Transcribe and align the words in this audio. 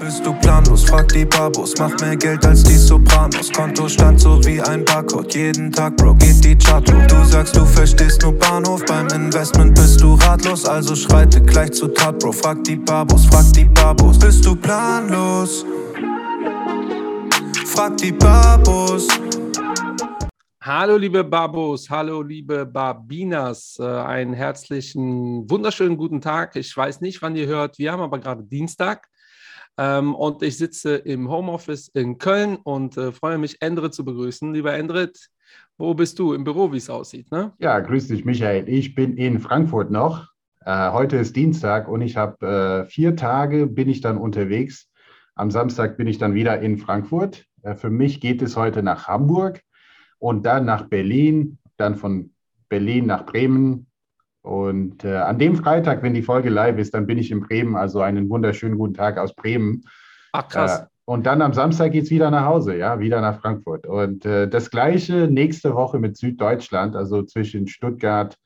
Bist 0.00 0.24
du 0.24 0.32
planlos? 0.32 0.84
Frag 0.84 1.08
die 1.08 1.26
Babos. 1.26 1.74
Mach 1.78 1.94
mehr 2.00 2.16
Geld 2.16 2.46
als 2.46 2.62
die 2.62 2.76
Sopranos. 2.76 3.52
Kontostand 3.52 4.18
so 4.18 4.42
wie 4.46 4.58
ein 4.58 4.82
Barcode. 4.82 5.34
Jeden 5.34 5.70
Tag, 5.70 5.94
Bro, 5.98 6.14
geht 6.14 6.42
die 6.42 6.56
Chart 6.56 6.90
hoch. 6.90 7.06
Du 7.06 7.22
sagst, 7.24 7.54
du 7.54 7.66
verstehst 7.66 8.22
nur 8.22 8.32
Bahnhof. 8.32 8.82
Beim 8.86 9.08
Investment 9.08 9.74
bist 9.74 10.00
du 10.00 10.14
ratlos. 10.14 10.64
Also 10.64 10.96
schreite 10.96 11.42
gleich 11.42 11.72
zu 11.72 11.88
Tat, 11.88 12.18
Bro. 12.18 12.32
Frag 12.32 12.64
die 12.64 12.76
Babos, 12.76 13.26
frag 13.26 13.52
die 13.52 13.66
Babos. 13.66 14.18
Bist 14.18 14.46
du 14.46 14.56
planlos? 14.56 15.66
Frag 17.66 17.98
die 17.98 18.12
Babos. 18.12 19.06
Hallo 20.62 20.96
liebe 20.96 21.24
Babos, 21.24 21.90
hallo 21.90 22.22
liebe 22.22 22.64
Babinas, 22.64 23.78
äh, 23.80 23.84
einen 23.84 24.34
herzlichen, 24.34 25.50
wunderschönen 25.50 25.96
guten 25.96 26.20
Tag. 26.20 26.54
Ich 26.54 26.76
weiß 26.76 27.00
nicht, 27.00 27.20
wann 27.22 27.34
ihr 27.34 27.46
hört, 27.46 27.78
wir 27.78 27.90
haben 27.90 28.02
aber 28.02 28.18
gerade 28.18 28.44
Dienstag. 28.44 29.09
Ähm, 29.80 30.14
und 30.14 30.42
ich 30.42 30.58
sitze 30.58 30.96
im 30.96 31.30
Homeoffice 31.30 31.88
in 31.88 32.18
Köln 32.18 32.56
und 32.56 32.98
äh, 32.98 33.12
freue 33.12 33.38
mich, 33.38 33.62
Endrit 33.62 33.94
zu 33.94 34.04
begrüßen. 34.04 34.52
Lieber 34.52 34.74
Endrit, 34.74 35.30
wo 35.78 35.94
bist 35.94 36.18
du? 36.18 36.34
Im 36.34 36.44
Büro, 36.44 36.70
wie 36.70 36.76
es 36.76 36.90
aussieht, 36.90 37.32
ne? 37.32 37.54
Ja, 37.58 37.80
grüß 37.80 38.08
dich, 38.08 38.26
Michael. 38.26 38.68
Ich 38.68 38.94
bin 38.94 39.16
in 39.16 39.38
Frankfurt 39.38 39.90
noch. 39.90 40.28
Äh, 40.66 40.90
heute 40.90 41.16
ist 41.16 41.34
Dienstag 41.34 41.88
und 41.88 42.02
ich 42.02 42.18
habe 42.18 42.84
äh, 42.84 42.90
vier 42.90 43.16
Tage 43.16 43.66
bin 43.66 43.88
ich 43.88 44.02
dann 44.02 44.18
unterwegs. 44.18 44.90
Am 45.34 45.50
Samstag 45.50 45.96
bin 45.96 46.06
ich 46.06 46.18
dann 46.18 46.34
wieder 46.34 46.60
in 46.60 46.76
Frankfurt. 46.76 47.46
Äh, 47.62 47.74
für 47.74 47.88
mich 47.88 48.20
geht 48.20 48.42
es 48.42 48.58
heute 48.58 48.82
nach 48.82 49.08
Hamburg 49.08 49.62
und 50.18 50.44
dann 50.44 50.66
nach 50.66 50.90
Berlin, 50.90 51.56
dann 51.78 51.96
von 51.96 52.34
Berlin 52.68 53.06
nach 53.06 53.24
Bremen, 53.24 53.86
und 54.42 55.04
äh, 55.04 55.16
an 55.16 55.38
dem 55.38 55.56
Freitag, 55.56 56.02
wenn 56.02 56.14
die 56.14 56.22
Folge 56.22 56.48
live 56.48 56.78
ist, 56.78 56.94
dann 56.94 57.06
bin 57.06 57.18
ich 57.18 57.30
in 57.30 57.40
Bremen. 57.40 57.76
Also 57.76 58.00
einen 58.00 58.28
wunderschönen 58.30 58.78
guten 58.78 58.94
Tag 58.94 59.18
aus 59.18 59.34
Bremen. 59.34 59.84
Ach, 60.32 60.48
krass. 60.48 60.80
Äh, 60.80 60.86
und 61.04 61.26
dann 61.26 61.42
am 61.42 61.52
Samstag 61.52 61.92
geht 61.92 62.04
es 62.04 62.10
wieder 62.10 62.30
nach 62.30 62.44
Hause, 62.44 62.76
ja, 62.76 63.00
wieder 63.00 63.20
nach 63.20 63.40
Frankfurt. 63.40 63.86
Und 63.86 64.24
äh, 64.24 64.48
das 64.48 64.70
gleiche 64.70 65.26
nächste 65.26 65.74
Woche 65.74 65.98
mit 65.98 66.16
Süddeutschland, 66.16 66.94
also 66.94 67.22
zwischen 67.22 67.66
Stuttgart, 67.66 68.36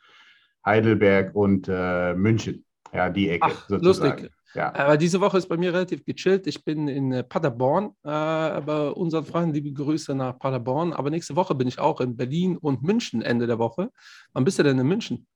Heidelberg 0.64 1.34
und 1.34 1.68
äh, 1.68 2.14
München. 2.14 2.64
Ja, 2.92 3.10
die 3.10 3.28
Ecke 3.28 3.46
Ach, 3.46 3.68
sozusagen. 3.68 4.10
Lustig. 4.10 4.30
Ja. 4.54 4.72
Aber 4.74 4.96
diese 4.96 5.20
Woche 5.20 5.36
ist 5.36 5.48
bei 5.48 5.56
mir 5.56 5.74
relativ 5.74 6.04
gechillt. 6.04 6.46
Ich 6.46 6.64
bin 6.64 6.86
in 6.86 7.12
äh, 7.12 7.24
Paderborn, 7.24 7.90
äh, 8.04 8.60
bei 8.60 8.88
unseren 8.94 9.24
Freunden 9.24 9.52
liebe 9.52 9.72
Grüße 9.72 10.14
nach 10.14 10.38
Paderborn. 10.38 10.92
Aber 10.92 11.10
nächste 11.10 11.34
Woche 11.36 11.54
bin 11.54 11.66
ich 11.66 11.78
auch 11.78 12.00
in 12.00 12.16
Berlin 12.16 12.56
und 12.56 12.82
München 12.82 13.20
Ende 13.20 13.46
der 13.46 13.58
Woche. 13.58 13.90
Wann 14.32 14.44
bist 14.44 14.58
du 14.58 14.62
denn 14.62 14.78
in 14.78 14.86
München? 14.86 15.26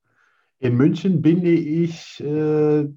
In 0.60 0.76
München 0.76 1.22
bin 1.22 1.44
ich 1.44 2.18
äh, 2.20 2.88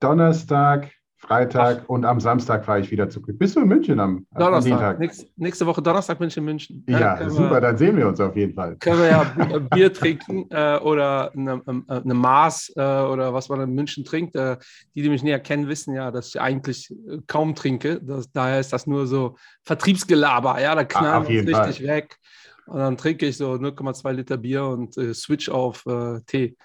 Donnerstag, 0.00 0.90
Freitag 1.18 1.82
Ach. 1.82 1.88
und 1.88 2.06
am 2.06 2.20
Samstag 2.20 2.64
fahre 2.64 2.80
ich 2.80 2.90
wieder 2.90 3.10
zurück. 3.10 3.38
Bist 3.38 3.54
du 3.54 3.60
in 3.60 3.68
München 3.68 4.00
am, 4.00 4.26
Donnerstag. 4.34 4.98
Nächste, 4.98 5.26
nächste 5.36 5.66
Woche 5.66 5.82
Donnerstag 5.82 6.18
bin 6.18 6.28
ich 6.28 6.36
in 6.38 6.44
München. 6.44 6.86
Ja, 6.88 7.20
ja 7.20 7.28
super, 7.28 7.52
wir, 7.52 7.60
dann 7.60 7.76
sehen 7.76 7.98
wir 7.98 8.08
uns 8.08 8.18
auf 8.18 8.34
jeden 8.34 8.54
Fall. 8.54 8.76
Können 8.76 9.00
wir 9.00 9.08
ja 9.08 9.24
Bier 9.70 9.92
trinken 9.92 10.46
äh, 10.50 10.78
oder 10.78 11.32
eine, 11.34 11.62
äh, 11.66 12.00
eine 12.00 12.14
Maß 12.14 12.72
äh, 12.76 12.80
oder 12.80 13.34
was 13.34 13.50
man 13.50 13.60
in 13.60 13.74
München 13.74 14.04
trinkt. 14.04 14.34
Äh, 14.34 14.56
die, 14.94 15.02
die 15.02 15.10
mich 15.10 15.22
näher 15.22 15.40
kennen, 15.40 15.68
wissen 15.68 15.94
ja, 15.94 16.10
dass 16.10 16.28
ich 16.28 16.40
eigentlich 16.40 16.90
äh, 16.90 17.18
kaum 17.26 17.54
trinke. 17.54 18.00
Das, 18.02 18.32
daher 18.32 18.60
ist 18.60 18.72
das 18.72 18.86
nur 18.86 19.06
so 19.06 19.36
Vertriebsgelaber. 19.64 20.60
Ja, 20.62 20.74
da 20.74 20.84
knallen 20.84 21.28
wir 21.28 21.40
uns 21.40 21.48
richtig 21.48 21.86
Fall. 21.86 21.96
weg. 21.96 22.16
Und 22.66 22.78
dann 22.78 22.96
trinke 22.96 23.26
ich 23.26 23.36
so 23.36 23.52
0,2 23.52 24.12
Liter 24.12 24.38
Bier 24.38 24.64
und 24.64 24.96
äh, 24.96 25.12
switch 25.12 25.50
auf 25.50 25.84
Tee 26.26 26.56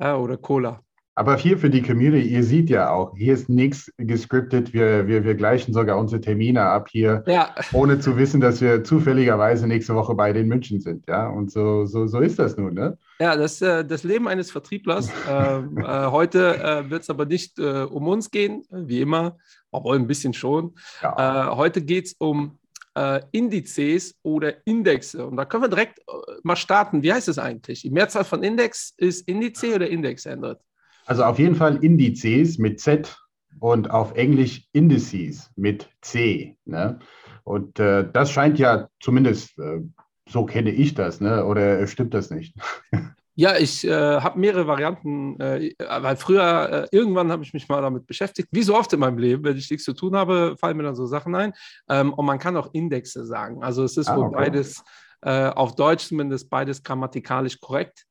ja, 0.00 0.16
oder 0.16 0.36
Cola. 0.36 0.82
Aber 1.16 1.36
hier 1.36 1.58
für 1.58 1.68
die 1.68 1.82
Community, 1.82 2.28
ihr 2.28 2.44
seht 2.44 2.70
ja 2.70 2.90
auch, 2.90 3.14
hier 3.14 3.34
ist 3.34 3.50
nichts 3.50 3.92
gescriptet. 3.98 4.72
Wir, 4.72 5.06
wir, 5.06 5.22
wir 5.22 5.34
gleichen 5.34 5.74
sogar 5.74 5.98
unsere 5.98 6.20
Termine 6.20 6.62
ab 6.62 6.88
hier, 6.88 7.24
ja. 7.26 7.54
ohne 7.72 7.98
zu 7.98 8.16
wissen, 8.16 8.40
dass 8.40 8.62
wir 8.62 8.84
zufälligerweise 8.84 9.66
nächste 9.66 9.94
Woche 9.94 10.14
bei 10.14 10.32
den 10.32 10.48
München 10.48 10.80
sind. 10.80 11.04
Ja, 11.08 11.28
und 11.28 11.50
so, 11.50 11.84
so, 11.84 12.06
so 12.06 12.20
ist 12.20 12.38
das 12.38 12.56
nun. 12.56 12.72
Ne? 12.72 12.96
Ja, 13.18 13.36
das 13.36 13.60
äh, 13.60 13.84
das 13.84 14.02
Leben 14.02 14.28
eines 14.28 14.50
Vertrieblers. 14.50 15.10
ähm, 15.28 15.76
äh, 15.76 16.06
heute 16.06 16.56
äh, 16.56 16.88
wird 16.88 17.02
es 17.02 17.10
aber 17.10 17.26
nicht 17.26 17.58
äh, 17.58 17.82
um 17.82 18.06
uns 18.06 18.30
gehen, 18.30 18.62
wie 18.70 19.02
immer, 19.02 19.36
obwohl 19.72 19.96
ein 19.96 20.06
bisschen 20.06 20.32
schon. 20.32 20.74
Ja. 21.02 21.50
Äh, 21.50 21.56
heute 21.56 21.82
geht 21.82 22.06
es 22.06 22.14
um 22.14 22.59
äh, 22.94 23.20
Indizes 23.32 24.14
oder 24.22 24.66
Indexe. 24.66 25.26
Und 25.26 25.36
da 25.36 25.44
können 25.44 25.64
wir 25.64 25.68
direkt 25.68 26.00
äh, 26.00 26.12
mal 26.42 26.56
starten. 26.56 27.02
Wie 27.02 27.12
heißt 27.12 27.28
es 27.28 27.38
eigentlich? 27.38 27.82
Die 27.82 27.90
Mehrzahl 27.90 28.24
von 28.24 28.42
Index 28.42 28.94
ist 28.96 29.28
Indice 29.28 29.74
oder 29.74 29.88
Index 29.88 30.26
ändert? 30.26 30.62
Also 31.06 31.24
auf 31.24 31.38
jeden 31.38 31.56
Fall 31.56 31.82
Indizes 31.82 32.58
mit 32.58 32.80
Z 32.80 33.16
und 33.58 33.90
auf 33.90 34.14
Englisch 34.16 34.68
Indices 34.72 35.50
mit 35.56 35.88
C. 36.02 36.56
Ne? 36.64 36.98
Und 37.44 37.78
äh, 37.78 38.08
das 38.12 38.30
scheint 38.30 38.58
ja 38.58 38.88
zumindest, 39.00 39.58
äh, 39.58 39.80
so 40.28 40.44
kenne 40.44 40.70
ich 40.70 40.94
das, 40.94 41.20
ne? 41.20 41.44
oder 41.44 41.86
stimmt 41.86 42.14
das 42.14 42.30
nicht? 42.30 42.54
Ja, 43.40 43.56
ich 43.56 43.86
äh, 43.86 43.90
habe 44.20 44.38
mehrere 44.38 44.66
Varianten, 44.66 45.40
äh, 45.40 45.72
weil 45.78 46.16
früher, 46.16 46.88
äh, 46.92 46.94
irgendwann 46.94 47.32
habe 47.32 47.42
ich 47.42 47.54
mich 47.54 47.70
mal 47.70 47.80
damit 47.80 48.06
beschäftigt. 48.06 48.50
Wie 48.52 48.62
so 48.62 48.76
oft 48.76 48.92
in 48.92 49.00
meinem 49.00 49.16
Leben, 49.16 49.42
wenn 49.44 49.56
ich 49.56 49.70
nichts 49.70 49.86
zu 49.86 49.94
tun 49.94 50.14
habe, 50.14 50.56
fallen 50.60 50.76
mir 50.76 50.82
dann 50.82 50.94
so 50.94 51.06
Sachen 51.06 51.34
ein. 51.34 51.54
Ähm, 51.88 52.12
und 52.12 52.26
man 52.26 52.38
kann 52.38 52.54
auch 52.58 52.68
Indexe 52.74 53.24
sagen. 53.24 53.64
Also 53.64 53.82
es 53.82 53.96
ist 53.96 54.08
ah, 54.08 54.16
wohl 54.18 54.26
okay. 54.26 54.36
beides, 54.36 54.84
äh, 55.22 55.48
auf 55.48 55.74
Deutsch 55.74 56.08
zumindest, 56.08 56.50
beides 56.50 56.82
grammatikalisch 56.82 57.58
korrekt. 57.58 58.04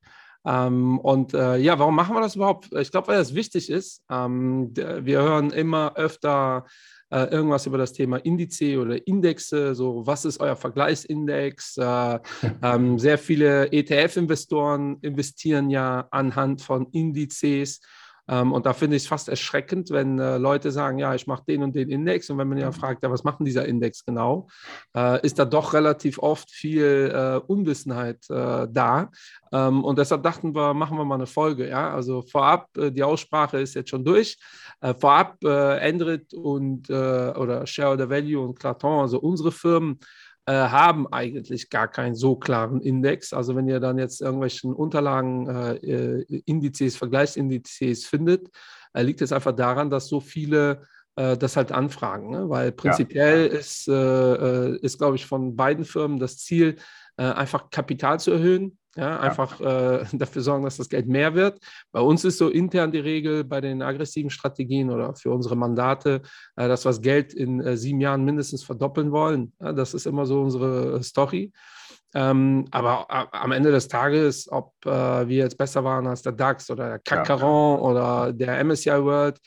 Ähm, 0.47 0.97
und 0.97 1.35
äh, 1.35 1.57
ja, 1.57 1.77
warum 1.77 1.95
machen 1.95 2.15
wir 2.15 2.21
das 2.21 2.35
überhaupt? 2.35 2.73
Ich 2.73 2.89
glaube, 2.89 3.09
weil 3.09 3.17
das 3.17 3.35
wichtig 3.35 3.69
ist. 3.69 4.01
Ähm, 4.09 4.71
wir 4.75 5.21
hören 5.21 5.51
immer 5.51 5.95
öfter 5.95 6.65
äh, 7.11 7.25
irgendwas 7.25 7.65
über 7.65 7.77
das 7.77 7.93
Thema 7.93 8.17
Indice 8.17 8.77
oder 8.77 9.05
Indexe, 9.07 9.75
so 9.75 10.05
was 10.05 10.25
ist 10.25 10.39
euer 10.39 10.55
Vergleichsindex? 10.55 11.77
Äh, 11.77 12.19
ähm, 12.61 12.99
sehr 12.99 13.17
viele 13.17 13.71
ETF-Investoren 13.71 14.97
investieren 15.01 15.69
ja 15.69 16.07
anhand 16.11 16.61
von 16.61 16.87
Indizes. 16.91 17.81
Ähm, 18.29 18.53
und 18.53 18.65
da 18.65 18.73
finde 18.73 18.95
ich 18.95 19.03
es 19.03 19.09
fast 19.09 19.27
erschreckend, 19.27 19.89
wenn 19.89 20.19
äh, 20.19 20.37
Leute 20.37 20.71
sagen, 20.71 20.99
ja, 20.99 21.15
ich 21.15 21.25
mache 21.25 21.43
den 21.47 21.63
und 21.63 21.75
den 21.75 21.89
Index. 21.89 22.29
Und 22.29 22.37
wenn 22.37 22.47
man 22.47 22.59
ja 22.59 22.71
fragt, 22.71 23.03
ja, 23.03 23.11
was 23.11 23.23
macht 23.23 23.39
denn 23.39 23.45
dieser 23.45 23.65
Index 23.65 24.05
genau, 24.05 24.47
äh, 24.95 25.25
ist 25.25 25.39
da 25.39 25.45
doch 25.45 25.73
relativ 25.73 26.19
oft 26.19 26.51
viel 26.51 27.11
äh, 27.13 27.39
Unwissenheit 27.47 28.29
äh, 28.29 28.67
da. 28.69 29.09
Ähm, 29.51 29.83
und 29.83 29.97
deshalb 29.97 30.21
dachten 30.23 30.53
wir, 30.53 30.73
machen 30.73 30.97
wir 30.97 31.05
mal 31.05 31.15
eine 31.15 31.25
Folge. 31.25 31.67
Ja? 31.67 31.93
Also 31.93 32.21
vorab, 32.21 32.69
äh, 32.77 32.91
die 32.91 33.03
Aussprache 33.03 33.59
ist 33.59 33.73
jetzt 33.73 33.89
schon 33.89 34.05
durch. 34.05 34.37
Äh, 34.81 34.93
vorab, 34.93 35.43
Endrit 35.43 36.33
und 36.33 36.89
oder 36.89 37.65
Shareholder 37.65 38.09
Value 38.09 38.41
und 38.41 38.59
Claton, 38.59 39.01
also 39.01 39.19
unsere 39.19 39.51
Firmen, 39.51 39.99
äh, 40.45 40.53
haben 40.53 41.11
eigentlich 41.11 41.69
gar 41.69 41.87
keinen 41.87 42.15
so 42.15 42.35
klaren 42.35 42.81
Index. 42.81 43.33
Also 43.33 43.55
wenn 43.55 43.67
ihr 43.67 43.79
dann 43.79 43.97
jetzt 43.97 44.21
irgendwelchen 44.21 44.73
Unterlagen, 44.73 45.47
äh, 45.47 45.75
äh 45.75 46.41
Indizes, 46.45 46.95
Vergleichsindizes 46.95 48.05
findet, 48.05 48.49
äh, 48.93 49.03
liegt 49.03 49.21
es 49.21 49.31
einfach 49.31 49.55
daran, 49.55 49.89
dass 49.89 50.07
so 50.07 50.19
viele 50.19 50.83
äh, 51.15 51.37
das 51.37 51.55
halt 51.55 51.71
anfragen. 51.71 52.31
Ne? 52.31 52.49
Weil 52.49 52.71
prinzipiell 52.71 53.47
ja. 53.47 53.59
ist, 53.59 53.87
ist 53.87 54.97
glaube 54.97 55.17
ich, 55.17 55.25
von 55.25 55.55
beiden 55.55 55.85
Firmen 55.85 56.19
das 56.19 56.37
Ziel, 56.37 56.77
einfach 57.17 57.69
Kapital 57.69 58.17
zu 58.17 58.31
erhöhen 58.31 58.78
ja, 58.95 59.19
einfach 59.19 59.59
ja. 59.59 59.97
Äh, 59.97 60.05
dafür 60.13 60.41
sorgen, 60.41 60.63
dass 60.63 60.77
das 60.77 60.89
Geld 60.89 61.07
mehr 61.07 61.33
wird. 61.35 61.59
Bei 61.91 62.01
uns 62.01 62.23
ist 62.25 62.37
so 62.37 62.49
intern 62.49 62.91
die 62.91 62.99
Regel 62.99 63.43
bei 63.43 63.61
den 63.61 63.81
aggressiven 63.81 64.29
Strategien 64.29 64.89
oder 64.89 65.15
für 65.15 65.31
unsere 65.31 65.55
Mandate, 65.55 66.21
äh, 66.55 66.67
dass 66.67 66.85
wir 66.85 66.89
das 66.89 67.01
Geld 67.01 67.33
in 67.33 67.61
äh, 67.61 67.77
sieben 67.77 68.01
Jahren 68.01 68.25
mindestens 68.25 68.63
verdoppeln 68.63 69.11
wollen. 69.11 69.53
Ja, 69.59 69.73
das 69.73 69.93
ist 69.93 70.07
immer 70.07 70.25
so 70.25 70.41
unsere 70.41 71.03
Story. 71.03 71.51
Ähm, 72.15 72.65
aber 72.71 73.05
am 73.33 73.51
Ende 73.51 73.71
des 73.71 73.87
Tages, 73.87 74.51
ob 74.51 74.73
äh, 74.83 75.27
wir 75.27 75.37
jetzt 75.37 75.57
besser 75.57 75.83
waren 75.83 76.07
als 76.07 76.23
der 76.23 76.31
DAX 76.31 76.71
oder 76.71 76.89
der 76.89 76.99
CAC 76.99 77.27
40 77.27 77.43
ja. 77.43 77.75
oder 77.75 78.33
der 78.33 78.63
MSCI 78.63 79.03
World, 79.03 79.39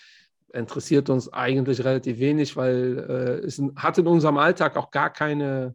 interessiert 0.53 1.10
uns 1.10 1.32
eigentlich 1.32 1.82
relativ 1.84 2.19
wenig, 2.19 2.56
weil 2.56 2.98
äh, 3.42 3.47
es 3.47 3.60
hat 3.77 3.98
in 3.98 4.06
unserem 4.06 4.38
Alltag 4.38 4.77
auch 4.77 4.91
gar 4.91 5.10
keine 5.10 5.74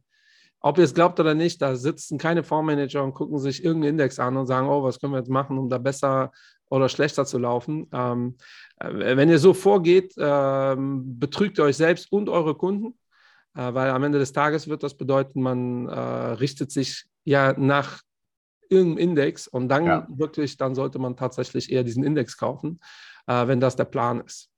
ob 0.68 0.78
ihr 0.78 0.84
es 0.84 0.94
glaubt 0.94 1.20
oder 1.20 1.34
nicht, 1.34 1.62
da 1.62 1.76
sitzen 1.76 2.18
keine 2.18 2.44
Fondsmanager 2.44 3.04
und 3.04 3.14
gucken 3.14 3.40
sich 3.40 3.64
irgendeinen 3.64 3.92
Index 3.92 4.20
an 4.20 4.36
und 4.38 4.48
sagen, 4.48 4.68
oh, 4.68 4.84
was 4.84 5.00
können 5.00 5.14
wir 5.14 5.20
jetzt 5.20 5.30
machen, 5.30 5.58
um 5.58 5.70
da 5.70 5.78
besser 5.78 6.32
oder 6.70 6.90
schlechter 6.90 7.26
zu 7.26 7.38
laufen. 7.38 7.88
Ähm, 7.94 8.36
äh, 8.80 9.16
wenn 9.16 9.30
ihr 9.30 9.40
so 9.40 9.54
vorgeht, 9.54 10.14
ähm, 10.18 11.20
betrügt 11.20 11.58
ihr 11.58 11.64
euch 11.64 11.78
selbst 11.78 12.12
und 12.12 12.28
eure 12.28 12.56
Kunden, 12.56 12.98
äh, 13.56 13.74
weil 13.74 13.90
am 13.92 14.04
Ende 14.04 14.20
des 14.20 14.34
Tages 14.34 14.68
wird 14.68 14.84
das 14.84 14.96
bedeuten, 14.96 15.42
man 15.42 15.88
äh, 15.88 16.00
richtet 16.00 16.72
sich 16.72 17.06
ja 17.24 17.54
nach 17.58 18.02
irgendeinem 18.70 19.10
Index 19.10 19.48
und 19.48 19.70
dann 19.70 19.86
ja. 19.86 20.08
wirklich, 20.10 20.58
dann 20.58 20.76
sollte 20.76 21.00
man 21.00 21.16
tatsächlich 21.16 21.72
eher 21.72 21.84
diesen 21.84 22.04
Index 22.04 22.36
kaufen, 22.36 22.82
äh, 23.28 23.48
wenn 23.48 23.62
das 23.62 23.78
der 23.78 23.86
Plan 23.86 24.20
ist. 24.20 24.50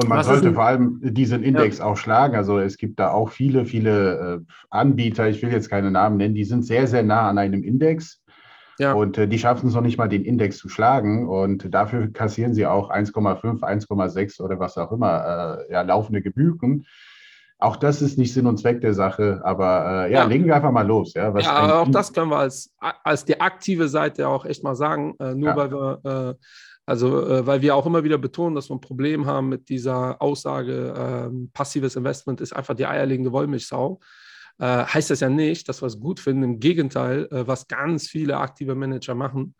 Und 0.00 0.08
man 0.08 0.18
Was 0.18 0.26
sollte 0.26 0.52
vor 0.52 0.62
allem 0.62 1.00
diesen 1.02 1.42
Index 1.42 1.78
ja. 1.78 1.84
auch 1.84 1.96
schlagen. 1.96 2.36
Also 2.36 2.60
es 2.60 2.76
gibt 2.76 3.00
da 3.00 3.10
auch 3.10 3.30
viele, 3.30 3.64
viele 3.64 4.36
äh, 4.36 4.52
Anbieter, 4.70 5.28
ich 5.28 5.42
will 5.42 5.50
jetzt 5.50 5.68
keine 5.68 5.90
Namen 5.90 6.18
nennen, 6.18 6.36
die 6.36 6.44
sind 6.44 6.64
sehr, 6.64 6.86
sehr 6.86 7.02
nah 7.02 7.28
an 7.28 7.36
einem 7.36 7.64
Index. 7.64 8.22
Ja. 8.78 8.92
Und 8.92 9.18
äh, 9.18 9.26
die 9.26 9.40
schaffen 9.40 9.68
es 9.68 9.74
noch 9.74 9.82
nicht 9.82 9.98
mal, 9.98 10.08
den 10.08 10.24
Index 10.24 10.58
zu 10.58 10.68
schlagen. 10.68 11.28
Und 11.28 11.74
dafür 11.74 12.12
kassieren 12.12 12.54
sie 12.54 12.64
auch 12.64 12.92
1,5, 12.92 13.60
1,6 13.60 14.40
oder 14.40 14.60
was 14.60 14.78
auch 14.78 14.92
immer, 14.92 15.66
äh, 15.68 15.72
ja, 15.72 15.82
laufende 15.82 16.22
Gebühren. 16.22 16.86
Auch 17.58 17.74
das 17.74 18.00
ist 18.00 18.18
nicht 18.18 18.32
Sinn 18.32 18.46
und 18.46 18.58
Zweck 18.58 18.80
der 18.80 18.94
Sache, 18.94 19.40
aber 19.42 20.06
äh, 20.06 20.12
ja, 20.12 20.20
ja, 20.20 20.24
legen 20.26 20.46
wir 20.46 20.54
einfach 20.54 20.70
mal 20.70 20.86
los. 20.86 21.14
Ja, 21.14 21.36
ja 21.36 21.50
aber 21.50 21.80
auch 21.80 21.90
das 21.90 22.12
können 22.12 22.30
wir 22.30 22.38
als, 22.38 22.72
als 22.78 23.24
die 23.24 23.40
aktive 23.40 23.88
Seite 23.88 24.28
auch 24.28 24.44
echt 24.44 24.62
mal 24.62 24.76
sagen, 24.76 25.16
äh, 25.18 25.34
nur 25.34 25.56
weil 25.56 25.72
wir, 25.72 26.36
äh, 26.38 26.44
also 26.88 27.26
äh, 27.26 27.46
weil 27.46 27.60
wir 27.60 27.76
auch 27.76 27.84
immer 27.84 28.02
wieder 28.02 28.16
betonen, 28.16 28.54
dass 28.54 28.70
wir 28.70 28.76
ein 28.76 28.80
Problem 28.80 29.26
haben 29.26 29.50
mit 29.50 29.68
dieser 29.68 30.22
Aussage, 30.22 30.94
ähm, 30.96 31.50
passives 31.52 31.96
Investment 31.96 32.40
ist 32.40 32.54
einfach 32.54 32.74
die 32.74 32.86
eierlegende 32.86 33.30
Wollmilchsau. 33.30 34.00
Äh, 34.58 34.84
heißt 34.84 35.10
das 35.10 35.20
ja 35.20 35.28
nicht, 35.28 35.68
dass 35.68 35.82
wir 35.82 35.86
es 35.86 36.00
gut 36.00 36.18
finden. 36.18 36.42
Im 36.44 36.60
Gegenteil, 36.60 37.28
äh, 37.30 37.46
was 37.46 37.68
ganz 37.68 38.08
viele 38.08 38.38
aktive 38.38 38.74
Manager 38.74 39.14
machen, 39.14 39.54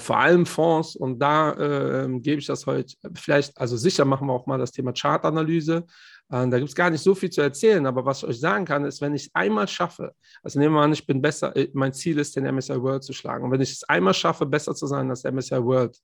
vor 0.00 0.18
allem 0.18 0.44
Fonds, 0.44 0.96
und 0.96 1.20
da 1.20 1.54
ähm, 1.54 2.20
gebe 2.20 2.40
ich 2.40 2.46
das 2.46 2.66
heute 2.66 2.96
vielleicht, 3.14 3.56
also 3.60 3.76
sicher 3.76 4.04
machen 4.04 4.26
wir 4.26 4.32
auch 4.32 4.44
mal 4.44 4.58
das 4.58 4.72
Thema 4.72 4.92
Chartanalyse, 4.92 5.86
äh, 6.30 6.48
da 6.48 6.58
gibt 6.58 6.68
es 6.68 6.74
gar 6.74 6.90
nicht 6.90 7.02
so 7.02 7.14
viel 7.14 7.30
zu 7.30 7.40
erzählen, 7.40 7.86
aber 7.86 8.04
was 8.04 8.22
ich 8.22 8.28
euch 8.28 8.40
sagen 8.40 8.64
kann, 8.64 8.84
ist, 8.84 9.00
wenn 9.00 9.14
ich 9.14 9.26
es 9.26 9.34
einmal 9.34 9.68
schaffe, 9.68 10.14
also 10.42 10.58
nehmen 10.58 10.74
wir 10.74 10.82
an, 10.82 10.92
ich 10.92 11.06
bin 11.06 11.22
besser, 11.22 11.54
äh, 11.56 11.68
mein 11.72 11.92
Ziel 11.92 12.18
ist, 12.18 12.36
den 12.36 12.52
MSI 12.52 12.82
World 12.82 13.04
zu 13.04 13.12
schlagen. 13.12 13.44
Und 13.44 13.52
wenn 13.52 13.60
ich 13.60 13.70
es 13.70 13.84
einmal 13.84 14.14
schaffe, 14.14 14.46
besser 14.46 14.74
zu 14.74 14.86
sein 14.86 15.08
als 15.10 15.22
der 15.22 15.32
MSI 15.32 15.62
World, 15.62 15.96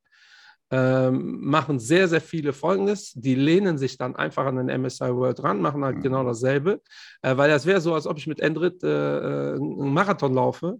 ähm, 0.71 1.41
machen 1.41 1.79
sehr, 1.79 2.09
sehr 2.09 2.21
viele 2.21 2.53
Folgendes. 2.53 3.13
Die 3.15 3.35
lehnen 3.35 3.79
sich 3.79 3.99
dann 3.99 4.17
einfach 4.17 4.47
an 4.47 4.57
den 4.57 4.83
MSI 4.83 5.15
World 5.15 5.43
ran, 5.43 5.61
machen 5.61 5.85
halt 5.85 5.99
mhm. 5.99 6.03
genau 6.03 6.25
dasselbe, 6.25 6.81
äh, 7.23 7.37
weil 7.37 7.51
das 7.51 7.67
wäre 7.67 7.81
so, 7.81 7.95
als 7.95 8.07
ob 8.07 8.19
ich 8.19 8.27
mit 8.27 8.41
Endrit 8.41 8.83
äh, 8.83 8.89
äh 8.89 9.55
einen 9.55 9.93
Marathon 9.93 10.35
laufe 10.35 10.79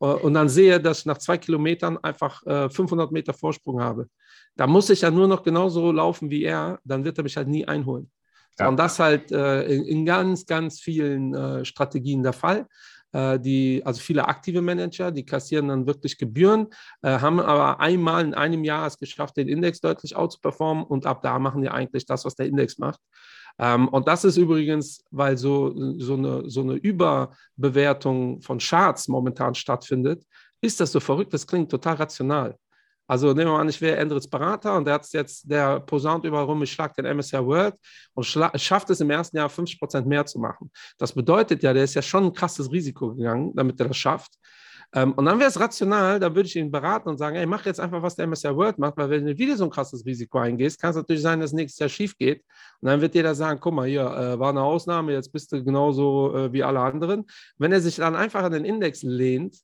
äh, 0.00 0.06
und 0.06 0.34
dann 0.34 0.48
sehe, 0.48 0.80
dass 0.80 1.00
ich 1.00 1.06
nach 1.06 1.18
zwei 1.18 1.38
Kilometern 1.38 1.98
einfach 1.98 2.42
500 2.42 3.12
Meter 3.12 3.34
Vorsprung 3.34 3.80
habe. 3.80 4.08
Da 4.56 4.66
muss 4.66 4.90
ich 4.90 5.02
ja 5.02 5.10
nur 5.10 5.28
noch 5.28 5.42
genauso 5.42 5.92
laufen 5.92 6.30
wie 6.30 6.44
er, 6.44 6.80
dann 6.84 7.04
wird 7.04 7.18
er 7.18 7.24
mich 7.24 7.36
halt 7.36 7.48
nie 7.48 7.66
einholen. 7.66 8.10
Ja. 8.58 8.68
Und 8.68 8.78
das 8.78 8.98
halt 8.98 9.30
äh, 9.32 9.64
in, 9.64 9.84
in, 9.84 10.06
ganz, 10.06 10.46
ganz 10.46 10.80
vielen 10.80 11.34
äh, 11.34 11.64
Strategien 11.64 12.22
der 12.22 12.32
Fall. 12.32 12.66
Äh, 13.12 13.38
die, 13.40 13.82
also 13.84 14.00
viele 14.00 14.28
aktive 14.28 14.62
Manager, 14.62 15.10
die 15.10 15.24
kassieren 15.24 15.68
dann 15.68 15.86
wirklich 15.86 16.18
Gebühren, 16.18 16.68
äh, 17.02 17.18
haben 17.18 17.40
aber 17.40 17.80
einmal 17.80 18.24
in 18.24 18.34
einem 18.34 18.64
Jahr 18.64 18.86
es 18.86 18.98
geschafft, 18.98 19.36
den 19.36 19.48
Index 19.48 19.80
deutlich 19.80 20.16
outzuperformen 20.16 20.84
und 20.84 21.06
ab 21.06 21.22
da 21.22 21.38
machen 21.38 21.62
die 21.62 21.70
eigentlich 21.70 22.06
das, 22.06 22.24
was 22.24 22.34
der 22.34 22.46
Index 22.46 22.78
macht. 22.78 23.00
Ähm, 23.58 23.88
und 23.88 24.06
das 24.08 24.24
ist 24.24 24.36
übrigens, 24.36 25.02
weil 25.10 25.38
so, 25.38 25.72
so, 25.98 26.14
eine, 26.14 26.50
so 26.50 26.60
eine 26.60 26.74
Überbewertung 26.74 28.42
von 28.42 28.58
Charts 28.58 29.08
momentan 29.08 29.54
stattfindet, 29.54 30.24
ist 30.60 30.80
das 30.80 30.92
so 30.92 31.00
verrückt, 31.00 31.32
das 31.32 31.46
klingt 31.46 31.70
total 31.70 31.94
rational. 31.94 32.56
Also 33.06 33.28
nehmen 33.28 33.48
wir 33.48 33.52
mal 33.52 33.60
an, 33.60 33.68
ich 33.68 33.80
wäre 33.80 33.96
Endrits 33.96 34.28
Berater 34.28 34.76
und 34.76 34.84
der 34.84 34.94
hat 34.94 35.12
jetzt, 35.12 35.50
der 35.50 35.80
posaunt 35.80 36.24
überall 36.24 36.44
rum, 36.44 36.62
ich 36.62 36.72
schlage 36.72 36.94
den 36.96 37.06
MSR 37.06 37.46
World 37.46 37.74
und 38.14 38.24
schafft 38.24 38.90
es 38.90 39.00
im 39.00 39.10
ersten 39.10 39.36
Jahr 39.36 39.48
50% 39.48 40.04
mehr 40.04 40.26
zu 40.26 40.38
machen. 40.38 40.70
Das 40.98 41.12
bedeutet 41.12 41.62
ja, 41.62 41.72
der 41.72 41.84
ist 41.84 41.94
ja 41.94 42.02
schon 42.02 42.24
ein 42.24 42.32
krasses 42.32 42.70
Risiko 42.72 43.14
gegangen, 43.14 43.52
damit 43.54 43.78
er 43.80 43.88
das 43.88 43.96
schafft. 43.96 44.32
Ähm, 44.92 45.12
und 45.12 45.24
dann 45.24 45.38
wäre 45.38 45.48
es 45.48 45.58
rational, 45.58 46.20
da 46.20 46.34
würde 46.34 46.48
ich 46.48 46.56
ihn 46.56 46.70
beraten 46.70 47.08
und 47.08 47.18
sagen, 47.18 47.36
ey, 47.36 47.46
mach 47.46 47.66
jetzt 47.66 47.80
einfach, 47.80 48.02
was 48.02 48.16
der 48.16 48.24
MSR 48.26 48.56
World 48.56 48.78
macht, 48.78 48.96
weil 48.96 49.10
wenn 49.10 49.26
du 49.26 49.36
wieder 49.36 49.56
so 49.56 49.64
ein 49.64 49.70
krasses 49.70 50.06
Risiko 50.06 50.38
eingehst, 50.38 50.80
kann 50.80 50.90
es 50.90 50.96
natürlich 50.96 51.22
sein, 51.22 51.40
dass 51.40 51.52
nächstes 51.52 51.78
Jahr 51.80 51.88
schief 51.88 52.16
geht. 52.16 52.44
Und 52.80 52.88
dann 52.88 53.00
wird 53.00 53.14
jeder 53.14 53.34
sagen, 53.34 53.58
guck 53.60 53.74
mal, 53.74 53.88
hier 53.88 54.06
äh, 54.06 54.38
war 54.38 54.50
eine 54.50 54.62
Ausnahme, 54.62 55.12
jetzt 55.12 55.32
bist 55.32 55.52
du 55.52 55.62
genauso 55.64 56.34
äh, 56.34 56.52
wie 56.52 56.62
alle 56.62 56.80
anderen. 56.80 57.24
Wenn 57.58 57.72
er 57.72 57.80
sich 57.80 57.96
dann 57.96 58.14
einfach 58.14 58.44
an 58.44 58.52
den 58.52 58.64
Index 58.64 59.02
lehnt, 59.02 59.56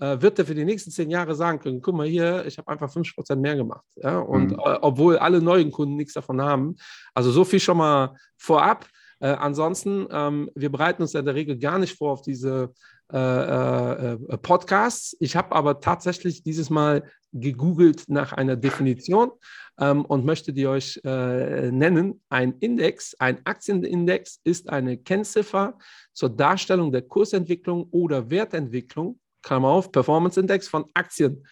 äh, 0.00 0.20
wird 0.20 0.38
er 0.38 0.46
für 0.46 0.54
die 0.54 0.64
nächsten 0.64 0.90
zehn 0.90 1.10
Jahre 1.10 1.34
sagen 1.34 1.60
können, 1.60 1.80
guck 1.80 1.94
mal 1.94 2.06
hier, 2.06 2.44
ich 2.46 2.58
habe 2.58 2.68
einfach 2.68 2.90
50% 2.90 3.36
mehr 3.36 3.54
gemacht. 3.54 3.84
Ja? 3.96 4.18
Und 4.18 4.52
mhm. 4.52 4.58
äh, 4.58 4.78
obwohl 4.80 5.18
alle 5.18 5.40
neuen 5.40 5.70
Kunden 5.70 5.96
nichts 5.96 6.14
davon 6.14 6.40
haben. 6.40 6.76
Also 7.14 7.30
so 7.30 7.44
viel 7.44 7.60
schon 7.60 7.76
mal 7.76 8.16
vorab. 8.36 8.86
Äh, 9.20 9.28
ansonsten, 9.28 10.08
ähm, 10.10 10.50
wir 10.54 10.70
bereiten 10.70 11.02
uns 11.02 11.14
in 11.14 11.24
der 11.24 11.34
Regel 11.34 11.58
gar 11.58 11.78
nicht 11.78 11.96
vor 11.96 12.12
auf 12.12 12.22
diese 12.22 12.72
äh, 13.12 13.18
äh, 13.18 14.12
äh, 14.12 14.38
Podcasts. 14.38 15.16
Ich 15.18 15.34
habe 15.34 15.54
aber 15.54 15.80
tatsächlich 15.80 16.44
dieses 16.44 16.70
Mal 16.70 17.02
gegoogelt 17.32 18.04
nach 18.08 18.32
einer 18.32 18.56
Definition 18.56 19.32
ähm, 19.78 20.04
und 20.04 20.24
möchte 20.24 20.52
die 20.52 20.66
euch 20.66 21.00
nennen. 21.04 22.22
Ein 22.28 22.54
Index, 22.60 23.14
ein 23.18 23.44
Aktienindex 23.44 24.40
ist 24.44 24.68
eine 24.70 24.96
Kennziffer 24.96 25.76
zur 26.12 26.30
Darstellung 26.30 26.92
der 26.92 27.02
Kursentwicklung 27.02 27.88
oder 27.90 28.30
Wertentwicklung 28.30 29.18
Klammer 29.42 29.68
auf, 29.68 29.92
Performance 29.92 30.38
Index 30.38 30.68
von 30.68 30.84
Aktien. 30.94 31.44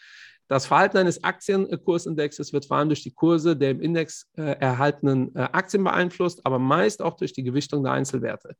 Das 0.48 0.64
Verhalten 0.64 0.96
eines 0.96 1.22
Aktienkursindexes 1.22 2.54
wird 2.54 2.64
vor 2.64 2.78
allem 2.78 2.88
durch 2.88 3.02
die 3.02 3.12
Kurse 3.12 3.54
der 3.54 3.70
im 3.70 3.82
Index 3.82 4.30
äh, 4.36 4.56
erhaltenen 4.58 5.34
äh, 5.36 5.40
Aktien 5.52 5.84
beeinflusst, 5.84 6.40
aber 6.44 6.58
meist 6.58 7.02
auch 7.02 7.16
durch 7.16 7.34
die 7.34 7.42
Gewichtung 7.42 7.82
der 7.82 7.92
Einzelwerte. 7.92 8.56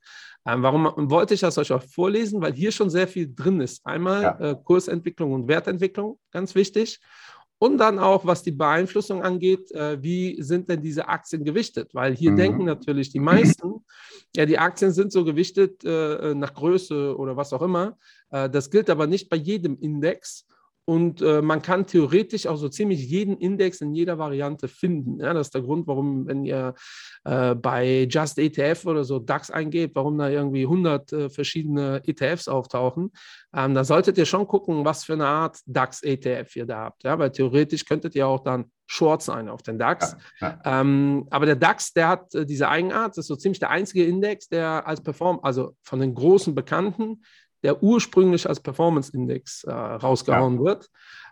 Ähm, 0.46 0.62
warum 0.62 1.10
wollte 1.10 1.32
ich 1.32 1.40
das 1.40 1.56
euch 1.56 1.72
auch 1.72 1.82
vorlesen? 1.82 2.42
Weil 2.42 2.52
hier 2.52 2.72
schon 2.72 2.90
sehr 2.90 3.08
viel 3.08 3.34
drin 3.34 3.60
ist. 3.62 3.86
Einmal 3.86 4.22
ja. 4.22 4.38
äh, 4.38 4.56
Kursentwicklung 4.62 5.32
und 5.32 5.48
Wertentwicklung, 5.48 6.18
ganz 6.30 6.54
wichtig. 6.54 7.00
Und 7.60 7.78
dann 7.78 7.98
auch, 7.98 8.24
was 8.24 8.44
die 8.44 8.52
Beeinflussung 8.52 9.22
angeht, 9.22 9.72
äh, 9.72 10.00
wie 10.00 10.40
sind 10.40 10.68
denn 10.68 10.80
diese 10.80 11.08
Aktien 11.08 11.44
gewichtet? 11.44 11.92
Weil 11.92 12.14
hier 12.14 12.30
mhm. 12.30 12.36
denken 12.36 12.64
natürlich 12.64 13.10
die 13.10 13.18
meisten, 13.18 13.84
ja, 14.36 14.46
die 14.46 14.58
Aktien 14.58 14.92
sind 14.92 15.10
so 15.10 15.24
gewichtet 15.24 15.84
äh, 15.84 16.34
nach 16.34 16.54
Größe 16.54 17.16
oder 17.16 17.36
was 17.36 17.52
auch 17.52 17.62
immer. 17.62 17.98
Äh, 18.30 18.48
das 18.48 18.70
gilt 18.70 18.88
aber 18.90 19.08
nicht 19.08 19.28
bei 19.28 19.36
jedem 19.36 19.76
Index. 19.78 20.46
Und 20.88 21.20
äh, 21.20 21.42
man 21.42 21.60
kann 21.60 21.86
theoretisch 21.86 22.46
auch 22.46 22.56
so 22.56 22.70
ziemlich 22.70 23.06
jeden 23.10 23.36
Index 23.36 23.82
in 23.82 23.92
jeder 23.92 24.16
Variante 24.16 24.68
finden. 24.68 25.20
Ja, 25.20 25.34
das 25.34 25.48
ist 25.48 25.54
der 25.54 25.60
Grund, 25.60 25.86
warum, 25.86 26.26
wenn 26.26 26.46
ihr 26.46 26.72
äh, 27.24 27.54
bei 27.54 28.08
Just 28.08 28.38
ETF 28.38 28.86
oder 28.86 29.04
so 29.04 29.18
DAX 29.18 29.50
eingebt, 29.50 29.94
warum 29.96 30.16
da 30.16 30.30
irgendwie 30.30 30.62
100 30.62 31.12
äh, 31.12 31.28
verschiedene 31.28 32.00
ETFs 32.06 32.48
auftauchen. 32.48 33.12
Ähm, 33.54 33.74
da 33.74 33.84
solltet 33.84 34.16
ihr 34.16 34.24
schon 34.24 34.46
gucken, 34.46 34.86
was 34.86 35.04
für 35.04 35.12
eine 35.12 35.26
Art 35.26 35.58
DAX-ETF 35.66 36.56
ihr 36.56 36.64
da 36.64 36.84
habt. 36.84 37.04
Ja, 37.04 37.18
weil 37.18 37.32
theoretisch 37.32 37.84
könntet 37.84 38.14
ihr 38.14 38.26
auch 38.26 38.40
dann 38.40 38.70
Short 38.86 39.22
sein 39.22 39.50
auf 39.50 39.60
den 39.60 39.78
DAX. 39.78 40.16
Ja, 40.40 40.58
ja. 40.64 40.80
Ähm, 40.80 41.26
aber 41.28 41.44
der 41.44 41.56
DAX, 41.56 41.92
der 41.92 42.08
hat 42.08 42.34
äh, 42.34 42.46
diese 42.46 42.66
Eigenart, 42.70 43.10
das 43.10 43.24
ist 43.24 43.26
so 43.26 43.36
ziemlich 43.36 43.58
der 43.58 43.68
einzige 43.68 44.06
Index, 44.06 44.48
der 44.48 44.86
als 44.86 45.02
Perform, 45.02 45.40
also 45.42 45.74
von 45.82 46.00
den 46.00 46.14
großen 46.14 46.54
Bekannten, 46.54 47.20
der 47.62 47.82
ursprünglich 47.82 48.48
als 48.48 48.60
Performance-Index 48.60 49.64
äh, 49.64 49.72
rausgehauen 49.72 50.56
ja. 50.58 50.64
wird. 50.64 50.90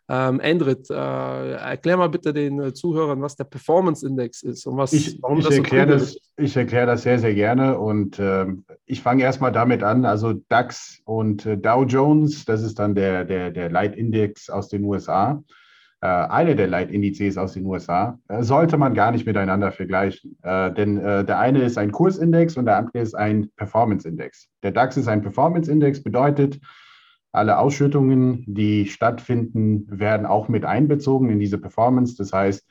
Ähm, 0.09 0.39
Endrit, 0.39 0.89
äh, 0.89 0.95
erklär 0.95 1.97
mal 1.97 2.09
bitte 2.09 2.33
den 2.33 2.61
äh, 2.61 2.73
Zuhörern, 2.73 3.21
was 3.23 3.35
der 3.35 3.43
Performance-Index 3.45 4.43
ist 4.43 4.65
und 4.67 4.77
was, 4.77 4.93
ich, 4.93 5.21
warum 5.21 5.39
ich 5.39 5.45
das 5.47 5.57
erkläre 5.57 5.99
so 5.99 6.05
das, 6.05 6.17
Ich 6.37 6.57
erkläre 6.57 6.87
das 6.87 7.03
sehr, 7.03 7.19
sehr 7.19 7.35
gerne 7.35 7.77
und 7.77 8.21
ähm, 8.21 8.65
ich 8.85 9.03
fange 9.03 9.25
erstmal 9.25 9.51
damit 9.51 9.83
an. 9.83 10.05
Also 10.05 10.35
DAX 10.49 11.01
und 11.05 11.45
äh, 11.45 11.59
Dow 11.59 11.85
Jones, 11.85 12.45
das 12.45 12.63
ist 12.63 12.79
dann 12.79 12.95
der, 12.95 13.25
der, 13.25 13.51
der 13.51 13.69
Leitindex 13.69 14.49
aus 14.49 14.69
den 14.69 14.85
USA 14.85 15.33
äh, 15.33 15.53
eine 16.05 16.57
der 16.57 16.67
Leitindizes 16.67 17.39
aus 17.39 17.55
den 17.55 17.65
USA, 17.65 18.19
äh, 18.29 18.43
sollte 18.43 18.77
man 18.77 18.95
gar 18.95 19.13
nicht 19.13 19.27
miteinander 19.27 19.73
vergleichen. 19.73 20.39
Äh, 20.43 20.73
denn 20.73 20.97
der 20.97 21.39
eine 21.39 21.63
ist 21.63 21.79
ein 21.79 21.93
Kursindex 21.93 22.57
und 22.57 22.67
der 22.67 22.77
andere 22.77 22.99
ist 22.99 23.15
ein 23.15 23.51
Performance-Index. 23.57 24.49
Der 24.63 24.73
DAX 24.73 24.97
ist 24.97 25.09
ein 25.09 25.23
Performance-Index, 25.23 26.03
bedeutet, 26.03 26.61
alle 27.33 27.59
Ausschüttungen, 27.59 28.45
die 28.47 28.87
stattfinden, 28.87 29.87
werden 29.91 30.25
auch 30.25 30.49
mit 30.49 30.65
einbezogen 30.65 31.29
in 31.29 31.39
diese 31.39 31.59
Performance. 31.59 32.17
Das 32.17 32.33
heißt, 32.33 32.67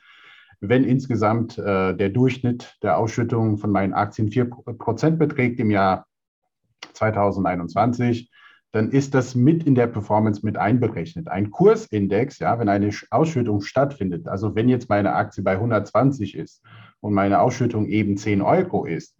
wenn 0.60 0.84
insgesamt 0.84 1.56
äh, 1.58 1.94
der 1.94 2.08
Durchschnitt 2.08 2.76
der 2.82 2.98
Ausschüttungen 2.98 3.58
von 3.58 3.70
meinen 3.70 3.92
Aktien 3.92 4.28
4% 4.28 5.10
beträgt 5.18 5.60
im 5.60 5.70
Jahr 5.70 6.06
2021, 6.94 8.30
dann 8.72 8.90
ist 8.90 9.14
das 9.14 9.34
mit 9.34 9.64
in 9.64 9.74
der 9.74 9.86
Performance 9.86 10.44
mit 10.44 10.56
einberechnet. 10.56 11.28
Ein 11.28 11.50
Kursindex, 11.50 12.38
ja, 12.40 12.58
wenn 12.58 12.68
eine 12.68 12.90
Ausschüttung 13.10 13.62
stattfindet, 13.62 14.28
also 14.28 14.54
wenn 14.54 14.68
jetzt 14.68 14.88
meine 14.88 15.14
Aktie 15.14 15.42
bei 15.42 15.52
120 15.52 16.34
ist 16.34 16.62
und 17.00 17.14
meine 17.14 17.40
Ausschüttung 17.40 17.86
eben 17.86 18.16
10 18.16 18.42
Euro 18.42 18.84
ist, 18.84 19.16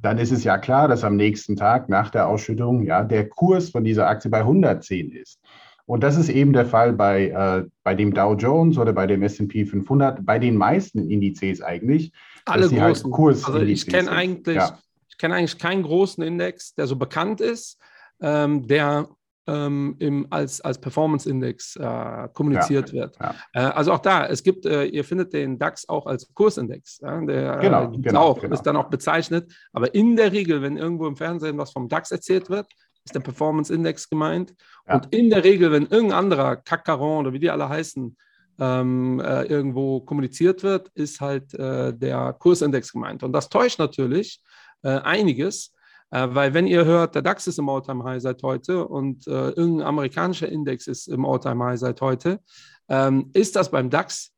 dann 0.00 0.18
ist 0.18 0.30
es 0.30 0.44
ja 0.44 0.58
klar, 0.58 0.88
dass 0.88 1.04
am 1.04 1.16
nächsten 1.16 1.56
Tag 1.56 1.88
nach 1.88 2.10
der 2.10 2.28
Ausschüttung 2.28 2.82
ja 2.84 3.04
der 3.04 3.28
Kurs 3.28 3.70
von 3.70 3.84
dieser 3.84 4.06
Aktie 4.06 4.30
bei 4.30 4.40
110 4.40 5.10
ist. 5.10 5.40
Und 5.86 6.04
das 6.04 6.16
ist 6.16 6.28
eben 6.28 6.52
der 6.52 6.66
Fall 6.66 6.92
bei, 6.92 7.30
äh, 7.30 7.68
bei 7.82 7.96
dem 7.96 8.14
Dow 8.14 8.34
Jones 8.34 8.78
oder 8.78 8.92
bei 8.92 9.08
dem 9.08 9.22
S&P 9.24 9.66
500, 9.66 10.24
bei 10.24 10.38
den 10.38 10.56
meisten 10.56 11.10
Indizes 11.10 11.62
eigentlich. 11.62 12.12
Alle 12.44 12.70
halt 12.70 13.02
großen. 13.02 13.44
Halt 13.44 13.54
also 13.56 13.66
ich 13.66 13.86
kenne 13.88 14.10
eigentlich, 14.12 14.56
ja. 14.56 14.78
ich 15.08 15.24
eigentlich 15.24 15.58
keinen 15.58 15.82
großen 15.82 16.22
Index, 16.22 16.74
der 16.74 16.86
so 16.86 16.94
bekannt 16.94 17.40
ist 17.40 17.76
ähm, 18.20 18.66
der 18.66 19.08
ähm, 19.50 19.96
im, 19.98 20.26
als, 20.30 20.60
als 20.60 20.78
Performance-Index 20.78 21.76
äh, 21.76 22.28
kommuniziert 22.32 22.90
ja, 22.90 22.94
wird. 22.94 23.16
Ja. 23.18 23.34
Äh, 23.52 23.60
also 23.60 23.92
auch 23.92 23.98
da, 23.98 24.26
es 24.26 24.42
gibt, 24.42 24.66
äh, 24.66 24.84
ihr 24.84 25.04
findet 25.04 25.32
den 25.32 25.58
DAX 25.58 25.88
auch 25.88 26.06
als 26.06 26.32
Kursindex. 26.34 26.98
Der 26.98 27.58
äh, 27.58 27.60
genau, 27.60 27.90
genau, 27.90 28.20
auch, 28.20 28.40
genau. 28.40 28.54
ist 28.54 28.62
dann 28.62 28.76
auch 28.76 28.90
bezeichnet. 28.90 29.52
Aber 29.72 29.94
in 29.94 30.16
der 30.16 30.32
Regel, 30.32 30.62
wenn 30.62 30.76
irgendwo 30.76 31.06
im 31.06 31.16
Fernsehen 31.16 31.58
was 31.58 31.72
vom 31.72 31.88
DAX 31.88 32.10
erzählt 32.10 32.48
wird, 32.48 32.66
ist 33.04 33.14
der 33.14 33.20
Performance 33.20 33.72
Index 33.72 34.08
gemeint. 34.08 34.54
Ja. 34.86 34.96
Und 34.96 35.12
in 35.14 35.30
der 35.30 35.42
Regel, 35.42 35.72
wenn 35.72 35.86
irgendein 35.86 36.18
anderer 36.18 36.56
Kakaron 36.56 37.26
oder 37.26 37.32
wie 37.32 37.40
die 37.40 37.50
alle 37.50 37.68
heißen, 37.68 38.16
ähm, 38.58 39.20
äh, 39.20 39.44
irgendwo 39.44 40.00
kommuniziert 40.00 40.62
wird, 40.62 40.88
ist 40.94 41.20
halt 41.20 41.54
äh, 41.54 41.94
der 41.94 42.34
Kursindex 42.34 42.92
gemeint. 42.92 43.22
Und 43.22 43.32
das 43.32 43.48
täuscht 43.48 43.78
natürlich 43.78 44.42
einiges, 44.82 45.74
äh, 46.10 46.28
weil 46.30 46.54
wenn 46.54 46.66
ihr 46.66 46.84
hört, 46.84 47.14
der 47.14 47.22
DAX 47.22 47.46
ist 47.46 47.58
im 47.58 47.68
All-Time-High 47.68 48.20
seit 48.20 48.42
heute 48.42 48.86
und 48.86 49.26
äh, 49.26 49.50
irgendein 49.50 49.86
amerikanischer 49.86 50.48
Index 50.48 50.86
ist 50.86 51.08
im 51.08 51.24
All-Time-High 51.24 51.78
seit 51.78 52.00
heute, 52.00 52.40
ähm, 52.88 53.30
ist 53.32 53.56
das 53.56 53.70
beim 53.70 53.90
DAX 53.90 54.32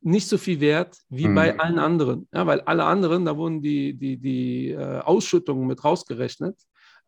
nicht 0.00 0.28
so 0.28 0.38
viel 0.38 0.60
wert 0.60 0.96
wie 1.08 1.26
Mhm. 1.26 1.34
bei 1.34 1.58
allen 1.58 1.78
anderen. 1.80 2.28
Ja, 2.32 2.46
weil 2.46 2.60
alle 2.60 2.84
anderen, 2.84 3.24
da 3.24 3.36
wurden 3.36 3.60
die, 3.60 3.94
die, 3.94 4.16
die 4.16 4.70
äh, 4.70 5.00
Ausschüttungen 5.00 5.66
mit 5.66 5.82
rausgerechnet. 5.82 6.56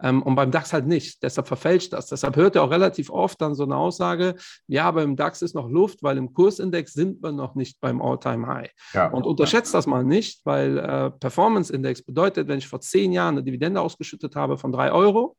Ähm, 0.03 0.23
und 0.23 0.35
beim 0.35 0.51
DAX 0.51 0.73
halt 0.73 0.87
nicht. 0.87 1.23
Deshalb 1.23 1.49
verfälscht 1.49 1.93
das. 1.93 2.07
Deshalb 2.07 2.37
hört 2.37 2.55
ihr 2.55 2.63
auch 2.63 2.71
relativ 2.71 3.11
oft 3.11 3.41
dann 3.41 3.55
so 3.55 3.65
eine 3.65 3.77
Aussage, 3.77 4.35
ja, 4.67 4.85
aber 4.85 5.03
im 5.03 5.17
DAX 5.17 5.43
ist 5.43 5.55
noch 5.55 5.69
Luft, 5.69 6.03
weil 6.03 6.17
im 6.17 6.33
Kursindex 6.33 6.93
sind 6.93 7.23
wir 7.23 7.33
noch 7.33 7.55
nicht 7.55 7.81
beim 7.81 8.01
All-Time-High. 8.01 8.71
Ja. 8.95 9.09
Und 9.09 9.27
unterschätzt 9.27 9.75
das 9.75 9.87
mal 9.87 10.05
nicht, 10.05 10.45
weil 10.45 10.79
äh, 10.79 11.11
Performance 11.11 11.73
Index 11.73 12.03
bedeutet, 12.03 12.49
wenn 12.49 12.59
ich 12.59 12.69
vor 12.69 12.81
zehn 12.81 13.13
Jahren 13.13 13.37
eine 13.37 13.45
Dividende 13.45 13.81
ausgeschüttet 13.81 14.37
habe 14.37 14.59
von 14.59 14.73
drei 14.73 14.93
Euro, 14.93 15.37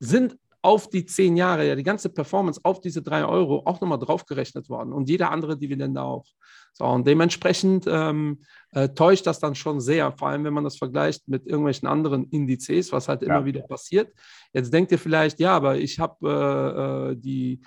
sind 0.00 0.36
auf 0.64 0.88
die 0.88 1.04
zehn 1.04 1.36
Jahre 1.36 1.66
ja 1.68 1.74
die 1.76 1.82
ganze 1.82 2.08
Performance 2.08 2.58
auf 2.64 2.80
diese 2.80 3.02
drei 3.02 3.24
Euro 3.26 3.62
auch 3.66 3.82
nochmal 3.82 3.98
draufgerechnet 3.98 4.70
worden 4.70 4.94
und 4.94 5.10
jede 5.10 5.28
andere 5.28 5.58
Dividende 5.58 6.00
auch. 6.00 6.24
So, 6.72 6.86
und 6.86 7.06
dementsprechend 7.06 7.84
ähm, 7.86 8.40
äh, 8.72 8.88
täuscht 8.88 9.26
das 9.26 9.38
dann 9.40 9.54
schon 9.54 9.80
sehr, 9.80 10.10
vor 10.12 10.28
allem 10.28 10.42
wenn 10.44 10.54
man 10.54 10.64
das 10.64 10.78
vergleicht 10.78 11.28
mit 11.28 11.46
irgendwelchen 11.46 11.86
anderen 11.86 12.24
Indizes, 12.30 12.92
was 12.92 13.08
halt 13.08 13.22
immer 13.22 13.40
Ja. 13.40 13.44
wieder 13.44 13.60
passiert. 13.60 14.10
Jetzt 14.54 14.72
denkt 14.72 14.90
ihr 14.90 14.98
vielleicht, 14.98 15.38
ja, 15.38 15.54
aber 15.54 15.76
ich 15.76 16.00
habe 16.00 16.16
äh, 16.28 17.12
äh, 17.12 17.16
die, 17.16 17.60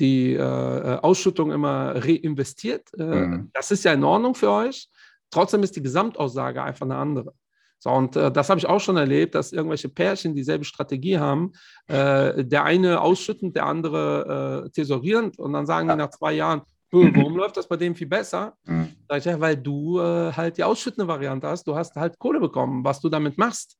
die 0.00 0.32
äh, 0.32 0.98
Ausschüttung 1.02 1.52
immer 1.52 2.02
reinvestiert. 2.02 2.88
Äh, 2.98 3.04
Mhm. 3.04 3.50
Das 3.52 3.70
ist 3.70 3.84
ja 3.84 3.92
in 3.92 4.04
Ordnung 4.04 4.34
für 4.34 4.50
euch. 4.50 4.88
Trotzdem 5.30 5.62
ist 5.62 5.76
die 5.76 5.82
Gesamtaussage 5.82 6.62
einfach 6.62 6.86
eine 6.86 6.96
andere. 6.96 7.34
So, 7.80 7.90
und 7.90 8.16
äh, 8.16 8.32
das 8.32 8.50
habe 8.50 8.58
ich 8.58 8.66
auch 8.66 8.80
schon 8.80 8.96
erlebt, 8.96 9.34
dass 9.34 9.52
irgendwelche 9.52 9.88
Pärchen 9.88 10.34
dieselbe 10.34 10.64
Strategie 10.64 11.18
haben. 11.18 11.52
Äh, 11.86 12.44
der 12.44 12.64
eine 12.64 13.00
ausschüttend, 13.00 13.54
der 13.54 13.66
andere 13.66 14.64
äh, 14.66 14.70
tesorierend. 14.70 15.38
Und 15.38 15.52
dann 15.52 15.66
sagen 15.66 15.88
Ja. 15.88 15.94
die 15.94 15.98
nach 15.98 16.10
zwei 16.10 16.32
Jahren, 16.32 16.60
"Äh, 16.60 16.64
warum 17.14 17.36
läuft 17.36 17.56
das 17.56 17.68
bei 17.68 17.76
dem 17.76 17.94
viel 17.94 18.08
besser? 18.08 18.54
Mhm. 18.64 18.88
Sag 19.08 19.18
ich, 19.18 19.24
ja, 19.26 19.38
weil 19.40 19.56
du 19.56 20.00
äh, 20.00 20.32
halt 20.32 20.56
die 20.58 20.64
ausschüttende 20.64 21.06
Variante 21.06 21.46
hast. 21.46 21.64
Du 21.68 21.76
hast 21.76 21.94
halt 21.94 22.18
Kohle 22.18 22.40
bekommen. 22.40 22.84
Was 22.84 23.00
du 23.00 23.08
damit 23.08 23.38
machst, 23.38 23.76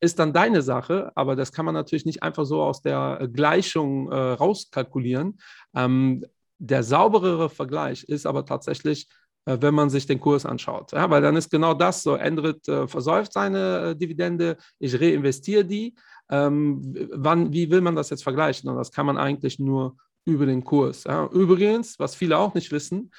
ist 0.00 0.18
dann 0.18 0.32
deine 0.32 0.62
Sache. 0.62 1.12
Aber 1.14 1.36
das 1.36 1.52
kann 1.52 1.66
man 1.66 1.74
natürlich 1.74 2.06
nicht 2.06 2.22
einfach 2.22 2.46
so 2.46 2.62
aus 2.62 2.80
der 2.80 3.18
äh, 3.20 3.28
Gleichung 3.28 4.10
äh, 4.10 4.16
rauskalkulieren. 4.16 5.38
Ähm, 5.76 6.24
der 6.58 6.82
sauberere 6.82 7.50
Vergleich 7.50 8.04
ist 8.04 8.24
aber 8.26 8.46
tatsächlich, 8.46 9.08
wenn 9.60 9.74
man 9.74 9.90
sich 9.90 10.06
den 10.06 10.20
Kurs 10.20 10.44
anschaut. 10.46 10.92
Ja, 10.92 11.08
weil 11.10 11.22
dann 11.22 11.36
ist 11.36 11.50
genau 11.50 11.74
das 11.74 12.02
so, 12.02 12.14
Endrit 12.14 12.68
äh, 12.68 12.86
versäuft 12.86 13.32
seine 13.32 13.90
äh, 13.90 13.96
Dividende, 13.96 14.56
ich 14.78 15.00
reinvestiere 15.00 15.64
die. 15.64 15.94
Ähm, 16.30 17.08
wann, 17.12 17.52
wie 17.52 17.70
will 17.70 17.80
man 17.80 17.96
das 17.96 18.10
jetzt 18.10 18.22
vergleichen? 18.22 18.68
Und 18.70 18.76
das 18.76 18.92
kann 18.92 19.06
man 19.06 19.18
eigentlich 19.18 19.58
nur 19.58 19.96
über 20.24 20.46
den 20.46 20.64
Kurs. 20.64 21.04
Ja. 21.04 21.26
Übrigens, 21.26 21.98
was 21.98 22.14
viele 22.14 22.38
auch 22.38 22.54
nicht 22.54 22.70
wissen, 22.70 23.10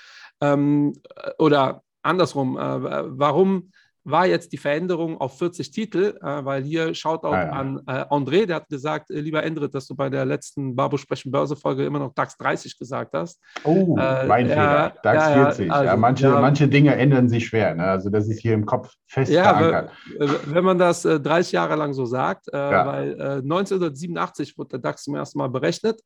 ähm, 0.42 0.94
äh, 1.16 1.32
oder 1.40 1.84
andersrum, 2.04 2.58
äh, 2.58 3.20
warum 3.20 3.72
war 4.04 4.26
jetzt 4.26 4.52
die 4.52 4.58
Veränderung 4.58 5.18
auf 5.20 5.38
40 5.38 5.72
Titel, 5.72 6.18
äh, 6.22 6.44
weil 6.46 6.64
hier 6.64 6.94
schaut 6.96 7.24
auch 7.24 7.34
Ah, 7.34 7.44
ja. 7.44 7.50
an 7.52 7.80
äh, 7.88 7.92
André, 8.10 8.46
der 8.46 8.58
hat 8.58 8.68
gesagt, 8.70 9.12
äh, 9.12 9.20
lieber 9.20 9.44
Endrit, 9.44 9.74
dass 9.76 9.88
du 9.88 9.96
bei 9.96 10.10
der 10.10 10.26
letzten 10.26 10.76
Barbo 10.76 10.98
Sprechen 10.98 11.32
Börse 11.32 11.56
Folge 11.56 11.86
immer 11.86 12.00
noch 12.00 12.14
DAX 12.14 12.36
30 12.38 12.78
gesagt 12.80 13.14
hast. 13.14 13.40
Oh, 13.64 13.96
Äh, 14.00 14.26
mein 14.26 14.48
Fehler. 14.48 14.94
DAX 15.04 15.24
ja, 15.24 15.30
ja, 15.30 15.44
40. 15.46 15.68
Ja, 15.68 15.74
also, 15.74 15.98
manche, 15.98 16.28
ja. 16.28 16.42
manche 16.42 16.68
Dinge 16.68 16.96
ändern 16.96 17.30
sich 17.30 17.46
schwer. 17.48 17.76
Ne? 17.76 17.84
Also 17.84 18.10
das 18.10 18.28
ist 18.28 18.40
hier 18.42 18.54
im 18.54 18.66
Kopf 18.66 18.94
fest 19.08 19.32
Ja, 19.32 19.56
verankert. 19.56 19.92
Äh, 20.20 20.28
wenn 20.48 20.64
man 20.64 20.78
das 20.80 21.06
äh, 21.06 21.20
30 21.20 21.52
Jahre 21.52 21.76
lang 21.76 21.94
so 21.94 22.06
sagt, 22.06 22.48
äh, 22.48 22.58
weil 22.58 23.12
äh, 23.20 23.24
1987 23.44 24.58
wurde 24.58 24.70
der 24.70 24.80
DAX 24.80 25.04
zum 25.04 25.16
ersten 25.16 25.38
Mal 25.38 25.50
berechnet. 25.50 26.02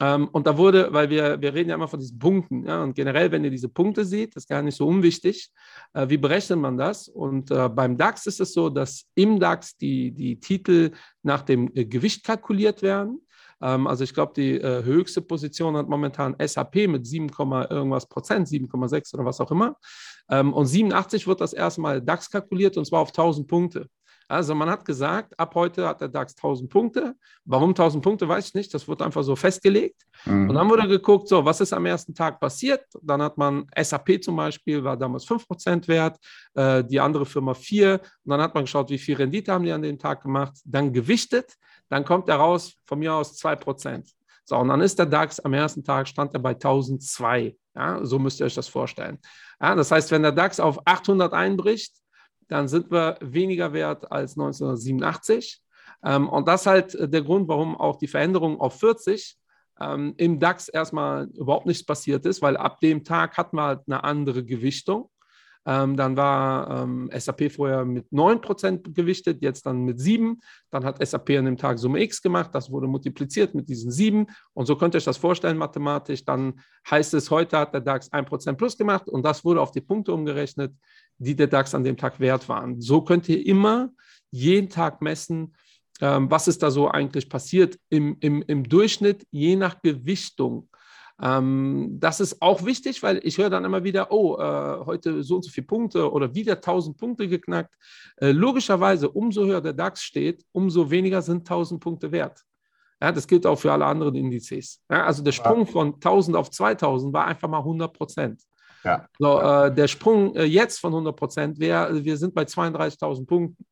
Ähm, 0.00 0.28
und 0.32 0.46
da 0.46 0.56
wurde, 0.56 0.92
weil 0.92 1.08
wir, 1.08 1.40
wir 1.40 1.54
reden 1.54 1.68
ja 1.68 1.76
immer 1.76 1.88
von 1.88 2.00
diesen 2.00 2.18
Punkten, 2.18 2.66
ja, 2.66 2.82
und 2.82 2.94
generell, 2.94 3.30
wenn 3.30 3.44
ihr 3.44 3.50
diese 3.50 3.68
Punkte 3.68 4.04
seht, 4.04 4.34
ist 4.34 4.48
gar 4.48 4.62
nicht 4.62 4.76
so 4.76 4.86
unwichtig, 4.86 5.50
äh, 5.92 6.08
wie 6.08 6.16
berechnet 6.16 6.58
man 6.58 6.76
das? 6.76 7.08
Und 7.08 7.50
äh, 7.50 7.68
beim 7.68 7.96
DAX 7.96 8.26
ist 8.26 8.40
es 8.40 8.52
so, 8.52 8.68
dass 8.68 9.06
im 9.14 9.38
DAX 9.38 9.76
die, 9.76 10.10
die 10.10 10.40
Titel 10.40 10.90
nach 11.22 11.42
dem 11.42 11.70
äh, 11.74 11.84
Gewicht 11.84 12.24
kalkuliert 12.24 12.82
werden. 12.82 13.20
Ähm, 13.62 13.86
also 13.86 14.02
ich 14.02 14.12
glaube, 14.12 14.32
die 14.34 14.60
äh, 14.60 14.82
höchste 14.82 15.22
Position 15.22 15.76
hat 15.76 15.88
momentan 15.88 16.34
SAP 16.44 16.88
mit 16.88 17.06
7, 17.06 17.30
Komma 17.30 17.68
irgendwas 17.70 18.08
Prozent, 18.08 18.48
7,6 18.48 19.14
oder 19.14 19.24
was 19.24 19.40
auch 19.40 19.50
immer. 19.52 19.76
Ähm, 20.28 20.52
und 20.52 20.66
87 20.66 21.26
wird 21.28 21.40
das 21.40 21.52
erstmal 21.52 22.02
DAX 22.02 22.30
kalkuliert 22.30 22.76
und 22.76 22.84
zwar 22.84 23.00
auf 23.00 23.10
1000 23.10 23.46
Punkte. 23.46 23.88
Also 24.28 24.54
man 24.54 24.70
hat 24.70 24.84
gesagt, 24.84 25.38
ab 25.38 25.54
heute 25.54 25.86
hat 25.86 26.00
der 26.00 26.08
DAX 26.08 26.34
1000 26.36 26.70
Punkte. 26.70 27.14
Warum 27.44 27.70
1000 27.70 28.02
Punkte, 28.02 28.28
weiß 28.28 28.48
ich 28.48 28.54
nicht. 28.54 28.72
Das 28.72 28.88
wird 28.88 29.02
einfach 29.02 29.22
so 29.22 29.36
festgelegt. 29.36 30.02
Mhm. 30.24 30.48
Und 30.48 30.54
dann 30.54 30.68
wurde 30.68 30.88
geguckt, 30.88 31.28
so, 31.28 31.44
was 31.44 31.60
ist 31.60 31.72
am 31.72 31.86
ersten 31.86 32.14
Tag 32.14 32.40
passiert? 32.40 32.84
Dann 33.02 33.20
hat 33.22 33.36
man 33.36 33.66
SAP 33.76 34.22
zum 34.22 34.36
Beispiel, 34.36 34.82
war 34.82 34.96
damals 34.96 35.26
5% 35.26 35.86
wert, 35.88 36.18
äh, 36.54 36.82
die 36.84 37.00
andere 37.00 37.26
Firma 37.26 37.54
4. 37.54 38.00
Und 38.00 38.30
dann 38.30 38.40
hat 38.40 38.54
man 38.54 38.64
geschaut, 38.64 38.90
wie 38.90 38.98
viel 38.98 39.16
Rendite 39.16 39.52
haben 39.52 39.64
die 39.64 39.72
an 39.72 39.82
dem 39.82 39.98
Tag 39.98 40.22
gemacht. 40.22 40.54
Dann 40.64 40.92
gewichtet, 40.92 41.54
dann 41.88 42.04
kommt 42.04 42.28
er 42.28 42.36
raus, 42.36 42.74
von 42.86 42.98
mir 42.98 43.12
aus 43.14 43.38
2%. 43.38 44.10
So, 44.46 44.56
und 44.56 44.68
dann 44.68 44.80
ist 44.80 44.98
der 44.98 45.06
DAX 45.06 45.40
am 45.40 45.54
ersten 45.54 45.82
Tag, 45.82 46.06
stand 46.06 46.34
er 46.34 46.40
bei 46.40 46.50
1002. 46.50 47.56
Ja, 47.74 48.04
so 48.04 48.18
müsst 48.18 48.40
ihr 48.40 48.46
euch 48.46 48.54
das 48.54 48.68
vorstellen. 48.68 49.18
Ja, 49.60 49.74
das 49.74 49.90
heißt, 49.90 50.10
wenn 50.10 50.22
der 50.22 50.32
DAX 50.32 50.60
auf 50.60 50.78
800 50.86 51.32
einbricht, 51.32 51.94
dann 52.48 52.68
sind 52.68 52.90
wir 52.90 53.18
weniger 53.20 53.72
wert 53.72 54.10
als 54.10 54.32
1987. 54.38 55.60
Ähm, 56.04 56.28
und 56.28 56.48
das 56.48 56.62
ist 56.62 56.66
halt 56.66 56.94
äh, 56.94 57.08
der 57.08 57.22
Grund, 57.22 57.48
warum 57.48 57.76
auch 57.76 57.96
die 57.96 58.08
Veränderung 58.08 58.60
auf 58.60 58.78
40 58.78 59.36
ähm, 59.80 60.14
im 60.16 60.38
DAX 60.38 60.68
erstmal 60.68 61.26
überhaupt 61.34 61.66
nichts 61.66 61.84
passiert 61.84 62.26
ist, 62.26 62.42
weil 62.42 62.56
ab 62.56 62.80
dem 62.80 63.04
Tag 63.04 63.36
hatten 63.36 63.56
wir 63.56 63.64
halt 63.64 63.80
eine 63.86 64.04
andere 64.04 64.44
Gewichtung. 64.44 65.10
Ähm, 65.66 65.96
dann 65.96 66.16
war 66.16 66.82
ähm, 66.82 67.10
SAP 67.16 67.50
vorher 67.50 67.84
mit 67.84 68.06
9% 68.12 68.92
gewichtet, 68.92 69.40
jetzt 69.40 69.64
dann 69.64 69.82
mit 69.84 69.98
7. 69.98 70.40
Dann 70.70 70.84
hat 70.84 71.04
SAP 71.04 71.30
an 71.30 71.46
dem 71.46 71.56
Tag 71.56 71.78
Summe 71.78 72.02
X 72.02 72.20
gemacht, 72.20 72.50
das 72.52 72.70
wurde 72.70 72.86
multipliziert 72.86 73.54
mit 73.54 73.68
diesen 73.68 73.90
7. 73.90 74.26
Und 74.52 74.66
so 74.66 74.76
könnt 74.76 74.94
ihr 74.94 74.98
euch 74.98 75.04
das 75.04 75.16
vorstellen 75.16 75.56
mathematisch. 75.56 76.24
Dann 76.24 76.60
heißt 76.90 77.14
es, 77.14 77.30
heute 77.30 77.58
hat 77.58 77.72
der 77.72 77.80
DAX 77.80 78.12
1% 78.12 78.54
plus 78.54 78.76
gemacht 78.76 79.08
und 79.08 79.24
das 79.24 79.44
wurde 79.44 79.60
auf 79.60 79.70
die 79.70 79.80
Punkte 79.80 80.12
umgerechnet, 80.12 80.74
die 81.18 81.34
der 81.34 81.46
DAX 81.46 81.74
an 81.74 81.84
dem 81.84 81.96
Tag 81.96 82.20
wert 82.20 82.48
waren. 82.48 82.80
So 82.80 83.00
könnt 83.00 83.28
ihr 83.28 83.46
immer 83.46 83.90
jeden 84.30 84.68
Tag 84.68 85.00
messen, 85.00 85.54
ähm, 86.00 86.30
was 86.30 86.48
ist 86.48 86.62
da 86.62 86.70
so 86.70 86.90
eigentlich 86.90 87.28
passiert 87.28 87.78
im, 87.88 88.16
im, 88.20 88.42
im 88.42 88.64
Durchschnitt, 88.64 89.26
je 89.30 89.56
nach 89.56 89.80
Gewichtung. 89.80 90.68
Ähm, 91.22 91.96
das 92.00 92.20
ist 92.20 92.42
auch 92.42 92.64
wichtig, 92.64 93.02
weil 93.02 93.20
ich 93.22 93.38
höre 93.38 93.50
dann 93.50 93.64
immer 93.64 93.84
wieder, 93.84 94.10
oh, 94.10 94.36
äh, 94.38 94.84
heute 94.84 95.22
so 95.22 95.36
und 95.36 95.44
so 95.44 95.50
viele 95.50 95.66
Punkte 95.66 96.10
oder 96.10 96.34
wieder 96.34 96.54
1000 96.54 96.96
Punkte 96.96 97.28
geknackt. 97.28 97.74
Äh, 98.16 98.32
logischerweise, 98.32 99.10
umso 99.10 99.44
höher 99.44 99.60
der 99.60 99.72
DAX 99.72 100.02
steht, 100.02 100.44
umso 100.52 100.90
weniger 100.90 101.22
sind 101.22 101.40
1000 101.40 101.80
Punkte 101.80 102.10
wert. 102.10 102.42
Ja, 103.00 103.12
das 103.12 103.26
gilt 103.26 103.46
auch 103.46 103.58
für 103.58 103.72
alle 103.72 103.84
anderen 103.84 104.14
Indizes. 104.14 104.80
Ja, 104.90 105.04
also 105.04 105.22
der 105.22 105.32
Sprung 105.32 105.66
von 105.66 105.94
1000 105.94 106.36
auf 106.36 106.50
2000 106.50 107.12
war 107.12 107.26
einfach 107.26 107.48
mal 107.48 107.58
100 107.58 107.92
Prozent. 107.92 108.42
Ja. 108.82 109.06
So, 109.18 109.40
äh, 109.40 109.74
der 109.74 109.88
Sprung 109.88 110.34
äh, 110.36 110.44
jetzt 110.44 110.78
von 110.78 110.92
100 110.92 111.16
Prozent 111.16 111.58
wäre, 111.58 112.04
wir 112.04 112.16
sind 112.16 112.34
bei 112.34 112.42
32.000 112.42 113.26
Punkten. 113.26 113.64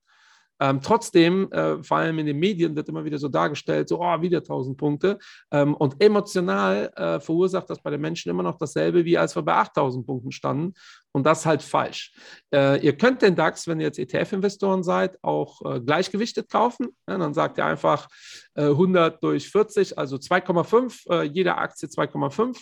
Ähm, 0.62 0.80
trotzdem, 0.80 1.50
äh, 1.50 1.82
vor 1.82 1.96
allem 1.96 2.20
in 2.20 2.26
den 2.26 2.38
Medien 2.38 2.76
wird 2.76 2.88
immer 2.88 3.04
wieder 3.04 3.18
so 3.18 3.26
dargestellt, 3.26 3.88
so, 3.88 4.00
oh, 4.00 4.20
wieder 4.20 4.38
1000 4.38 4.76
Punkte. 4.76 5.18
Ähm, 5.50 5.74
und 5.74 6.00
emotional 6.00 6.92
äh, 6.94 7.18
verursacht 7.18 7.68
das 7.68 7.82
bei 7.82 7.90
den 7.90 8.00
Menschen 8.00 8.30
immer 8.30 8.44
noch 8.44 8.58
dasselbe, 8.58 9.04
wie 9.04 9.18
als 9.18 9.34
wir 9.34 9.42
bei 9.42 9.54
8000 9.54 10.06
Punkten 10.06 10.30
standen. 10.30 10.74
Und 11.10 11.26
das 11.26 11.44
halt 11.44 11.62
falsch. 11.62 12.14
Äh, 12.54 12.80
ihr 12.86 12.96
könnt 12.96 13.22
den 13.22 13.34
DAX, 13.34 13.66
wenn 13.66 13.80
ihr 13.80 13.86
jetzt 13.86 13.98
ETF-Investoren 13.98 14.84
seid, 14.84 15.18
auch 15.22 15.60
äh, 15.62 15.80
gleichgewichtet 15.80 16.48
kaufen. 16.48 16.90
Ja, 17.08 17.18
dann 17.18 17.34
sagt 17.34 17.58
ihr 17.58 17.66
einfach 17.66 18.08
äh, 18.54 18.62
100 18.62 19.20
durch 19.20 19.50
40, 19.50 19.98
also 19.98 20.14
2,5, 20.16 21.10
äh, 21.10 21.22
jede 21.24 21.56
Aktie 21.56 21.88
2,5. 21.88 22.56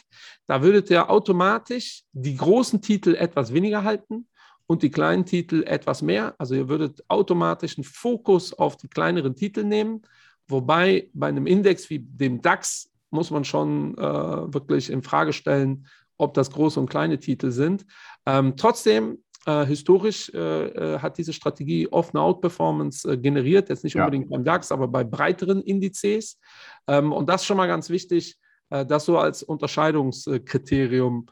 Da 0.47 0.63
würdet 0.63 0.89
ihr 0.89 1.11
automatisch 1.11 2.05
die 2.13 2.37
großen 2.37 2.81
Titel 2.81 3.15
etwas 3.15 3.53
weniger 3.53 3.85
halten 3.85 4.27
und 4.71 4.83
die 4.83 4.91
kleinen 4.91 5.25
Titel 5.25 5.65
etwas 5.67 6.01
mehr. 6.01 6.35
Also 6.39 6.55
ihr 6.55 6.69
würdet 6.69 7.03
automatisch 7.09 7.77
einen 7.77 7.85
Fokus 7.85 8.53
auf 8.53 8.77
die 8.77 8.89
kleineren 8.89 9.35
Titel 9.35 9.65
nehmen, 9.65 10.03
wobei 10.49 11.11
bei 11.13 11.27
einem 11.27 11.47
Index 11.47 11.91
wie 11.91 11.99
dem 11.99 12.41
DAX 12.41 12.91
muss 13.11 13.31
man 13.31 13.45
schon 13.45 13.99
äh, 13.99 14.55
wirklich 14.55 14.89
in 14.91 15.03
Frage 15.03 15.33
stellen, 15.33 15.87
ob 16.19 16.35
das 16.35 16.51
große 16.51 16.79
und 16.79 16.89
kleine 16.89 17.19
Titel 17.19 17.51
sind. 17.51 17.85
Ähm, 18.27 18.55
trotzdem 18.57 19.19
Äh, 19.47 19.65
historisch 19.65 20.31
äh, 20.35 20.39
äh, 20.39 20.99
hat 20.99 21.17
diese 21.17 21.33
Strategie 21.33 21.89
offene 21.91 22.21
Outperformance 22.21 23.11
äh, 23.11 23.17
generiert, 23.17 23.71
jetzt 23.71 23.85
nicht 23.85 23.95
ja. 23.95 24.05
unbedingt 24.05 24.29
beim 24.29 24.45
DAX, 24.45 24.71
aber 24.71 24.87
bei 24.87 25.03
breiteren 25.03 25.63
Indizes. 25.63 26.39
Ähm, 26.87 27.11
und 27.11 27.27
das 27.27 27.41
ist 27.41 27.47
schon 27.47 27.57
mal 27.57 27.67
ganz 27.67 27.89
wichtig, 27.89 28.37
äh, 28.69 28.85
das 28.85 29.07
so 29.07 29.17
als 29.17 29.43
Unterscheidungskriterium 29.43 31.27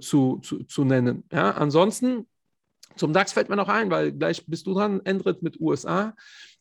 zu, 0.00 0.40
zu, 0.42 0.64
zu 0.64 0.84
nennen. 0.84 1.22
Ja? 1.30 1.52
Ansonsten, 1.52 2.26
zum 2.96 3.12
DAX 3.12 3.32
fällt 3.32 3.48
mir 3.48 3.56
noch 3.56 3.68
ein, 3.68 3.90
weil 3.90 4.12
gleich 4.12 4.46
bist 4.46 4.66
du 4.66 4.74
dran, 4.74 5.00
Endrit 5.04 5.42
mit 5.42 5.60
USA. 5.60 6.14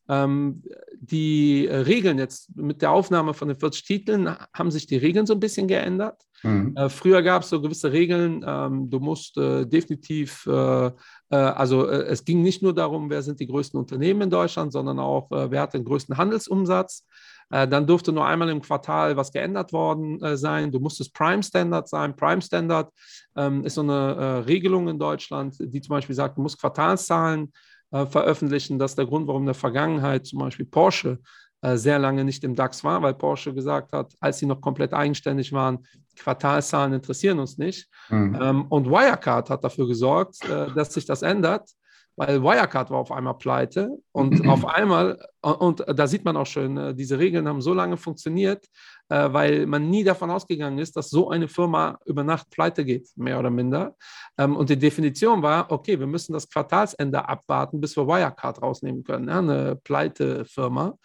Ähm, 0.09 0.63
die 0.99 1.67
äh, 1.67 1.77
Regeln 1.77 2.17
jetzt 2.17 2.55
mit 2.55 2.81
der 2.81 2.91
Aufnahme 2.91 3.33
von 3.33 3.47
den 3.47 3.57
40 3.57 3.83
Titeln 3.83 4.35
haben 4.53 4.71
sich 4.71 4.87
die 4.87 4.97
Regeln 4.97 5.25
so 5.25 5.33
ein 5.33 5.39
bisschen 5.39 5.67
geändert. 5.67 6.21
Mhm. 6.43 6.75
Äh, 6.75 6.89
früher 6.89 7.21
gab 7.21 7.43
es 7.43 7.49
so 7.49 7.61
gewisse 7.61 7.91
Regeln, 7.91 8.43
ähm, 8.45 8.89
du 8.89 8.99
musst 8.99 9.37
äh, 9.37 9.65
definitiv, 9.65 10.45
äh, 10.47 10.87
äh, 10.87 10.91
also 11.35 11.87
äh, 11.87 12.03
es 12.05 12.25
ging 12.25 12.41
nicht 12.41 12.61
nur 12.61 12.73
darum, 12.73 13.09
wer 13.09 13.21
sind 13.21 13.39
die 13.39 13.47
größten 13.47 13.79
Unternehmen 13.79 14.21
in 14.21 14.29
Deutschland, 14.29 14.71
sondern 14.71 14.99
auch, 14.99 15.29
wer 15.29 15.61
hat 15.61 15.73
den 15.73 15.85
größten 15.85 16.17
Handelsumsatz. 16.17 17.05
dann 17.49 17.85
durfte 17.85 18.13
nur 18.13 18.25
einmal 18.25 18.49
im 18.49 18.61
Quartal 18.61 19.17
was 19.17 19.31
geändert 19.31 19.73
worden 19.73 20.37
sein. 20.37 20.71
Du 20.71 20.79
musstest 20.79 21.13
Prime 21.13 21.43
Standard 21.43 21.89
sein. 21.89 22.15
Prime 22.15 22.41
Standard 22.41 22.89
ähm, 23.35 23.65
ist 23.65 23.75
so 23.75 23.81
eine 23.81 24.47
Regelung 24.47 24.87
in 24.87 24.97
Deutschland, 24.97 25.57
die 25.59 25.81
zum 25.81 25.95
Beispiel 25.95 26.15
sagt, 26.15 26.37
du 26.37 26.41
musst 26.41 26.59
Quartalszahlen 26.59 27.51
äh, 27.91 28.05
veröffentlichen. 28.05 28.79
Das 28.79 28.91
ist 28.91 28.97
der 28.97 29.05
Grund, 29.05 29.27
warum 29.27 29.41
in 29.41 29.47
der 29.47 29.55
Vergangenheit 29.55 30.25
zum 30.25 30.39
Beispiel 30.39 30.65
Porsche 30.65 31.19
äh, 31.19 31.50
sehr 31.63 31.99
lange 31.99 32.23
nicht 32.23 32.43
im 32.43 32.55
DAX 32.55 32.83
war, 32.83 33.01
weil 33.01 33.13
Porsche 33.13 33.53
gesagt 33.53 33.93
hat, 33.93 34.13
als 34.19 34.39
sie 34.39 34.47
noch 34.47 34.61
komplett 34.61 34.93
eigenständig 34.93 35.53
waren, 35.53 35.85
Quartalszahlen 36.17 36.93
interessieren 36.93 37.39
uns 37.39 37.57
nicht. 37.57 37.87
Mhm. 38.09 38.39
Ähm, 38.41 38.65
und 38.69 38.89
Wirecard 38.89 39.49
hat 39.49 39.63
dafür 39.63 39.87
gesorgt, 39.87 40.43
äh, 40.49 40.71
dass 40.73 40.93
sich 40.93 41.05
das 41.05 41.21
ändert 41.21 41.69
weil 42.15 42.43
Wirecard 42.43 42.91
war 42.91 42.99
auf 42.99 43.11
einmal 43.11 43.37
pleite 43.37 43.97
und 44.11 44.31
auf 44.47 44.65
einmal, 44.65 45.25
und 45.41 45.83
da 45.87 46.07
sieht 46.07 46.25
man 46.25 46.37
auch 46.37 46.45
schön, 46.45 46.77
äh, 46.77 46.93
diese 46.93 47.17
Regeln 47.17 47.47
haben 47.47 47.61
so 47.61 47.73
lange 47.73 47.97
funktioniert, 47.97 48.65
äh, 49.09 49.31
weil 49.31 49.65
man 49.65 49.89
nie 49.89 50.03
davon 50.03 50.29
ausgegangen 50.29 50.77
ist, 50.77 50.95
dass 50.95 51.09
so 51.09 51.29
eine 51.29 51.47
Firma 51.47 51.99
über 52.05 52.23
Nacht 52.23 52.49
pleite 52.49 52.85
geht, 52.85 53.09
mehr 53.15 53.39
oder 53.39 53.49
minder. 53.49 53.95
Ähm, 54.37 54.55
und 54.55 54.69
die 54.69 54.77
Definition 54.77 55.41
war, 55.41 55.71
okay, 55.71 55.99
wir 55.99 56.07
müssen 56.07 56.33
das 56.33 56.49
Quartalsende 56.49 57.27
abwarten, 57.27 57.79
bis 57.79 57.95
wir 57.95 58.07
Wirecard 58.07 58.61
rausnehmen 58.61 59.03
können, 59.03 59.29
eine 59.29 59.77
pleite 59.77 60.45
Firma. 60.45 60.97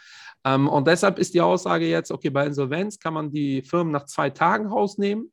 Ähm, 0.47 0.69
und 0.69 0.87
deshalb 0.87 1.19
ist 1.19 1.35
die 1.35 1.41
Aussage 1.41 1.87
jetzt, 1.87 2.13
okay, 2.13 2.31
bei 2.31 2.47
Insolvenz 2.47 3.01
kann 3.01 3.15
man 3.15 3.33
die 3.33 3.63
Firmen 3.63 3.93
nach 3.93 4.05
zwei 4.05 4.31
Tagen 4.31 4.67
rausnehmen 4.67 5.33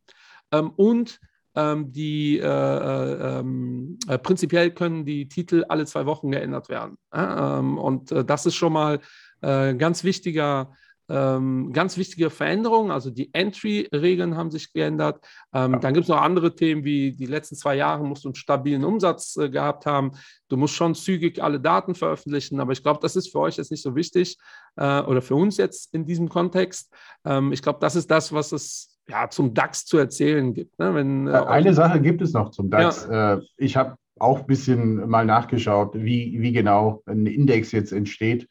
ähm, 0.52 0.72
und 0.72 1.20
ähm, 1.56 1.92
die 1.92 2.40
äh, 2.40 2.46
äh, 2.46 3.40
ähm, 3.40 4.00
äh, 4.08 4.18
prinzipiell 4.18 4.72
können 4.72 5.06
die 5.06 5.28
Titel 5.28 5.66
alle 5.70 5.86
zwei 5.86 6.08
Wochen 6.08 6.32
geändert 6.32 6.68
werden. 6.68 6.98
Ähm, 7.14 7.78
und 7.78 8.12
äh, 8.12 8.26
das 8.26 8.48
ist 8.48 8.56
schon 8.56 8.74
mal 8.74 9.00
äh, 9.42 9.76
ganz 9.76 10.04
wichtiger. 10.04 10.74
Ähm, 11.10 11.74
ganz 11.74 11.98
wichtige 11.98 12.30
Veränderung, 12.30 12.92
also 12.92 13.10
die 13.10 13.34
Entry-Regeln 13.34 14.38
haben 14.38 14.52
sich 14.52 14.72
geändert. 14.72 15.20
Ähm, 15.54 15.74
ja. 15.74 15.80
Dann 15.80 15.94
gibt 15.94 16.06
es 16.06 16.10
noch 16.10 16.22
andere 16.22 16.56
Themen, 16.56 16.84
wie 16.86 17.12
die 17.12 17.26
letzten 17.26 17.56
zwei 17.56 17.76
Jahre 17.76 18.06
musst 18.06 18.24
du 18.24 18.30
einen 18.30 18.36
stabilen 18.36 18.86
Umsatz 18.86 19.36
äh, 19.38 19.50
gehabt 19.50 19.86
haben. 19.86 20.12
Du 20.48 20.56
musst 20.56 20.76
schon 20.76 20.96
zügig 20.96 21.44
alle 21.44 21.60
Daten 21.60 21.94
veröffentlichen, 21.96 22.60
aber 22.60 22.72
ich 22.72 22.84
glaube, 22.84 23.00
das 23.02 23.16
ist 23.16 23.32
für 23.32 23.40
euch 23.40 23.58
jetzt 23.58 23.72
nicht 23.72 23.84
so 23.84 23.96
wichtig 23.96 24.38
äh, 24.78 25.02
oder 25.02 25.22
für 25.22 25.36
uns 25.36 25.58
jetzt 25.58 25.94
in 25.94 26.06
diesem 26.06 26.30
Kontext. 26.30 26.94
Ähm, 27.26 27.52
ich 27.52 27.62
glaube, 27.62 27.80
das 27.82 27.96
ist 27.96 28.10
das, 28.10 28.32
was 28.32 28.52
es 28.52 28.98
ja, 29.08 29.30
zum 29.30 29.54
DAX 29.54 29.86
zu 29.86 29.98
erzählen 29.98 30.54
gibt. 30.54 30.80
Ne? 30.80 30.96
Wenn, 30.96 31.28
äh, 31.28 31.32
Eine 31.32 31.74
Sache 31.74 32.00
gibt 32.00 32.22
es 32.22 32.34
noch 32.34 32.52
zum 32.52 32.70
DAX. 32.70 33.08
Ja. 33.10 33.36
Äh, 33.36 33.42
ich 33.58 33.76
habe 33.76 33.98
auch 34.20 34.40
ein 34.40 34.48
bisschen 34.48 35.10
mal 35.10 35.26
nachgeschaut, 35.26 35.96
wie, 35.96 36.38
wie 36.40 36.52
genau 36.52 37.04
ein 37.06 37.26
Index 37.26 37.72
jetzt 37.72 37.92
entsteht, 37.92 38.48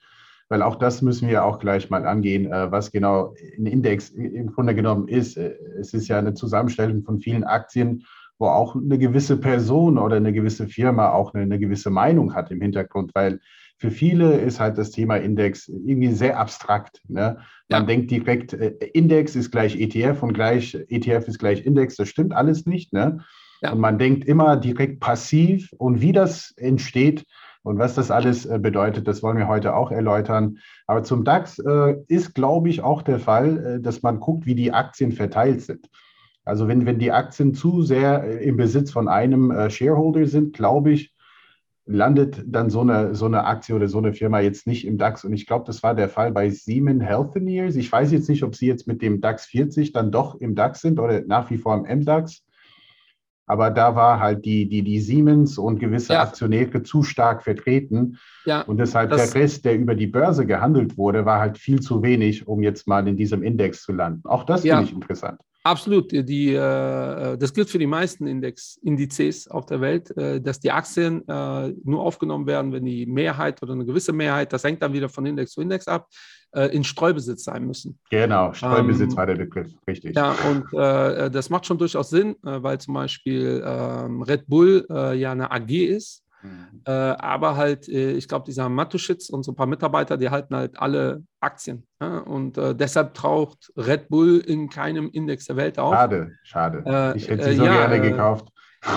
weil 0.52 0.60
auch 0.60 0.76
das 0.76 1.00
müssen 1.00 1.28
wir 1.28 1.46
auch 1.46 1.58
gleich 1.58 1.88
mal 1.88 2.04
angehen, 2.04 2.52
äh, 2.52 2.70
was 2.70 2.92
genau 2.92 3.34
ein 3.56 3.64
Index 3.64 4.10
im 4.10 4.52
Grunde 4.52 4.74
genommen 4.74 5.08
ist. 5.08 5.38
Äh, 5.38 5.54
es 5.80 5.94
ist 5.94 6.08
ja 6.08 6.18
eine 6.18 6.34
Zusammenstellung 6.34 7.04
von 7.04 7.20
vielen 7.20 7.42
Aktien, 7.42 8.04
wo 8.38 8.48
auch 8.48 8.76
eine 8.76 8.98
gewisse 8.98 9.38
Person 9.38 9.96
oder 9.96 10.16
eine 10.16 10.34
gewisse 10.34 10.68
Firma 10.68 11.08
auch 11.08 11.32
eine, 11.32 11.44
eine 11.44 11.58
gewisse 11.58 11.88
Meinung 11.88 12.34
hat 12.34 12.50
im 12.50 12.60
Hintergrund, 12.60 13.14
weil 13.14 13.40
für 13.78 13.90
viele 13.90 14.34
ist 14.40 14.60
halt 14.60 14.76
das 14.76 14.90
Thema 14.90 15.16
Index 15.16 15.68
irgendwie 15.68 16.12
sehr 16.12 16.38
abstrakt. 16.38 17.00
Ne? 17.08 17.38
Man 17.70 17.80
ja. 17.82 17.86
denkt 17.86 18.10
direkt, 18.10 18.52
äh, 18.52 18.74
Index 18.92 19.34
ist 19.34 19.52
gleich 19.52 19.80
ETF 19.80 20.22
und 20.22 20.34
gleich 20.34 20.74
ETF 20.74 21.28
ist 21.28 21.38
gleich 21.38 21.64
Index. 21.64 21.96
Das 21.96 22.10
stimmt 22.10 22.34
alles 22.34 22.66
nicht. 22.66 22.92
Ne? 22.92 23.24
Ja. 23.62 23.72
Und 23.72 23.80
man 23.80 23.98
denkt 23.98 24.26
immer 24.26 24.58
direkt 24.58 25.00
passiv 25.00 25.72
und 25.78 26.02
wie 26.02 26.12
das 26.12 26.52
entsteht 26.58 27.24
und 27.62 27.78
was 27.78 27.94
das 27.94 28.10
alles 28.10 28.44
äh, 28.44 28.58
bedeutet, 28.58 29.06
das 29.06 29.22
wollen 29.22 29.36
wir 29.36 29.48
heute 29.48 29.74
auch 29.74 29.90
erläutern. 29.90 30.58
Aber 30.86 31.04
zum 31.04 31.24
DAX 31.24 31.58
äh, 31.58 31.96
ist, 32.08 32.34
glaube 32.34 32.68
ich, 32.68 32.82
auch 32.82 33.02
der 33.02 33.20
Fall, 33.20 33.58
äh, 33.58 33.80
dass 33.80 34.02
man 34.02 34.20
guckt, 34.20 34.46
wie 34.46 34.54
die 34.54 34.72
Aktien 34.72 35.12
verteilt 35.12 35.62
sind. 35.62 35.88
Also 36.44 36.66
wenn, 36.66 36.86
wenn 36.86 36.98
die 36.98 37.12
Aktien 37.12 37.54
zu 37.54 37.82
sehr 37.82 38.40
im 38.40 38.56
Besitz 38.56 38.90
von 38.90 39.06
einem 39.06 39.70
Shareholder 39.70 40.26
sind, 40.26 40.54
glaube 40.54 40.90
ich, 40.90 41.14
landet 41.86 42.42
dann 42.46 42.68
so 42.68 42.80
eine, 42.80 43.14
so 43.14 43.26
eine 43.26 43.44
Aktie 43.44 43.76
oder 43.76 43.86
so 43.86 43.98
eine 43.98 44.12
Firma 44.12 44.40
jetzt 44.40 44.66
nicht 44.66 44.84
im 44.84 44.98
DAX. 44.98 45.24
Und 45.24 45.32
ich 45.34 45.46
glaube, 45.46 45.64
das 45.66 45.84
war 45.84 45.94
der 45.94 46.08
Fall 46.08 46.32
bei 46.32 46.50
Siemens 46.50 47.04
Healthineers. 47.04 47.76
Ich 47.76 47.92
weiß 47.92 48.10
jetzt 48.10 48.28
nicht, 48.28 48.42
ob 48.42 48.56
sie 48.56 48.66
jetzt 48.66 48.88
mit 48.88 49.02
dem 49.02 49.20
DAX 49.20 49.46
40 49.46 49.92
dann 49.92 50.10
doch 50.10 50.34
im 50.34 50.56
DAX 50.56 50.80
sind 50.80 50.98
oder 50.98 51.20
nach 51.20 51.48
wie 51.50 51.58
vor 51.58 51.76
im 51.76 52.00
MDAX. 52.00 52.44
Aber 53.46 53.70
da 53.70 53.94
war 53.96 54.20
halt 54.20 54.44
die, 54.44 54.68
die, 54.68 54.82
die 54.82 55.00
Siemens 55.00 55.58
und 55.58 55.78
gewisse 55.78 56.14
ja. 56.14 56.22
Aktionäre 56.22 56.82
zu 56.82 57.02
stark 57.02 57.42
vertreten. 57.42 58.18
Ja, 58.44 58.62
und 58.62 58.78
deshalb 58.78 59.10
der 59.10 59.34
Rest, 59.34 59.64
der 59.64 59.76
über 59.76 59.94
die 59.94 60.06
Börse 60.06 60.46
gehandelt 60.46 60.96
wurde, 60.96 61.24
war 61.24 61.40
halt 61.40 61.58
viel 61.58 61.80
zu 61.80 62.02
wenig, 62.02 62.46
um 62.46 62.62
jetzt 62.62 62.86
mal 62.86 63.06
in 63.06 63.16
diesem 63.16 63.42
Index 63.42 63.82
zu 63.82 63.92
landen. 63.92 64.22
Auch 64.24 64.44
das 64.44 64.64
ja. 64.64 64.76
finde 64.76 64.90
ich 64.90 64.94
interessant. 64.94 65.40
Absolut. 65.64 66.10
Die, 66.10 66.54
äh, 66.54 67.38
das 67.38 67.54
gilt 67.54 67.70
für 67.70 67.78
die 67.78 67.86
meisten 67.86 68.26
Index, 68.26 68.78
Indizes 68.82 69.48
auf 69.48 69.66
der 69.66 69.80
Welt, 69.80 70.16
äh, 70.16 70.40
dass 70.40 70.58
die 70.58 70.72
Aktien 70.72 71.26
äh, 71.28 71.68
nur 71.84 72.02
aufgenommen 72.02 72.46
werden, 72.46 72.72
wenn 72.72 72.84
die 72.84 73.06
Mehrheit 73.06 73.62
oder 73.62 73.74
eine 73.74 73.84
gewisse 73.84 74.12
Mehrheit, 74.12 74.52
das 74.52 74.64
hängt 74.64 74.82
dann 74.82 74.92
wieder 74.92 75.08
von 75.08 75.24
Index 75.24 75.52
zu 75.52 75.60
Index 75.60 75.86
ab, 75.86 76.08
äh, 76.52 76.74
in 76.74 76.82
Streubesitz 76.82 77.44
sein 77.44 77.64
müssen. 77.64 77.98
Genau, 78.10 78.52
Streubesitz 78.52 79.12
ähm, 79.12 79.16
war 79.16 79.26
der 79.26 79.36
Begriff, 79.36 79.72
richtig. 79.86 80.16
Ja, 80.16 80.34
und 80.50 80.72
äh, 80.72 81.30
das 81.30 81.48
macht 81.48 81.66
schon 81.66 81.78
durchaus 81.78 82.10
Sinn, 82.10 82.36
äh, 82.44 82.62
weil 82.62 82.78
zum 82.78 82.94
Beispiel 82.94 83.62
ähm, 83.64 84.22
Red 84.22 84.46
Bull 84.48 84.86
ja 84.90 85.32
eine 85.32 85.50
AG 85.50 85.70
ist 85.70 86.21
Mhm. 86.42 86.82
Äh, 86.84 86.90
aber 86.90 87.56
halt, 87.56 87.88
äh, 87.88 88.12
ich 88.12 88.28
glaube, 88.28 88.44
dieser 88.46 88.68
Matuschitz 88.68 89.28
und 89.30 89.44
so 89.44 89.52
ein 89.52 89.56
paar 89.56 89.66
Mitarbeiter, 89.66 90.16
die 90.16 90.30
halten 90.30 90.54
halt 90.54 90.78
alle 90.78 91.22
Aktien. 91.40 91.86
Ja? 92.00 92.18
Und 92.18 92.58
äh, 92.58 92.74
deshalb 92.74 93.14
taucht 93.14 93.72
Red 93.76 94.08
Bull 94.08 94.38
in 94.38 94.68
keinem 94.68 95.08
Index 95.10 95.46
der 95.46 95.56
Welt 95.56 95.78
auf. 95.78 95.94
Schade, 95.94 96.32
schade. 96.42 96.82
Äh, 96.84 97.16
ich 97.16 97.28
hätte 97.28 97.50
sie 97.50 97.56
so 97.56 97.64
ja, 97.64 97.86
gerne 97.86 98.00
gekauft. 98.00 98.48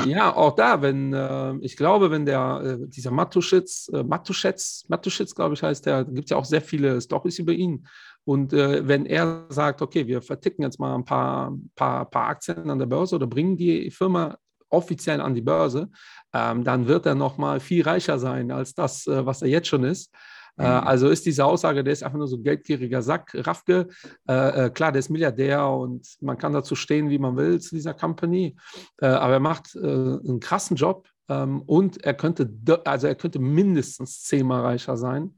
Ja, 0.08 0.36
auch 0.36 0.56
da, 0.56 0.82
wenn, 0.82 1.14
äh, 1.14 1.54
ich 1.62 1.78
glaube, 1.78 2.10
wenn 2.10 2.26
der, 2.26 2.78
dieser 2.88 3.12
Matuschitz, 3.12 3.92
Matuschitz, 3.92 4.86
Matuschitz, 4.88 5.36
glaube 5.36 5.54
ich, 5.54 5.62
heißt 5.62 5.86
der, 5.86 6.04
da 6.04 6.12
gibt 6.12 6.26
es 6.26 6.32
ja 6.32 6.38
auch 6.38 6.46
sehr 6.46 6.62
viele 6.62 7.00
Storys 7.00 7.38
über 7.38 7.54
ihn. 7.54 7.86
Und 8.24 8.54
äh, 8.54 8.88
wenn 8.88 9.06
er 9.06 9.46
sagt, 9.50 9.84
okay, 9.84 10.08
wir 10.08 10.24
verticken 10.24 10.64
jetzt 10.64 10.80
mal 10.80 10.96
ein 10.96 11.06
paar, 11.06 11.56
paar, 11.76 12.10
paar 12.10 12.30
Aktien 12.30 12.72
an 12.72 12.80
der 12.80 12.88
Börse 12.88 13.16
oder 13.16 13.28
bringen 13.28 13.56
die 13.56 13.92
Firma 13.92 14.36
offiziell 14.76 15.22
an 15.22 15.34
die 15.34 15.42
Börse, 15.42 15.90
ähm, 16.34 16.64
dann 16.64 16.88
wird 16.88 17.06
er 17.06 17.16
noch 17.16 17.38
mal 17.38 17.60
viel 17.60 17.84
reicher 17.84 18.20
sein 18.20 18.52
als 18.52 18.74
das, 18.74 19.08
äh, 19.08 19.26
was 19.26 19.42
er 19.42 19.48
jetzt 19.48 19.68
schon 19.68 19.84
ist. 19.84 20.12
Äh, 20.58 20.64
mhm. 20.64 20.88
also 20.88 21.10
ist 21.10 21.26
diese 21.26 21.46
Aussage, 21.46 21.84
der 21.84 21.94
ist 21.94 22.04
einfach 22.04 22.18
nur 22.18 22.28
so 22.28 22.38
ein 22.38 22.44
geldgieriger 22.44 23.02
Sack, 23.02 23.32
Raffke. 23.34 23.88
Äh, 24.28 24.66
äh, 24.66 24.70
klar, 24.70 24.92
der 24.92 25.00
ist 25.00 25.10
Milliardär 25.10 25.68
und 25.68 26.08
man 26.22 26.38
kann 26.38 26.54
dazu 26.54 26.76
stehen, 26.76 27.10
wie 27.10 27.20
man 27.20 27.36
will 27.36 27.60
zu 27.60 27.76
dieser 27.76 27.94
Company. 27.94 28.56
Äh, 29.02 29.08
aber 29.08 29.34
er 29.34 29.40
macht 29.40 29.76
äh, 29.76 29.80
einen 29.80 30.40
krassen 30.40 30.78
Job 30.78 31.08
ähm, 31.28 31.62
und 31.64 32.04
er 32.04 32.14
könnte, 32.14 32.50
also 32.86 33.08
er 33.08 33.16
könnte 33.16 33.40
mindestens 33.40 34.24
zehnmal 34.24 34.62
reicher 34.62 34.98
sein, 34.98 35.36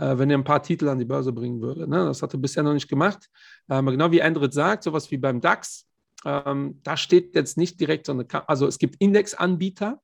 wenn 0.00 0.30
er 0.30 0.38
ein 0.38 0.44
paar 0.44 0.62
Titel 0.62 0.88
an 0.88 1.00
die 1.00 1.04
Börse 1.04 1.32
bringen 1.32 1.60
würde. 1.60 1.88
Ne? 1.88 2.04
Das 2.04 2.22
hat 2.22 2.32
er 2.32 2.38
bisher 2.38 2.62
noch 2.62 2.72
nicht 2.72 2.86
gemacht. 2.86 3.28
Ähm, 3.68 3.86
genau 3.86 4.12
wie 4.12 4.20
Endrit 4.20 4.54
sagt, 4.54 4.84
sowas 4.84 5.10
wie 5.10 5.16
beim 5.16 5.40
DAX, 5.40 5.87
ähm, 6.24 6.80
da 6.82 6.96
steht 6.96 7.34
jetzt 7.34 7.56
nicht 7.56 7.80
direkt 7.80 8.06
so 8.06 8.12
eine, 8.12 8.26
also 8.48 8.66
es 8.66 8.78
gibt 8.78 8.96
Indexanbieter, 8.98 10.00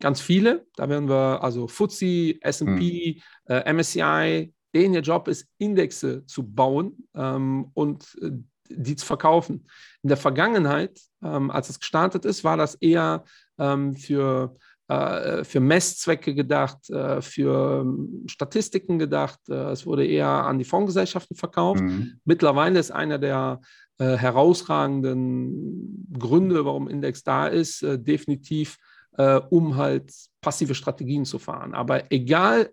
ganz 0.00 0.20
viele. 0.20 0.66
Da 0.76 0.88
werden 0.88 1.08
wir 1.08 1.42
also 1.42 1.68
FTSE, 1.68 2.40
S&P, 2.40 3.20
mhm. 3.48 3.54
äh, 3.54 3.72
MSCI, 3.72 4.54
denen 4.74 4.94
ihr 4.94 5.00
Job 5.00 5.28
ist, 5.28 5.46
Indexe 5.58 6.24
zu 6.26 6.42
bauen 6.42 7.08
ähm, 7.14 7.70
und 7.74 8.16
äh, 8.22 8.30
die 8.68 8.96
zu 8.96 9.04
verkaufen. 9.04 9.66
In 10.02 10.08
der 10.08 10.16
Vergangenheit, 10.16 11.00
ähm, 11.22 11.50
als 11.50 11.68
es 11.68 11.80
gestartet 11.80 12.24
ist, 12.24 12.44
war 12.44 12.56
das 12.56 12.76
eher 12.76 13.24
ähm, 13.58 13.94
für 13.94 14.56
äh, 14.90 15.44
für 15.44 15.60
Messzwecke 15.60 16.34
gedacht, 16.34 16.90
äh, 16.90 17.22
für 17.22 17.82
ähm, 17.82 18.24
Statistiken 18.26 18.98
gedacht. 18.98 19.38
Äh, 19.48 19.70
es 19.70 19.86
wurde 19.86 20.04
eher 20.04 20.26
an 20.26 20.58
die 20.58 20.64
Fondsgesellschaften 20.64 21.36
verkauft. 21.36 21.82
Mhm. 21.82 22.18
Mittlerweile 22.24 22.80
ist 22.80 22.90
einer 22.90 23.18
der 23.18 23.60
herausragenden 24.06 26.06
Gründe, 26.18 26.64
warum 26.64 26.88
Index 26.88 27.22
da 27.22 27.46
ist, 27.46 27.82
definitiv 27.82 28.78
äh, 29.16 29.40
um 29.50 29.76
halt 29.76 30.12
passive 30.40 30.74
Strategien 30.74 31.24
zu 31.24 31.38
fahren. 31.38 31.74
Aber 31.74 32.10
egal, 32.10 32.70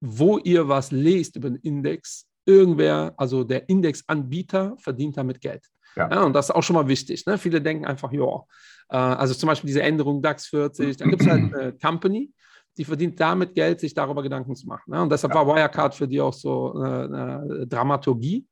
wo 0.00 0.38
ihr 0.38 0.68
was 0.68 0.90
lest 0.90 1.36
über 1.36 1.50
den 1.50 1.60
Index, 1.62 2.26
irgendwer, 2.44 3.14
also 3.16 3.44
der 3.44 3.68
Indexanbieter 3.68 4.76
verdient 4.78 5.16
damit 5.16 5.40
Geld. 5.40 5.64
Ja. 5.96 6.10
ja. 6.10 6.22
und 6.22 6.34
das 6.34 6.50
ist 6.50 6.54
auch 6.54 6.62
schon 6.62 6.76
mal 6.76 6.88
wichtig. 6.88 7.24
Ne? 7.26 7.38
Viele 7.38 7.62
denken 7.62 7.86
einfach, 7.86 8.12
ja, 8.12 8.44
äh, 8.90 8.96
also 8.96 9.34
zum 9.34 9.48
Beispiel 9.48 9.68
diese 9.68 9.82
Änderung 9.82 10.22
DAX 10.22 10.46
40, 10.48 10.96
da 10.96 11.06
gibt 11.06 11.22
es 11.22 11.28
halt 11.28 11.54
eine 11.54 11.72
Company, 11.72 12.32
die 12.76 12.84
verdient 12.84 13.18
damit 13.18 13.54
Geld, 13.54 13.80
sich 13.80 13.94
darüber 13.94 14.22
Gedanken 14.22 14.54
zu 14.54 14.66
machen. 14.66 14.90
Ne? 14.90 15.02
Und 15.02 15.10
deshalb 15.10 15.34
ja. 15.34 15.46
war 15.46 15.54
Wirecard 15.54 15.94
für 15.94 16.06
die 16.06 16.20
auch 16.20 16.32
so 16.32 16.74
eine, 16.74 17.04
eine 17.04 17.66
Dramaturgie. 17.66 18.46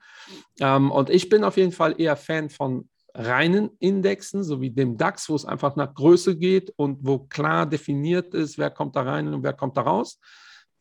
Ähm, 0.61 0.91
und 0.91 1.11
ich 1.11 1.29
bin 1.29 1.45
auf 1.45 1.57
jeden 1.57 1.73
Fall 1.73 1.95
eher 1.99 2.17
Fan 2.17 2.49
von 2.49 2.89
reinen 3.15 3.71
Indexen, 3.79 4.43
so 4.43 4.61
wie 4.61 4.71
dem 4.71 4.97
DAX, 4.97 5.29
wo 5.29 5.37
es 5.37 5.45
einfach 5.45 5.77
nach 5.77 5.95
Größe 5.95 6.37
geht 6.37 6.73
und 6.77 6.99
wo 7.03 7.21
klar 7.21 7.67
definiert 7.67 8.35
ist, 8.35 8.59
wer 8.59 8.71
kommt 8.71 8.97
da 8.97 9.03
rein 9.03 9.33
und 9.33 9.43
wer 9.43 9.53
kommt 9.53 9.77
da 9.77 9.83
raus. 9.83 10.19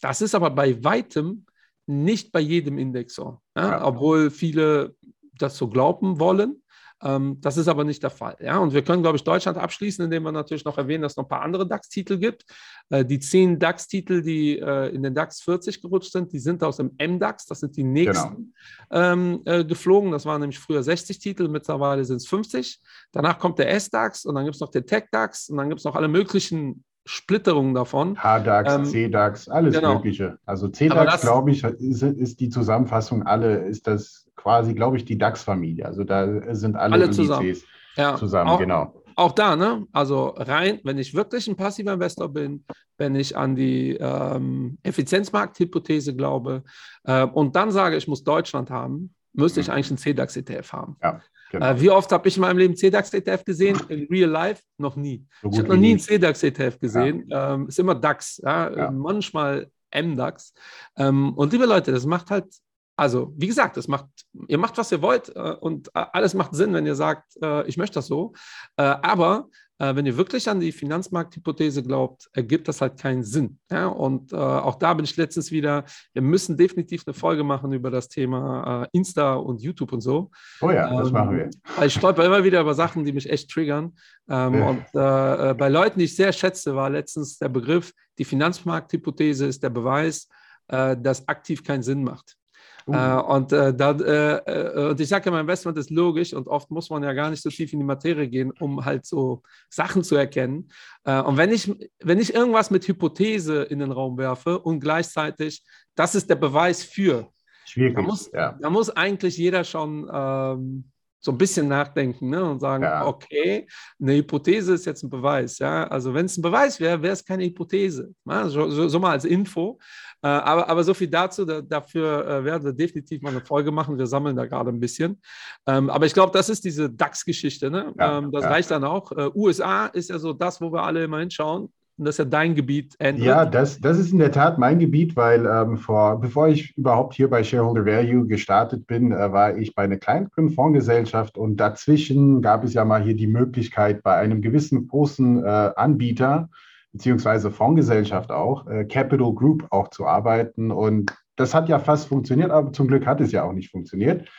Das 0.01 0.21
ist 0.21 0.33
aber 0.33 0.49
bei 0.49 0.83
weitem 0.83 1.45
nicht 1.85 2.31
bei 2.31 2.39
jedem 2.39 2.77
Index 2.77 3.15
so, 3.15 3.39
ja? 3.55 3.69
Ja. 3.69 3.85
obwohl 3.85 4.31
viele 4.31 4.95
das 5.37 5.57
so 5.57 5.67
glauben 5.67 6.19
wollen. 6.19 6.62
Ähm, 7.03 7.37
das 7.41 7.57
ist 7.57 7.67
aber 7.67 7.83
nicht 7.83 8.01
der 8.01 8.09
Fall. 8.09 8.37
Ja? 8.39 8.57
Und 8.59 8.73
wir 8.73 8.83
können, 8.83 9.01
glaube 9.01 9.17
ich, 9.17 9.23
Deutschland 9.23 9.57
abschließen, 9.57 10.05
indem 10.05 10.23
wir 10.23 10.31
natürlich 10.31 10.63
noch 10.63 10.77
erwähnen, 10.77 11.03
dass 11.03 11.13
es 11.13 11.17
noch 11.17 11.25
ein 11.25 11.29
paar 11.29 11.41
andere 11.41 11.67
DAX-Titel 11.67 12.17
gibt. 12.17 12.45
Äh, 12.89 13.03
die 13.03 13.19
zehn 13.19 13.59
DAX-Titel, 13.59 14.21
die 14.21 14.59
äh, 14.59 14.93
in 14.93 15.03
den 15.03 15.13
DAX 15.13 15.41
40 15.41 15.81
gerutscht 15.81 16.11
sind, 16.11 16.31
die 16.31 16.39
sind 16.39 16.63
aus 16.63 16.77
dem 16.77 16.91
MDAX, 16.97 17.45
das 17.45 17.59
sind 17.59 17.75
die 17.75 17.83
nächsten 17.83 18.53
genau. 18.89 19.11
ähm, 19.11 19.41
äh, 19.45 19.65
geflogen. 19.65 20.11
Das 20.11 20.25
waren 20.25 20.41
nämlich 20.41 20.59
früher 20.59 20.83
60 20.83 21.19
Titel, 21.19 21.47
mittlerweile 21.47 22.05
sind 22.05 22.17
es 22.17 22.27
50. 22.27 22.79
Danach 23.11 23.37
kommt 23.37 23.59
der 23.59 23.69
S-DAX 23.71 24.25
und 24.25 24.35
dann 24.35 24.45
gibt 24.45 24.55
es 24.55 24.61
noch 24.61 24.71
den 24.71 24.85
Tech-DAX 24.85 25.49
und 25.49 25.57
dann 25.57 25.69
gibt 25.69 25.79
es 25.79 25.85
noch 25.85 25.95
alle 25.95 26.07
möglichen 26.07 26.83
Splitterungen 27.05 27.73
davon. 27.73 28.15
HDAX, 28.15 28.75
ähm, 28.75 28.85
CDAX, 28.85 29.49
alles 29.49 29.75
genau. 29.75 29.95
Mögliche. 29.95 30.37
Also 30.45 30.69
CDAX, 30.69 31.21
glaube 31.21 31.51
ich, 31.51 31.63
ist, 31.63 32.01
ist, 32.01 32.39
die 32.39 32.49
Zusammenfassung 32.49 33.23
alle, 33.23 33.65
ist 33.65 33.87
das 33.87 34.29
quasi, 34.35 34.73
glaube 34.73 34.97
ich, 34.97 35.05
die 35.05 35.17
DAX-Familie. 35.17 35.85
Also 35.85 36.03
da 36.03 36.55
sind 36.55 36.75
alle, 36.75 36.93
alle 36.93 37.11
zusammen, 37.11 37.55
ja. 37.97 38.15
zusammen 38.15 38.51
auch, 38.51 38.59
genau. 38.59 39.03
Auch 39.15 39.33
da, 39.33 39.55
ne? 39.55 39.85
Also 39.91 40.27
rein, 40.37 40.79
wenn 40.83 40.97
ich 40.97 41.13
wirklich 41.13 41.47
ein 41.47 41.55
passiver 41.55 41.93
Investor 41.93 42.29
bin, 42.29 42.63
wenn 42.97 43.15
ich 43.15 43.35
an 43.35 43.55
die 43.55 43.97
ähm, 43.99 44.77
Effizienzmarkthypothese 44.83 46.15
glaube 46.15 46.63
äh, 47.03 47.25
und 47.25 47.55
dann 47.55 47.71
sage, 47.71 47.97
ich 47.97 48.07
muss 48.07 48.23
Deutschland 48.23 48.69
haben, 48.69 49.13
müsste 49.33 49.59
ich 49.59 49.67
mhm. 49.67 49.73
eigentlich 49.73 49.91
einen 49.91 49.97
CDAX-ETF 49.97 50.73
haben. 50.73 50.95
Ja. 51.01 51.21
Genau. 51.53 51.67
Äh, 51.67 51.79
wie 51.79 51.91
oft 51.91 52.11
habe 52.11 52.27
ich 52.27 52.35
in 52.35 52.41
meinem 52.41 52.57
Leben 52.57 52.75
CDAX-ETF 52.75 53.45
gesehen? 53.45 53.79
In 53.87 54.07
real 54.07 54.29
life 54.29 54.63
noch 54.77 54.95
nie. 54.95 55.23
So 55.43 55.49
ich 55.51 55.59
habe 55.59 55.69
noch 55.69 55.77
nie 55.77 55.91
einen 55.91 55.99
CDAX-ETF 55.99 56.79
gesehen. 56.79 57.25
Ja. 57.27 57.53
Ähm, 57.53 57.67
ist 57.67 57.77
immer 57.77 57.93
DAX, 57.93 58.41
ja? 58.43 58.75
ja. 58.75 58.91
manchmal 58.91 59.69
MDAX. 59.95 60.53
Ähm, 60.97 61.33
und 61.33 61.53
liebe 61.53 61.65
Leute, 61.65 61.91
das 61.91 62.07
macht 62.07 62.31
halt 62.31 62.47
also, 62.95 63.33
wie 63.35 63.47
gesagt, 63.47 63.75
das 63.75 63.87
macht, 63.87 64.05
ihr 64.47 64.59
macht, 64.59 64.77
was 64.77 64.91
ihr 64.91 65.01
wollt 65.01 65.35
äh, 65.35 65.55
und 65.59 65.87
äh, 65.95 66.05
alles 66.13 66.35
macht 66.35 66.53
Sinn, 66.53 66.73
wenn 66.73 66.85
ihr 66.85 66.93
sagt, 66.93 67.35
äh, 67.41 67.65
ich 67.67 67.75
möchte 67.75 67.95
das 67.95 68.05
so. 68.05 68.33
Äh, 68.77 68.83
aber 68.83 69.49
äh, 69.79 69.95
wenn 69.95 70.05
ihr 70.05 70.17
wirklich 70.17 70.49
an 70.49 70.59
die 70.59 70.71
Finanzmarkthypothese 70.71 71.83
glaubt, 71.83 72.29
ergibt 72.33 72.67
das 72.67 72.79
halt 72.81 72.99
keinen 72.99 73.23
Sinn. 73.23 73.59
Ja? 73.71 73.87
Und 73.87 74.31
äh, 74.31 74.35
auch 74.35 74.75
da 74.75 74.93
bin 74.93 75.03
ich 75.03 75.17
letztens 75.17 75.51
wieder, 75.51 75.85
wir 76.13 76.21
müssen 76.21 76.57
definitiv 76.57 77.03
eine 77.05 77.13
Folge 77.13 77.43
machen 77.43 77.73
über 77.73 77.89
das 77.89 78.07
Thema 78.07 78.87
Insta 78.91 79.33
und 79.35 79.61
YouTube 79.61 79.91
und 79.93 80.01
so. 80.01 80.31
Oh 80.61 80.69
ja, 80.69 80.91
ähm, 80.91 80.97
das 80.97 81.11
machen 81.11 81.37
wir. 81.37 81.49
Weil 81.75 81.87
ich 81.87 81.93
stolper 81.93 82.25
immer 82.25 82.43
wieder 82.43 82.61
über 82.61 82.75
Sachen, 82.75 83.03
die 83.03 83.13
mich 83.13 83.29
echt 83.29 83.49
triggern. 83.49 83.93
Ähm, 84.29 84.53
ja. 84.53 84.69
Und 84.69 84.91
bei 84.93 85.69
Leuten, 85.69 85.99
die 85.99 86.05
ich 86.05 86.15
sehr 86.15 86.31
schätze, 86.33 86.75
war 86.75 86.89
letztens 86.89 87.37
der 87.37 87.49
Begriff, 87.49 87.93
die 88.17 88.25
Finanzmarkthypothese 88.25 89.47
ist 89.47 89.63
der 89.63 89.69
Beweis, 89.69 90.27
dass 90.67 91.27
aktiv 91.27 91.63
keinen 91.63 91.83
Sinn 91.83 92.03
macht. 92.03 92.37
Uh. 92.87 92.93
Äh, 92.93 93.21
und, 93.21 93.51
äh, 93.51 93.73
da, 93.73 93.91
äh, 93.91 94.35
äh, 94.45 94.89
und 94.89 94.99
ich 94.99 95.07
sage 95.07 95.25
ja, 95.25 95.31
mein 95.31 95.41
Investment 95.41 95.77
ist 95.77 95.89
logisch 95.89 96.33
und 96.33 96.47
oft 96.47 96.69
muss 96.71 96.89
man 96.89 97.03
ja 97.03 97.13
gar 97.13 97.29
nicht 97.29 97.41
so 97.41 97.49
tief 97.49 97.71
in 97.73 97.79
die 97.79 97.85
Materie 97.85 98.27
gehen, 98.27 98.51
um 98.59 98.83
halt 98.83 99.05
so 99.05 99.41
Sachen 99.69 100.03
zu 100.03 100.15
erkennen. 100.15 100.69
Äh, 101.03 101.21
und 101.21 101.37
wenn 101.37 101.51
ich, 101.51 101.71
wenn 102.03 102.19
ich 102.19 102.33
irgendwas 102.33 102.71
mit 102.71 102.87
Hypothese 102.87 103.63
in 103.63 103.79
den 103.79 103.91
Raum 103.91 104.17
werfe 104.17 104.59
und 104.59 104.79
gleichzeitig, 104.79 105.63
das 105.95 106.15
ist 106.15 106.29
der 106.29 106.35
Beweis 106.35 106.83
für, 106.83 107.29
Schwierig, 107.65 107.95
da 107.95 108.01
muss, 108.01 108.29
ja. 108.33 108.57
da 108.61 108.69
muss 108.69 108.89
eigentlich 108.89 109.37
jeder 109.37 109.63
schon 109.63 110.09
ähm, 110.13 110.83
so 111.19 111.31
ein 111.31 111.37
bisschen 111.37 111.69
nachdenken 111.69 112.29
ne? 112.29 112.43
und 112.43 112.59
sagen, 112.59 112.83
ja. 112.83 113.05
okay, 113.05 113.65
eine 113.99 114.15
Hypothese 114.15 114.73
ist 114.73 114.85
jetzt 114.85 115.03
ein 115.03 115.09
Beweis. 115.09 115.57
Ja? 115.57 115.85
Also 115.85 116.13
wenn 116.13 116.25
es 116.25 116.37
ein 116.37 116.41
Beweis 116.41 116.79
wäre, 116.81 117.01
wäre 117.01 117.13
es 117.13 117.23
keine 117.23 117.45
Hypothese. 117.45 118.13
Ja? 118.25 118.49
So, 118.49 118.69
so, 118.69 118.89
so, 118.89 118.99
mal 118.99 119.11
als 119.11 119.23
Info. 119.23 119.79
Äh, 120.23 120.27
aber, 120.27 120.69
aber 120.69 120.83
so 120.83 120.93
viel 120.93 121.09
dazu, 121.09 121.43
da, 121.43 121.61
dafür 121.61 122.25
äh, 122.25 122.45
werden 122.45 122.63
wir 122.63 122.71
definitiv 122.71 123.21
mal 123.21 123.31
eine 123.31 123.41
Folge 123.41 123.71
machen. 123.71 123.97
Wir 123.97 124.07
sammeln 124.07 124.37
da 124.37 124.45
gerade 124.45 124.69
ein 124.69 124.79
bisschen. 124.79 125.21
Ähm, 125.67 125.89
aber 125.89 126.05
ich 126.05 126.13
glaube, 126.13 126.31
das 126.31 126.49
ist 126.49 126.63
diese 126.63 126.89
DAX-Geschichte. 126.89 127.69
Ne? 127.69 127.93
Ja, 127.99 128.19
ähm, 128.19 128.31
das 128.31 128.45
reicht 128.45 128.71
dann 128.71 128.85
auch. 128.85 129.11
Äh, 129.11 129.29
USA 129.35 129.87
ist 129.87 130.09
ja 130.09 130.17
so 130.19 130.31
das, 130.31 130.61
wo 130.61 130.71
wir 130.71 130.83
alle 130.83 131.03
immer 131.03 131.19
hinschauen. 131.19 131.69
Und 131.97 132.05
das 132.05 132.15
ist 132.15 132.19
ja 132.19 132.25
dein 132.25 132.55
Gebiet, 132.55 132.95
Andrew. 132.99 133.25
Ja, 133.25 133.45
das, 133.45 133.79
das 133.79 133.99
ist 133.99 134.13
in 134.13 134.17
der 134.17 134.31
Tat 134.31 134.57
mein 134.57 134.79
Gebiet, 134.79 135.15
weil 135.15 135.45
ähm, 135.45 135.77
vor, 135.77 136.19
bevor 136.19 136.47
ich 136.47 136.75
überhaupt 136.75 137.13
hier 137.13 137.29
bei 137.29 137.43
Shareholder 137.43 137.85
Value 137.85 138.25
gestartet 138.25 138.87
bin, 138.87 139.11
äh, 139.11 139.31
war 139.31 139.57
ich 139.57 139.75
bei 139.75 139.83
einer 139.83 139.97
kleinen 139.97 140.29
Fondsgesellschaft 140.49 141.37
und 141.37 141.57
dazwischen 141.57 142.41
gab 142.41 142.63
es 142.63 142.73
ja 142.73 142.83
mal 142.83 143.03
hier 143.03 143.15
die 143.15 143.27
Möglichkeit, 143.27 144.01
bei 144.01 144.15
einem 144.15 144.41
gewissen 144.41 144.87
großen 144.87 145.43
äh, 145.43 145.71
Anbieter 145.75 146.49
beziehungsweise 146.93 147.51
Fondsgesellschaft 147.51 148.31
auch, 148.31 148.67
äh, 148.67 148.85
Capital 148.85 149.33
Group 149.33 149.67
auch 149.71 149.89
zu 149.89 150.05
arbeiten. 150.05 150.71
Und 150.71 151.13
das 151.35 151.53
hat 151.53 151.67
ja 151.67 151.79
fast 151.79 152.07
funktioniert, 152.07 152.51
aber 152.51 152.71
zum 152.71 152.87
Glück 152.87 153.05
hat 153.05 153.19
es 153.19 153.31
ja 153.31 153.43
auch 153.43 153.53
nicht 153.53 153.71
funktioniert. 153.71 154.29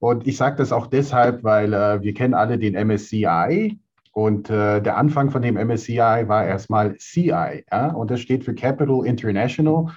Und 0.00 0.26
ich 0.26 0.36
sage 0.36 0.56
das 0.56 0.72
auch 0.72 0.86
deshalb, 0.86 1.44
weil 1.44 1.74
äh, 1.74 2.00
wir 2.00 2.14
kennen 2.14 2.34
alle 2.34 2.58
den 2.58 2.74
MSCI, 2.74 3.78
und 4.18 4.50
äh, 4.50 4.82
der 4.82 4.96
Anfang 4.96 5.30
von 5.30 5.42
dem 5.42 5.54
MSCI 5.54 6.24
war 6.26 6.44
erstmal 6.44 6.96
CI. 6.96 7.64
Ja? 7.70 7.92
Und 7.92 8.10
das 8.10 8.18
steht 8.18 8.42
für 8.42 8.52
Capital 8.52 9.06
International. 9.06 9.94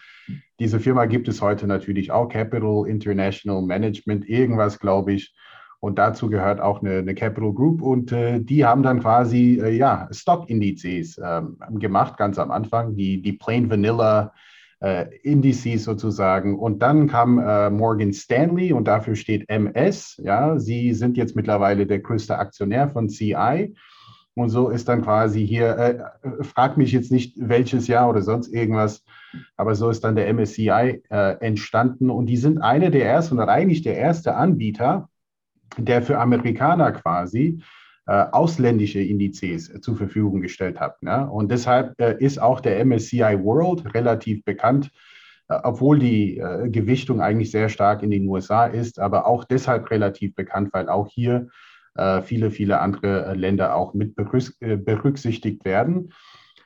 Diese 0.59 0.79
Firma 0.79 1.07
gibt 1.07 1.27
es 1.27 1.41
heute 1.41 1.65
natürlich 1.65 2.11
auch, 2.11 2.29
Capital 2.29 2.87
International 2.87 3.63
Management, 3.63 4.29
irgendwas, 4.29 4.77
glaube 4.77 5.13
ich. 5.13 5.33
Und 5.81 5.97
dazu 5.97 6.29
gehört 6.29 6.61
auch 6.61 6.81
eine, 6.81 6.99
eine 6.99 7.15
Capital 7.15 7.53
Group. 7.53 7.81
Und 7.81 8.11
äh, 8.11 8.39
die 8.39 8.63
haben 8.65 8.83
dann 8.83 9.01
quasi 9.01 9.59
äh, 9.61 9.75
ja, 9.75 10.07
Stock-Indizes 10.11 11.19
ähm, 11.21 11.57
gemacht, 11.71 12.17
ganz 12.17 12.37
am 12.37 12.51
Anfang, 12.51 12.95
die, 12.95 13.21
die 13.21 13.33
Plain 13.33 13.69
Vanilla 13.69 14.31
äh, 14.79 15.07
Indices 15.23 15.83
sozusagen. 15.83 16.59
Und 16.59 16.83
dann 16.83 17.07
kam 17.07 17.39
äh, 17.39 17.71
Morgan 17.71 18.13
Stanley 18.13 18.73
und 18.73 18.87
dafür 18.87 19.15
steht 19.15 19.49
MS. 19.49 20.21
Ja, 20.23 20.59
sie 20.59 20.93
sind 20.93 21.17
jetzt 21.17 21.35
mittlerweile 21.35 21.87
der 21.87 21.99
größte 21.99 22.37
Aktionär 22.37 22.87
von 22.87 23.09
CI. 23.09 23.73
Und 24.33 24.49
so 24.49 24.69
ist 24.69 24.87
dann 24.87 25.01
quasi 25.01 25.45
hier, 25.45 25.77
äh, 25.77 26.27
äh, 26.27 26.43
frag 26.43 26.77
mich 26.77 26.91
jetzt 26.91 27.11
nicht, 27.11 27.35
welches 27.37 27.87
Jahr 27.87 28.09
oder 28.09 28.21
sonst 28.21 28.53
irgendwas, 28.53 29.03
aber 29.57 29.75
so 29.75 29.89
ist 29.89 30.03
dann 30.03 30.15
der 30.15 30.31
MSCI 30.33 31.01
äh, 31.09 31.37
entstanden. 31.41 32.09
Und 32.09 32.27
die 32.27 32.37
sind 32.37 32.59
eine 32.59 32.91
der 32.91 33.05
ersten 33.05 33.35
oder 33.35 33.49
eigentlich 33.49 33.81
der 33.81 33.97
erste 33.97 34.35
Anbieter, 34.35 35.09
der 35.77 36.01
für 36.01 36.19
Amerikaner 36.19 36.91
quasi 36.91 37.61
äh, 38.07 38.25
ausländische 38.31 38.99
Indizes 38.99 39.71
zur 39.81 39.95
Verfügung 39.95 40.41
gestellt 40.41 40.79
hat. 40.79 41.01
Ne? 41.03 41.29
Und 41.29 41.51
deshalb 41.51 41.99
äh, 41.99 42.17
ist 42.19 42.41
auch 42.41 42.59
der 42.59 42.83
MSCI 42.83 43.39
World 43.43 43.93
relativ 43.93 44.43
bekannt, 44.43 44.91
äh, 45.47 45.57
obwohl 45.63 45.99
die 45.99 46.41
Gewichtung 46.65 47.21
eigentlich 47.21 47.51
sehr 47.51 47.69
stark 47.69 48.03
in 48.03 48.11
den 48.11 48.27
USA 48.27 48.65
ist, 48.65 48.99
aber 48.99 49.27
auch 49.27 49.43
deshalb 49.43 49.89
relativ 49.91 50.35
bekannt, 50.35 50.69
weil 50.73 50.89
auch 50.89 51.07
hier 51.07 51.47
äh, 51.95 52.21
viele, 52.21 52.51
viele 52.51 52.79
andere 52.79 53.25
äh, 53.25 53.33
Länder 53.33 53.75
auch 53.75 53.93
mit 53.93 54.17
äh, 54.17 54.77
berücksichtigt 54.77 55.65
werden. 55.65 56.13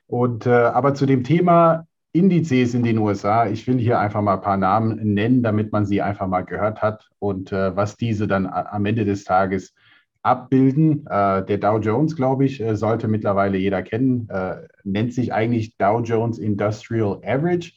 Und 0.07 0.45
aber 0.45 0.93
zu 0.93 1.07
dem 1.07 1.23
Thema 1.23 1.87
Indizes 2.15 2.73
in 2.73 2.83
den 2.83 2.97
USA, 2.97 3.47
ich 3.47 3.67
will 3.67 3.77
hier 3.77 3.99
einfach 3.99 4.21
mal 4.21 4.35
ein 4.35 4.41
paar 4.41 4.57
Namen 4.57 5.13
nennen, 5.13 5.43
damit 5.43 5.71
man 5.71 5.85
sie 5.85 6.01
einfach 6.01 6.27
mal 6.27 6.41
gehört 6.41 6.81
hat 6.81 7.09
und 7.19 7.51
was 7.51 7.97
diese 7.97 8.27
dann 8.27 8.45
am 8.47 8.85
Ende 8.85 9.05
des 9.05 9.23
Tages 9.23 9.73
abbilden. 10.23 11.05
der 11.05 11.57
Dow 11.57 11.77
Jones, 11.77 12.15
glaube 12.15 12.45
ich, 12.45 12.63
sollte 12.73 13.07
mittlerweile 13.07 13.57
jeder 13.57 13.83
kennen, 13.83 14.27
nennt 14.83 15.13
sich 15.13 15.33
eigentlich 15.33 15.77
Dow 15.77 15.99
Jones 16.01 16.39
Industrial 16.39 17.19
Average. 17.23 17.73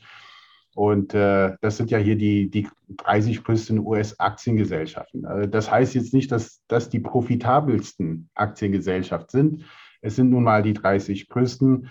Und 0.79 1.13
äh, 1.13 1.57
das 1.61 1.77
sind 1.77 1.91
ja 1.91 1.99
hier 1.99 2.15
die, 2.15 2.51
die 2.51 2.69
30 2.99 3.43
größten 3.43 3.85
US-Aktiengesellschaften. 3.85 5.27
Also 5.27 5.49
das 5.49 5.69
heißt 5.69 5.97
jetzt 5.97 6.15
nicht, 6.15 6.31
dass 6.31 6.63
das 6.69 6.89
die 6.89 7.01
profitabelsten 7.01 8.31
Aktiengesellschaften 8.37 9.29
sind. 9.29 9.65
Es 10.03 10.15
sind 10.15 10.31
nun 10.31 10.45
mal 10.45 10.63
die 10.63 10.75
30 10.75 11.29
größten. 11.29 11.91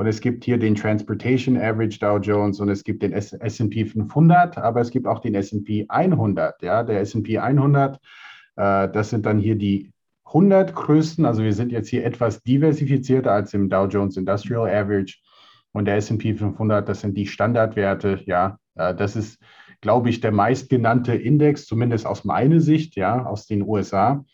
Und 0.00 0.06
es 0.06 0.22
gibt 0.22 0.46
hier 0.46 0.56
den 0.56 0.76
Transportation 0.76 1.58
Average 1.58 1.98
Dow 1.98 2.16
Jones 2.16 2.58
und 2.58 2.70
es 2.70 2.84
gibt 2.84 3.02
den 3.02 3.12
S&P 3.12 3.84
500, 3.84 4.56
aber 4.56 4.80
es 4.80 4.90
gibt 4.90 5.06
auch 5.06 5.18
den 5.18 5.34
S&P 5.34 5.84
100. 5.90 6.62
Ja, 6.62 6.82
der 6.82 7.00
S&P 7.00 7.36
100, 7.36 7.96
äh, 8.56 8.88
das 8.88 9.10
sind 9.10 9.26
dann 9.26 9.38
hier 9.38 9.56
die 9.56 9.92
100 10.24 10.74
größten, 10.74 11.26
also 11.26 11.42
wir 11.42 11.52
sind 11.52 11.70
jetzt 11.70 11.90
hier 11.90 12.06
etwas 12.06 12.42
diversifizierter 12.42 13.30
als 13.30 13.52
im 13.52 13.68
Dow 13.68 13.84
Jones 13.88 14.16
Industrial 14.16 14.66
Average 14.66 15.18
und 15.72 15.84
der 15.84 15.96
S&P 15.96 16.32
500, 16.32 16.88
das 16.88 17.02
sind 17.02 17.14
die 17.14 17.26
Standardwerte, 17.26 18.22
ja, 18.24 18.56
äh, 18.76 18.94
das 18.94 19.16
ist, 19.16 19.38
glaube 19.82 20.08
ich, 20.08 20.22
der 20.22 20.32
meistgenannte 20.32 21.14
Index, 21.14 21.66
zumindest 21.66 22.06
aus 22.06 22.24
meiner 22.24 22.60
Sicht, 22.60 22.96
ja, 22.96 23.26
aus 23.26 23.44
den 23.44 23.60
USA. 23.60 24.24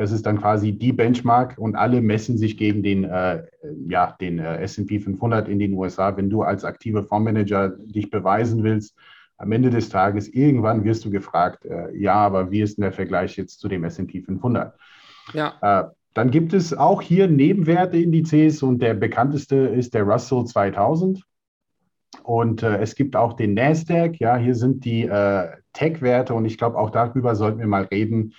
Das 0.00 0.12
ist 0.12 0.24
dann 0.24 0.40
quasi 0.40 0.72
die 0.72 0.94
Benchmark 0.94 1.58
und 1.58 1.76
alle 1.76 2.00
messen 2.00 2.38
sich 2.38 2.56
gegen 2.56 2.82
den, 2.82 3.04
äh, 3.04 3.42
ja, 3.86 4.16
den 4.18 4.38
äh, 4.38 4.56
S&P 4.62 4.98
500 4.98 5.46
in 5.46 5.58
den 5.58 5.74
USA. 5.74 6.16
Wenn 6.16 6.30
du 6.30 6.40
als 6.40 6.64
aktiver 6.64 7.02
Fondsmanager 7.02 7.68
dich 7.84 8.08
beweisen 8.08 8.62
willst, 8.62 8.96
am 9.36 9.52
Ende 9.52 9.68
des 9.68 9.90
Tages, 9.90 10.26
irgendwann 10.26 10.84
wirst 10.84 11.04
du 11.04 11.10
gefragt, 11.10 11.66
äh, 11.66 11.94
ja, 11.94 12.14
aber 12.14 12.50
wie 12.50 12.62
ist 12.62 12.78
denn 12.78 12.84
der 12.84 12.92
Vergleich 12.92 13.36
jetzt 13.36 13.60
zu 13.60 13.68
dem 13.68 13.84
S&P 13.84 14.22
500? 14.22 14.74
Ja. 15.34 15.58
Äh, 15.60 15.90
dann 16.14 16.30
gibt 16.30 16.54
es 16.54 16.72
auch 16.72 17.02
hier 17.02 17.28
Nebenwerteindizes 17.28 18.62
und 18.62 18.80
der 18.80 18.94
bekannteste 18.94 19.56
ist 19.56 19.92
der 19.92 20.04
Russell 20.04 20.46
2000. 20.46 21.22
Und 22.22 22.62
äh, 22.62 22.78
es 22.78 22.94
gibt 22.94 23.16
auch 23.16 23.34
den 23.34 23.52
Nasdaq. 23.52 24.18
Ja, 24.18 24.38
hier 24.38 24.54
sind 24.54 24.86
die 24.86 25.02
äh, 25.02 25.48
Tech-Werte 25.74 26.32
und 26.32 26.46
ich 26.46 26.56
glaube, 26.56 26.78
auch 26.78 26.88
darüber 26.88 27.34
sollten 27.34 27.58
wir 27.58 27.66
mal 27.66 27.84
reden, 27.84 28.32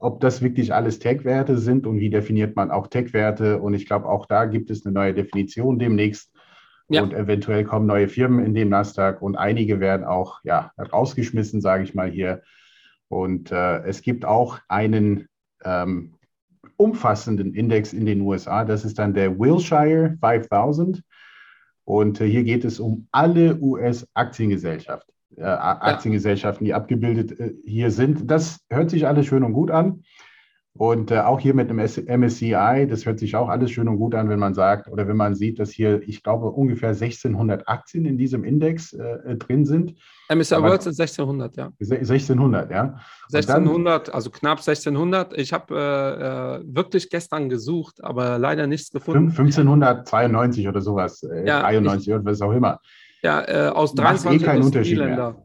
ob 0.00 0.20
das 0.20 0.42
wirklich 0.42 0.72
alles 0.72 0.98
Tech-Werte 0.98 1.58
sind 1.58 1.86
und 1.86 1.98
wie 1.98 2.10
definiert 2.10 2.56
man 2.56 2.70
auch 2.70 2.86
Tech-Werte. 2.86 3.60
Und 3.60 3.74
ich 3.74 3.86
glaube, 3.86 4.08
auch 4.08 4.26
da 4.26 4.44
gibt 4.44 4.70
es 4.70 4.86
eine 4.86 4.94
neue 4.94 5.14
Definition 5.14 5.78
demnächst. 5.78 6.32
Ja. 6.88 7.02
Und 7.02 7.12
eventuell 7.12 7.64
kommen 7.64 7.86
neue 7.86 8.08
Firmen 8.08 8.44
in 8.44 8.54
den 8.54 8.70
Nasdaq 8.70 9.20
und 9.20 9.36
einige 9.36 9.78
werden 9.78 10.06
auch 10.06 10.40
ja, 10.42 10.72
rausgeschmissen, 10.78 11.60
sage 11.60 11.84
ich 11.84 11.94
mal 11.94 12.10
hier. 12.10 12.42
Und 13.08 13.52
äh, 13.52 13.82
es 13.84 14.00
gibt 14.00 14.24
auch 14.24 14.58
einen 14.68 15.28
ähm, 15.64 16.14
umfassenden 16.76 17.54
Index 17.54 17.92
in 17.92 18.06
den 18.06 18.20
USA. 18.22 18.64
Das 18.64 18.84
ist 18.84 18.98
dann 18.98 19.12
der 19.12 19.38
Wilshire 19.38 20.16
5000. 20.20 21.02
Und 21.84 22.20
äh, 22.20 22.26
hier 22.26 22.44
geht 22.44 22.64
es 22.64 22.80
um 22.80 23.08
alle 23.12 23.58
US-Aktiengesellschaften, 23.60 25.12
äh, 25.36 25.42
Aktiengesellschaften, 25.42 26.64
die 26.64 26.74
abgebildet 26.74 27.38
äh, 27.38 27.54
hier 27.64 27.90
sind. 27.90 28.30
Das 28.30 28.60
hört 28.70 28.90
sich 28.90 29.06
alles 29.06 29.26
schön 29.26 29.44
und 29.44 29.52
gut 29.52 29.70
an. 29.70 30.02
Und 30.78 31.10
äh, 31.10 31.18
auch 31.18 31.40
hier 31.40 31.54
mit 31.54 31.70
dem 31.70 31.78
MSCI, 31.78 32.86
das 32.88 33.04
hört 33.04 33.18
sich 33.18 33.34
auch 33.34 33.48
alles 33.48 33.72
schön 33.72 33.88
und 33.88 33.96
gut 33.96 34.14
an, 34.14 34.28
wenn 34.28 34.38
man 34.38 34.54
sagt 34.54 34.86
oder 34.88 35.08
wenn 35.08 35.16
man 35.16 35.34
sieht, 35.34 35.58
dass 35.58 35.70
hier, 35.70 36.00
ich 36.06 36.22
glaube, 36.22 36.50
ungefähr 36.50 36.90
1600 36.90 37.68
Aktien 37.68 38.04
in 38.04 38.16
diesem 38.16 38.44
Index 38.44 38.92
äh, 38.92 39.36
drin 39.36 39.64
sind. 39.64 39.96
MSCI 40.28 40.62
World 40.62 40.82
sind 40.82 40.92
1600, 40.92 41.56
ja. 41.56 41.72
1600, 41.80 42.70
ja. 42.70 43.00
1600, 43.32 44.06
dann, 44.06 44.14
also 44.14 44.30
knapp 44.30 44.58
1600. 44.58 45.36
Ich 45.36 45.52
habe 45.52 45.74
äh, 45.74 46.58
äh, 46.60 46.64
wirklich 46.64 47.10
gestern 47.10 47.48
gesucht, 47.48 48.04
aber 48.04 48.38
leider 48.38 48.68
nichts 48.68 48.92
gefunden. 48.92 49.30
1592 49.30 50.68
oder 50.68 50.80
sowas, 50.80 51.24
äh, 51.24 51.44
ja, 51.44 51.60
93 51.60 52.14
oder 52.14 52.24
was 52.24 52.40
auch 52.40 52.52
immer. 52.52 52.78
Ja, 53.22 53.42
äh, 53.48 53.68
aus 53.70 53.94
23 53.94 54.46
eh 54.46 54.56
Industrieländer. 54.56 55.42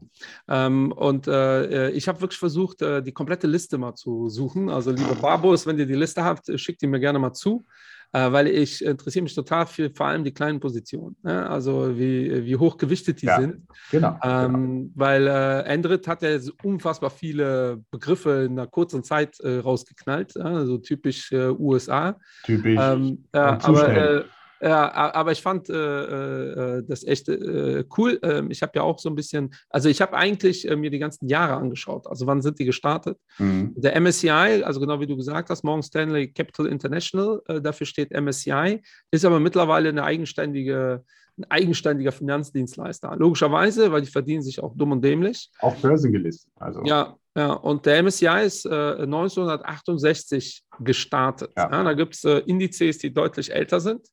Ähm, 0.48 0.92
und 0.92 1.26
äh, 1.26 1.90
ich 1.90 2.06
habe 2.08 2.20
wirklich 2.20 2.38
versucht, 2.38 2.82
äh, 2.82 3.02
die 3.02 3.12
komplette 3.12 3.46
Liste 3.46 3.78
mal 3.78 3.94
zu 3.94 4.28
suchen. 4.28 4.68
Also, 4.68 4.92
liebe 4.92 5.14
Barbos, 5.16 5.66
wenn 5.66 5.78
ihr 5.78 5.86
die 5.86 5.94
Liste 5.94 6.22
habt, 6.24 6.48
äh, 6.48 6.58
schickt 6.58 6.82
die 6.82 6.86
mir 6.86 7.00
gerne 7.00 7.18
mal 7.18 7.32
zu, 7.32 7.64
äh, 8.12 8.30
weil 8.30 8.46
ich 8.46 8.84
interessiere 8.84 9.24
mich 9.24 9.34
total 9.34 9.66
für 9.66 9.90
vor 9.92 10.06
allem 10.06 10.22
die 10.22 10.32
kleinen 10.32 10.60
Positionen. 10.60 11.16
Ne? 11.24 11.48
Also, 11.48 11.98
wie, 11.98 12.44
wie 12.44 12.56
hoch 12.56 12.76
gewichtet 12.76 13.22
die 13.22 13.26
ja, 13.26 13.40
sind. 13.40 13.66
Genau. 13.90 14.18
Ähm, 14.22 14.52
genau. 14.52 14.90
Weil 14.94 15.26
äh, 15.26 15.62
Endrit 15.62 16.06
hat 16.06 16.22
ja 16.22 16.38
unfassbar 16.62 17.10
viele 17.10 17.82
Begriffe 17.90 18.44
in 18.46 18.52
einer 18.52 18.68
kurzen 18.68 19.02
Zeit 19.02 19.40
äh, 19.40 19.58
rausgeknallt, 19.58 20.36
also 20.36 20.78
typisch 20.78 21.32
USA. 21.32 22.16
Typisch. 22.44 22.78
Ähm, 22.80 23.24
aber 23.32 24.26
ja, 24.64 24.90
aber 25.14 25.32
ich 25.32 25.42
fand 25.42 25.68
äh, 25.68 25.74
äh, 25.74 26.82
das 26.88 27.04
echt 27.04 27.28
äh, 27.28 27.84
cool. 27.98 28.18
Ähm, 28.22 28.50
ich 28.50 28.62
habe 28.62 28.72
ja 28.76 28.82
auch 28.82 28.98
so 28.98 29.10
ein 29.10 29.14
bisschen, 29.14 29.54
also 29.68 29.90
ich 29.90 30.00
habe 30.00 30.16
eigentlich 30.16 30.66
äh, 30.66 30.74
mir 30.74 30.88
die 30.88 30.98
ganzen 30.98 31.28
Jahre 31.28 31.56
angeschaut. 31.56 32.06
Also 32.06 32.26
wann 32.26 32.40
sind 32.40 32.58
die 32.58 32.64
gestartet? 32.64 33.18
Mhm. 33.36 33.74
Der 33.76 33.94
MSCI, 34.00 34.62
also 34.64 34.80
genau 34.80 35.00
wie 35.00 35.06
du 35.06 35.16
gesagt 35.16 35.50
hast, 35.50 35.64
Morgan 35.64 35.82
Stanley 35.82 36.32
Capital 36.32 36.64
International, 36.64 37.42
äh, 37.46 37.60
dafür 37.60 37.86
steht 37.86 38.10
MSCI, 38.10 38.80
ist 39.10 39.26
aber 39.26 39.38
mittlerweile 39.38 39.90
eine 39.90 40.02
eigenständige, 40.02 41.04
ein 41.36 41.44
eigenständiger 41.50 42.12
Finanzdienstleister. 42.12 43.14
Logischerweise, 43.16 43.92
weil 43.92 44.00
die 44.00 44.10
verdienen 44.10 44.42
sich 44.42 44.62
auch 44.62 44.74
dumm 44.74 44.92
und 44.92 45.04
dämlich. 45.04 45.50
Auch 45.60 45.76
börsengelistet. 45.76 46.50
Also. 46.56 46.80
Ja, 46.84 47.16
ja, 47.36 47.52
und 47.52 47.84
der 47.84 48.02
MSCI 48.02 48.46
ist 48.46 48.64
äh, 48.64 49.02
1968 49.02 50.64
gestartet. 50.80 51.50
Ja. 51.54 51.70
Ja, 51.70 51.82
da 51.82 51.92
gibt 51.92 52.14
es 52.14 52.24
äh, 52.24 52.38
Indizes, 52.46 52.96
die 52.96 53.12
deutlich 53.12 53.52
älter 53.52 53.80
sind. 53.80 54.08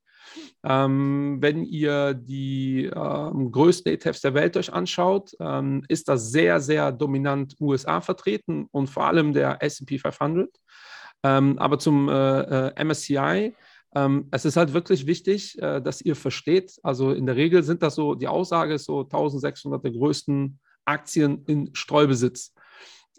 Ähm, 0.63 1.37
wenn 1.39 1.63
ihr 1.63 2.13
die 2.13 2.85
ähm, 2.85 3.51
größten 3.51 3.91
ETFs 3.91 4.21
der 4.21 4.33
Welt 4.33 4.55
euch 4.57 4.71
anschaut, 4.71 5.31
ähm, 5.39 5.83
ist 5.87 6.07
das 6.07 6.31
sehr, 6.31 6.59
sehr 6.59 6.91
dominant 6.91 7.55
USA 7.59 8.01
vertreten 8.01 8.67
und 8.71 8.87
vor 8.87 9.05
allem 9.07 9.33
der 9.33 9.61
SP 9.63 9.97
500. 9.97 10.49
Ähm, 11.23 11.59
aber 11.59 11.79
zum 11.79 12.09
äh, 12.09 12.69
äh, 12.69 12.83
MSCI, 12.83 13.55
ähm, 13.93 14.27
es 14.31 14.45
ist 14.45 14.57
halt 14.57 14.73
wirklich 14.73 15.05
wichtig, 15.05 15.61
äh, 15.61 15.81
dass 15.81 16.01
ihr 16.01 16.15
versteht, 16.15 16.79
also 16.83 17.11
in 17.11 17.25
der 17.25 17.35
Regel 17.35 17.63
sind 17.63 17.83
das 17.83 17.95
so, 17.95 18.15
die 18.15 18.27
Aussage 18.27 18.75
ist 18.75 18.85
so 18.85 19.01
1600 19.01 19.83
der 19.83 19.91
größten 19.91 20.59
Aktien 20.85 21.43
in 21.45 21.69
Streubesitz. 21.73 22.53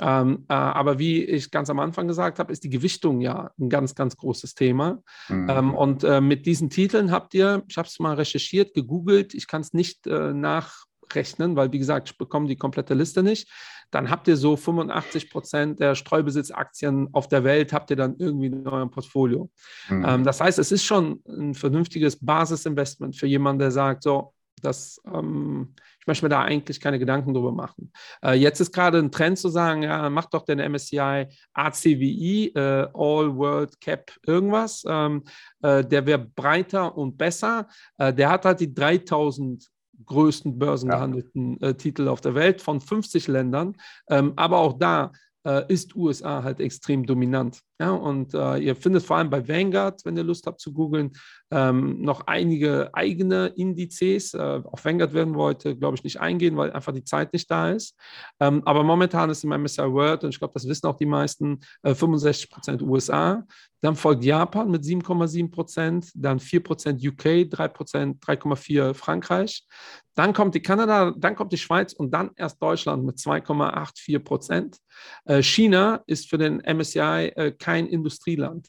Ähm, 0.03 0.47
äh, 0.49 0.55
aber 0.55 0.99
wie 0.99 1.23
ich 1.23 1.53
ganz 1.53 1.71
am 1.71 1.79
Anfang 1.79 2.09
gesagt 2.09 2.41
habe, 2.41 2.53
ist 2.53 2.65
die 2.65 2.71
Gewichtung 2.71 3.21
ja 3.21 3.53
ein 3.59 3.69
ganz, 3.69 3.95
ganz 3.95 4.17
großes 4.17 4.57
Thema. 4.57 5.01
Mhm. 5.29 5.49
Ähm, 5.49 5.75
und 5.75 6.03
äh, 6.03 6.21
mit 6.21 6.45
diesen 6.45 6.71
Titeln 6.71 7.13
habt 7.13 7.35
ihr, 7.35 7.63
ich 7.69 7.79
habe 7.79 7.87
es 7.87 8.01
mal 8.01 8.15
recherchiert, 8.15 8.75
gegoogelt, 8.75 9.33
ich 9.33 9.47
kann 9.47 9.61
es 9.61 9.73
nicht 9.73 10.09
äh, 10.09 10.33
nachrechnen, 10.33 11.55
weil 11.55 11.73
wie 11.73 11.79
gesagt, 11.79 12.11
ich 12.11 12.19
bekomme 12.19 12.49
die 12.49 12.57
komplette 12.57 12.95
Liste 12.95 13.23
nicht. 13.23 13.49
Dann 13.93 14.11
habt 14.11 14.27
ihr 14.27 14.37
so 14.37 14.57
85 14.57 15.31
Prozent 15.31 15.79
der 15.79 15.95
Streubesitzaktien 15.95 17.09
auf 17.13 17.29
der 17.29 17.45
Welt, 17.45 17.73
habt 17.73 17.91
ihr 17.91 17.97
dann 17.97 18.17
irgendwie 18.19 18.47
in 18.47 18.67
eurem 18.67 18.91
Portfolio. 18.91 19.51
Mhm. 19.89 20.05
Ähm, 20.05 20.25
das 20.25 20.41
heißt, 20.41 20.59
es 20.59 20.73
ist 20.73 20.83
schon 20.83 21.23
ein 21.29 21.55
vernünftiges 21.55 22.19
Basisinvestment 22.19 23.15
für 23.15 23.29
jemanden, 23.29 23.61
der 23.61 23.71
sagt, 23.71 24.03
so, 24.03 24.35
das, 24.63 25.01
ähm, 25.13 25.75
ich 26.03 26.07
möchte 26.09 26.25
mir 26.25 26.31
da 26.31 26.43
eigentlich 26.43 26.81
keine 26.81 26.99
Gedanken 26.99 27.33
drüber 27.33 27.53
machen. 27.53 27.93
Äh, 28.25 28.35
jetzt 28.35 28.61
ist 28.61 28.73
gerade 28.73 28.99
ein 28.99 29.13
Trend 29.13 29.39
zu 29.39 29.49
sagen, 29.49 29.85
ja, 29.85 30.11
mach 30.11 30.27
doch 30.27 30.45
den 30.45 30.59
MSCI 30.59 31.29
ACWI, 31.53 32.53
äh, 32.57 32.89
All 32.93 33.37
World 33.37 33.81
Cap 33.81 34.11
irgendwas. 34.27 34.83
Ähm, 34.85 35.23
äh, 35.63 35.85
der 35.85 36.05
wäre 36.05 36.19
breiter 36.19 36.99
und 36.99 37.17
besser. 37.17 37.69
Äh, 37.99 38.13
der 38.13 38.31
hat 38.31 38.45
halt 38.45 38.59
die 38.59 38.75
3000 38.75 39.65
größten 40.05 40.59
börsengehandelten 40.59 41.59
ja. 41.61 41.69
Äh, 41.69 41.75
Titel 41.75 42.09
auf 42.09 42.21
der 42.21 42.35
Welt 42.35 42.61
von 42.61 42.81
50 42.81 43.29
Ländern. 43.29 43.77
Ähm, 44.11 44.33
aber 44.35 44.59
auch 44.59 44.73
da 44.81 45.13
äh, 45.47 45.73
ist 45.73 45.95
USA 45.95 46.43
halt 46.43 46.59
extrem 46.59 47.07
dominant. 47.07 47.61
Ja, 47.83 47.91
und 47.91 48.33
äh, 48.33 48.59
ihr 48.59 48.77
findet 48.77 49.03
vor 49.03 49.17
allem 49.17 49.29
bei 49.29 49.49
Vanguard, 49.49 50.05
wenn 50.05 50.17
ihr 50.17 50.23
Lust 50.23 50.47
habt 50.47 50.61
zu 50.61 50.73
googeln, 50.73 51.11
ähm, 51.51 52.01
noch 52.01 52.29
einige 52.29 52.95
eigene 52.95 53.49
Indizes. 53.57 54.35
Äh, 54.35 54.63
auf 54.63 54.85
Vanguard 54.85 55.15
werden 55.15 55.35
wir 55.35 55.43
heute, 55.43 55.77
glaube 55.77 55.97
ich, 55.97 56.05
nicht 56.05 56.21
eingehen, 56.21 56.57
weil 56.57 56.73
einfach 56.73 56.93
die 56.93 57.03
Zeit 57.03 57.33
nicht 57.33 57.51
da 57.51 57.71
ist. 57.71 57.97
Ähm, 58.39 58.63
aber 58.67 58.85
momentan 58.85 59.31
ist 59.31 59.43
im 59.43 59.51
MSCI 59.51 59.83
World, 59.83 60.23
und 60.23 60.31
ich 60.31 60.39
glaube, 60.39 60.55
das 60.55 60.69
wissen 60.69 60.87
auch 60.87 60.97
die 60.97 61.07
meisten, 61.07 61.59
äh, 61.83 61.93
65 61.93 62.51
Prozent 62.51 62.83
USA. 62.83 63.45
Dann 63.81 63.97
folgt 63.97 64.23
Japan 64.23 64.71
mit 64.71 64.85
7,7 64.85 65.51
Prozent, 65.51 66.13
dann 66.15 66.39
4 66.39 66.63
Prozent 66.63 67.05
UK, 67.05 67.51
3 67.51 67.67
Prozent, 67.67 68.25
3,4 68.25 68.95
Frankreich. 68.95 69.67
Dann 70.15 70.33
kommt 70.33 70.55
die 70.55 70.63
Kanada, 70.63 71.13
dann 71.17 71.35
kommt 71.35 71.53
die 71.53 71.59
Schweiz 71.59 71.93
und 71.93 72.13
dann 72.13 72.31
erst 72.37 72.63
Deutschland 72.63 73.05
mit 73.05 73.17
2,84 73.17 74.19
Prozent. 74.21 74.77
Äh, 75.25 75.43
China 75.43 76.03
ist 76.07 76.29
für 76.29 76.39
den 76.39 76.61
MSCI 76.61 77.33
äh, 77.35 77.53
kein 77.53 77.72
kein 77.73 77.87
Industrieland. 77.87 78.69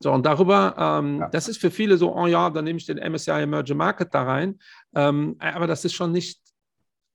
So, 0.00 0.12
und 0.12 0.26
darüber, 0.26 0.74
ähm, 0.76 1.20
ja. 1.20 1.28
das 1.28 1.48
ist 1.48 1.58
für 1.58 1.70
viele 1.70 1.96
so, 1.96 2.14
oh 2.14 2.26
ja, 2.26 2.50
dann 2.50 2.64
nehme 2.64 2.78
ich 2.78 2.86
den 2.86 2.98
MSCI 2.98 3.42
Emerging 3.42 3.76
Market 3.76 4.12
da 4.12 4.24
rein. 4.24 4.58
Ähm, 4.94 5.36
aber 5.38 5.68
das 5.68 5.84
ist 5.84 5.94
schon 5.94 6.10
nicht, 6.10 6.40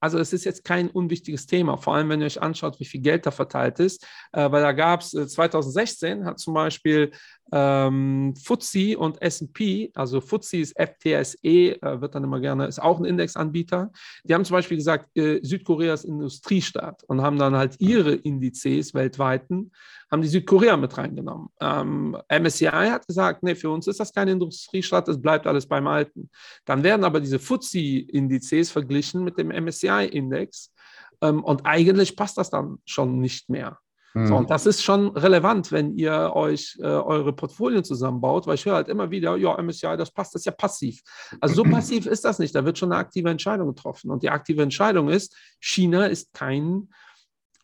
also 0.02 0.18
es 0.18 0.32
ist 0.32 0.46
jetzt 0.46 0.64
kein 0.64 0.88
unwichtiges 0.88 1.46
Thema, 1.46 1.76
vor 1.76 1.94
allem 1.94 2.08
wenn 2.08 2.20
ihr 2.20 2.26
euch 2.26 2.40
anschaut, 2.40 2.80
wie 2.80 2.86
viel 2.86 3.02
Geld 3.02 3.26
da 3.26 3.30
verteilt 3.30 3.78
ist. 3.80 4.02
Äh, 4.32 4.50
weil 4.50 4.62
da 4.62 4.72
gab 4.72 5.02
es 5.02 5.12
äh, 5.12 5.28
2016 5.28 6.24
hat 6.24 6.38
zum 6.38 6.54
Beispiel 6.54 7.12
ähm, 7.52 8.34
FTSE 8.34 8.96
und 8.96 9.20
S&P, 9.20 9.90
also 9.94 10.22
FTSE 10.22 10.56
ist 10.56 10.74
FTSE, 10.78 11.36
äh, 11.44 12.00
wird 12.00 12.14
dann 12.14 12.24
immer 12.24 12.40
gerne, 12.40 12.66
ist 12.66 12.80
auch 12.80 12.98
ein 12.98 13.04
Indexanbieter. 13.04 13.92
Die 14.24 14.32
haben 14.32 14.46
zum 14.46 14.54
Beispiel 14.54 14.78
gesagt, 14.78 15.14
äh, 15.16 15.40
Südkorea 15.42 15.92
ist 15.92 16.04
Industriestaat 16.04 17.04
und 17.04 17.20
haben 17.20 17.38
dann 17.38 17.56
halt 17.56 17.76
ihre 17.78 18.14
Indizes 18.14 18.94
weltweiten, 18.94 19.72
haben 20.10 20.22
die 20.22 20.28
Südkorea 20.28 20.76
mit 20.76 20.96
reingenommen. 20.96 21.48
Ähm, 21.60 22.16
MSCI 22.28 22.66
hat 22.66 23.06
gesagt, 23.06 23.42
nee, 23.42 23.54
für 23.54 23.70
uns 23.70 23.86
ist 23.86 24.00
das 24.00 24.12
kein 24.12 24.28
Industriestaat, 24.28 25.08
es 25.08 25.20
bleibt 25.20 25.46
alles 25.46 25.66
beim 25.66 25.86
Alten. 25.86 26.30
Dann 26.64 26.82
werden 26.82 27.04
aber 27.04 27.20
diese 27.20 27.38
FTSE-Indizes 27.38 28.70
verglichen 28.70 29.22
mit 29.22 29.38
dem 29.38 29.48
MSCI-Index 29.50 30.72
ähm, 31.20 31.44
und 31.44 31.64
eigentlich 31.64 32.16
passt 32.16 32.38
das 32.38 32.50
dann 32.50 32.78
schon 32.84 33.20
nicht 33.20 33.48
mehr. 33.48 33.78
Mhm. 34.14 34.26
So, 34.26 34.36
und 34.36 34.50
das 34.50 34.66
ist 34.66 34.82
schon 34.82 35.16
relevant, 35.16 35.70
wenn 35.70 35.96
ihr 35.96 36.32
euch 36.34 36.76
äh, 36.80 36.86
eure 36.86 37.32
Portfolien 37.32 37.84
zusammenbaut, 37.84 38.46
weil 38.46 38.56
ich 38.56 38.64
höre 38.64 38.74
halt 38.74 38.88
immer 38.88 39.10
wieder, 39.10 39.36
ja, 39.36 39.56
MSCI, 39.60 39.96
das 39.96 40.10
passt, 40.10 40.34
das 40.34 40.40
ist 40.40 40.46
ja 40.46 40.52
passiv. 40.52 41.00
Also 41.40 41.54
so 41.56 41.62
passiv 41.70 42.06
ist 42.06 42.24
das 42.24 42.38
nicht, 42.38 42.54
da 42.54 42.64
wird 42.64 42.78
schon 42.78 42.92
eine 42.92 43.00
aktive 43.00 43.30
Entscheidung 43.30 43.68
getroffen. 43.68 44.10
Und 44.10 44.22
die 44.22 44.30
aktive 44.30 44.62
Entscheidung 44.62 45.08
ist, 45.08 45.36
China 45.60 46.06
ist 46.06 46.32
kein 46.32 46.88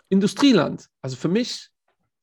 Industrieland. 0.08 0.86
Also 1.02 1.16
für 1.16 1.28
mich 1.28 1.70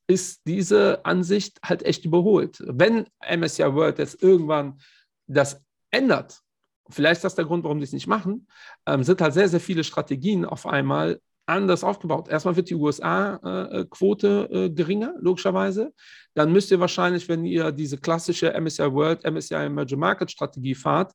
ist 0.07 0.41
diese 0.45 1.05
Ansicht 1.05 1.59
halt 1.63 1.83
echt 1.83 2.05
überholt. 2.05 2.61
Wenn 2.65 3.07
MSCI 3.21 3.73
World 3.73 3.99
jetzt 3.99 4.21
irgendwann 4.21 4.79
das 5.27 5.61
ändert, 5.91 6.41
vielleicht 6.89 7.19
ist 7.19 7.23
das 7.23 7.35
der 7.35 7.45
Grund, 7.45 7.63
warum 7.63 7.79
sie 7.79 7.85
es 7.85 7.93
nicht 7.93 8.07
machen, 8.07 8.47
ähm, 8.85 9.03
sind 9.03 9.21
halt 9.21 9.33
sehr, 9.33 9.49
sehr 9.49 9.59
viele 9.59 9.83
Strategien 9.83 10.45
auf 10.45 10.65
einmal 10.65 11.19
anders 11.45 11.83
aufgebaut. 11.83 12.29
Erstmal 12.29 12.55
wird 12.55 12.69
die 12.69 12.75
USA-Quote 12.75 14.49
äh, 14.51 14.65
äh, 14.65 14.69
geringer, 14.69 15.13
logischerweise. 15.19 15.93
Dann 16.33 16.51
müsst 16.51 16.71
ihr 16.71 16.79
wahrscheinlich, 16.79 17.27
wenn 17.27 17.45
ihr 17.45 17.71
diese 17.71 17.97
klassische 17.97 18.53
MSCI 18.59 18.91
World, 18.93 19.29
MSCI 19.29 19.55
Emerging 19.55 19.99
Market 19.99 20.31
Strategie 20.31 20.75
fahrt, 20.75 21.13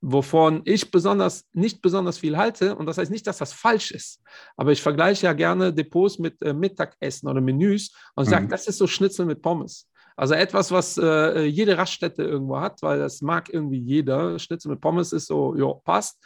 wovon 0.00 0.62
ich 0.64 0.90
besonders 0.90 1.44
nicht 1.52 1.82
besonders 1.82 2.18
viel 2.18 2.36
halte. 2.36 2.76
Und 2.76 2.86
das 2.86 2.98
heißt 2.98 3.10
nicht, 3.10 3.26
dass 3.26 3.38
das 3.38 3.52
falsch 3.52 3.90
ist. 3.90 4.22
Aber 4.56 4.72
ich 4.72 4.82
vergleiche 4.82 5.26
ja 5.26 5.32
gerne 5.32 5.72
Depots 5.72 6.18
mit 6.18 6.40
äh, 6.42 6.52
Mittagessen 6.52 7.28
oder 7.28 7.40
Menüs 7.40 7.92
und 8.14 8.26
sage, 8.26 8.44
mhm. 8.44 8.50
das 8.50 8.66
ist 8.66 8.78
so 8.78 8.86
Schnitzel 8.86 9.26
mit 9.26 9.42
Pommes. 9.42 9.88
Also 10.18 10.32
etwas, 10.32 10.70
was 10.70 10.96
äh, 10.96 11.42
jede 11.44 11.76
Raststätte 11.76 12.22
irgendwo 12.22 12.58
hat, 12.58 12.80
weil 12.80 12.98
das 12.98 13.20
mag 13.20 13.52
irgendwie 13.52 13.78
jeder. 13.78 14.38
Schnitzel 14.38 14.70
mit 14.70 14.80
Pommes 14.80 15.12
ist 15.12 15.26
so, 15.26 15.54
ja, 15.56 15.74
passt. 15.84 16.18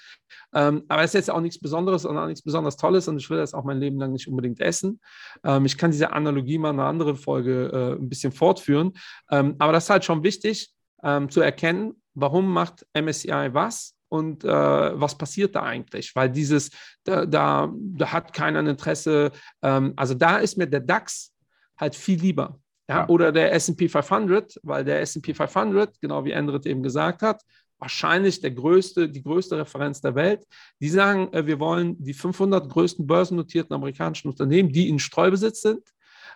Ähm, 0.55 0.85
aber 0.89 1.03
es 1.03 1.11
ist 1.11 1.15
jetzt 1.15 1.31
auch 1.31 1.41
nichts 1.41 1.59
Besonderes 1.59 2.05
und 2.05 2.17
auch 2.17 2.27
nichts 2.27 2.43
besonders 2.43 2.77
Tolles 2.77 3.09
und 3.09 3.17
ich 3.17 3.29
will 3.31 3.39
das 3.39 3.53
auch 3.53 3.65
mein 3.65 3.81
Leben 3.81 3.99
lang 3.99 4.13
nicht 4.13 4.29
unbedingt 4.29 4.61
essen. 4.61 5.01
Ähm, 5.43 5.65
ich 5.65 5.77
kann 5.77 5.91
diese 5.91 6.13
Analogie 6.13 6.59
mal 6.59 6.71
in 6.71 6.79
einer 6.79 6.89
anderen 6.89 7.17
Folge 7.17 7.71
äh, 7.73 8.01
ein 8.01 8.09
bisschen 8.09 8.31
fortführen. 8.31 8.93
Ähm, 9.29 9.57
aber 9.59 9.73
das 9.73 9.85
ist 9.85 9.91
halt 9.91 10.05
schon 10.05 10.23
wichtig 10.23 10.73
ähm, 11.03 11.29
zu 11.29 11.41
erkennen, 11.41 12.01
warum 12.14 12.53
macht 12.53 12.87
MSCI 12.94 13.51
was 13.53 13.94
und 14.09 14.44
äh, 14.44 14.49
was 14.49 15.16
passiert 15.16 15.55
da 15.55 15.62
eigentlich? 15.62 16.14
Weil 16.14 16.31
dieses, 16.31 16.70
da, 17.05 17.27
da, 17.27 17.73
da 17.77 18.12
hat 18.12 18.33
keiner 18.33 18.61
ein 18.61 18.66
Interesse, 18.66 19.31
ähm, 19.62 19.92
also 19.96 20.14
da 20.14 20.38
ist 20.38 20.59
mir 20.59 20.66
der 20.66 20.81
DAX 20.81 21.33
halt 21.77 21.94
viel 21.94 22.20
lieber. 22.20 22.59
Ja, 22.88 23.09
Oder 23.09 23.31
der 23.31 23.53
SP 23.55 23.87
500, 23.87 24.59
weil 24.64 24.85
der 24.85 25.01
SP 25.07 25.31
500, 25.33 26.01
genau 26.01 26.25
wie 26.25 26.33
Endrit 26.33 26.66
eben 26.66 26.83
gesagt 26.83 27.23
hat, 27.23 27.40
wahrscheinlich 27.79 28.40
der 28.40 28.51
größte, 28.51 29.09
die 29.09 29.23
größte 29.23 29.59
Referenz 29.59 30.01
der 30.01 30.14
Welt. 30.14 30.44
Die 30.81 30.88
sagen, 30.88 31.33
äh, 31.33 31.46
wir 31.46 31.59
wollen 31.59 31.96
die 32.03 32.14
500 32.14 32.68
größten 32.68 33.07
börsennotierten 33.07 33.75
amerikanischen 33.75 34.29
Unternehmen, 34.29 34.70
die 34.70 34.88
in 34.88 34.99
Streubesitz 34.99 35.62
sind. 35.62 35.83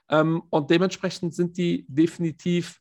Ähm, 0.08 0.42
und 0.50 0.70
dementsprechend 0.70 1.34
sind 1.34 1.56
die 1.56 1.84
definitiv 1.88 2.80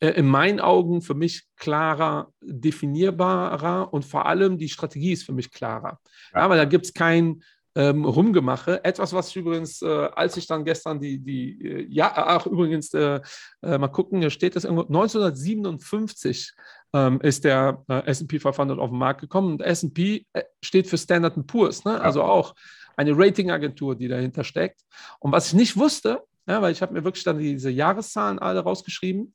äh, 0.00 0.10
in 0.10 0.26
meinen 0.26 0.60
Augen 0.60 1.02
für 1.02 1.14
mich 1.14 1.44
klarer 1.56 2.32
definierbarer 2.40 3.92
und 3.92 4.04
vor 4.04 4.26
allem 4.26 4.58
die 4.58 4.68
Strategie 4.68 5.12
ist 5.12 5.24
für 5.24 5.32
mich 5.32 5.50
klarer. 5.50 5.98
Ja, 6.34 6.48
weil 6.48 6.58
da 6.58 6.64
gibt 6.64 6.86
es 6.86 6.94
kein 6.94 7.42
ähm, 7.74 8.04
Rumgemache. 8.04 8.84
Etwas, 8.84 9.12
was 9.12 9.28
ich 9.30 9.36
übrigens, 9.36 9.82
äh, 9.82 9.86
als 10.14 10.36
ich 10.36 10.46
dann 10.46 10.64
gestern 10.64 11.00
die, 11.00 11.18
die 11.18 11.64
äh, 11.64 11.86
ja, 11.88 12.12
ach 12.14 12.46
übrigens, 12.46 12.92
äh, 12.94 13.20
äh 13.62 13.78
mal 13.78 13.88
gucken, 13.88 14.20
hier 14.20 14.30
steht 14.30 14.56
das 14.56 14.64
irgendwo, 14.64 14.82
1957 14.82 16.52
ähm, 16.92 17.20
ist 17.20 17.44
der 17.44 17.84
S&P 18.06 18.38
500 18.38 18.78
auf 18.78 18.90
den 18.90 18.98
Markt 18.98 19.20
gekommen 19.20 19.52
und 19.52 19.62
S&P 19.62 20.26
steht 20.62 20.86
für 20.86 20.98
Standard 20.98 21.34
Poor's, 21.46 21.84
ne? 21.84 22.00
also 22.00 22.22
auch 22.22 22.54
eine 22.96 23.16
Ratingagentur, 23.16 23.94
die 23.94 24.08
dahinter 24.08 24.42
steckt. 24.42 24.80
Und 25.20 25.30
was 25.30 25.48
ich 25.48 25.54
nicht 25.54 25.76
wusste, 25.76 26.22
ja, 26.48 26.62
weil 26.62 26.72
ich 26.72 26.82
habe 26.82 26.94
mir 26.94 27.04
wirklich 27.04 27.24
dann 27.24 27.38
diese 27.38 27.70
Jahreszahlen 27.70 28.38
alle 28.38 28.60
rausgeschrieben, 28.60 29.34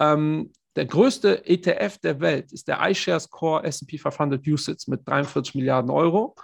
ähm, 0.00 0.50
der 0.76 0.86
größte 0.86 1.46
ETF 1.46 1.98
der 1.98 2.20
Welt 2.20 2.52
ist 2.52 2.66
der 2.66 2.80
iShares 2.82 3.30
Core 3.30 3.62
SP 3.62 3.94
500 3.96 4.44
USITS 4.44 4.88
mit 4.88 5.06
43 5.06 5.54
Milliarden 5.54 5.90
Euro. 5.90 6.34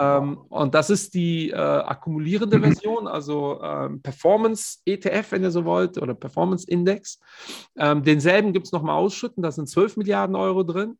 Ähm, 0.00 0.38
und 0.48 0.74
das 0.74 0.88
ist 0.88 1.12
die 1.12 1.50
äh, 1.50 1.56
akkumulierende 1.56 2.60
Version, 2.60 3.06
also 3.06 3.60
ähm, 3.62 4.00
Performance 4.00 4.78
ETF, 4.86 5.32
wenn 5.32 5.42
ihr 5.42 5.50
so 5.50 5.66
wollt, 5.66 5.98
oder 5.98 6.14
Performance 6.14 6.66
Index. 6.66 7.20
Ähm, 7.76 8.02
denselben 8.02 8.54
gibt 8.54 8.66
es 8.66 8.72
nochmal 8.72 8.96
ausschütten, 8.96 9.42
da 9.42 9.52
sind 9.52 9.68
12 9.68 9.98
Milliarden 9.98 10.34
Euro 10.34 10.62
drin. 10.62 10.98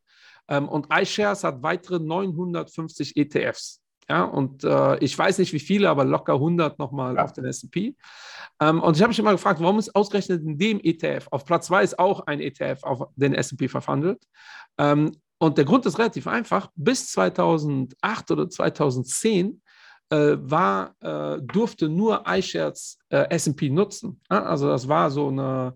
Ähm, 0.48 0.68
und 0.68 0.88
iShares 0.92 1.42
hat 1.42 1.62
weitere 1.62 1.98
950 2.00 3.16
ETFs. 3.16 3.80
Ja, 4.08 4.24
und 4.24 4.64
äh, 4.64 4.98
ich 4.98 5.18
weiß 5.18 5.38
nicht 5.38 5.52
wie 5.52 5.60
viele, 5.60 5.88
aber 5.88 6.04
locker 6.04 6.34
100 6.34 6.78
nochmal 6.78 7.16
ja. 7.16 7.24
auf 7.24 7.32
den 7.32 7.46
SP. 7.46 7.96
Ähm, 8.60 8.82
und 8.82 8.96
ich 8.96 9.02
habe 9.02 9.08
mich 9.08 9.18
immer 9.18 9.32
gefragt, 9.32 9.60
warum 9.60 9.78
ist 9.78 9.94
ausgerechnet 9.94 10.42
in 10.42 10.58
dem 10.58 10.80
ETF, 10.82 11.28
auf 11.30 11.44
Platz 11.44 11.66
2 11.66 11.82
ist 11.82 11.98
auch 11.98 12.26
ein 12.26 12.40
ETF 12.40 12.82
auf 12.82 13.08
den 13.16 13.34
SP 13.34 13.66
500. 13.68 14.22
Ähm, 14.78 15.12
und 15.38 15.58
der 15.58 15.64
Grund 15.64 15.86
ist 15.86 15.98
relativ 15.98 16.26
einfach. 16.26 16.70
Bis 16.74 17.10
2008 17.12 18.30
oder 18.30 18.48
2010 18.48 19.60
äh, 20.10 20.36
war, 20.38 20.94
äh, 21.00 21.40
durfte 21.42 21.88
nur 21.88 22.24
iShares 22.26 22.98
äh, 23.08 23.26
SP 23.32 23.68
nutzen. 23.70 24.20
Also 24.28 24.68
das 24.68 24.86
war 24.86 25.10
so 25.10 25.28
eine 25.28 25.74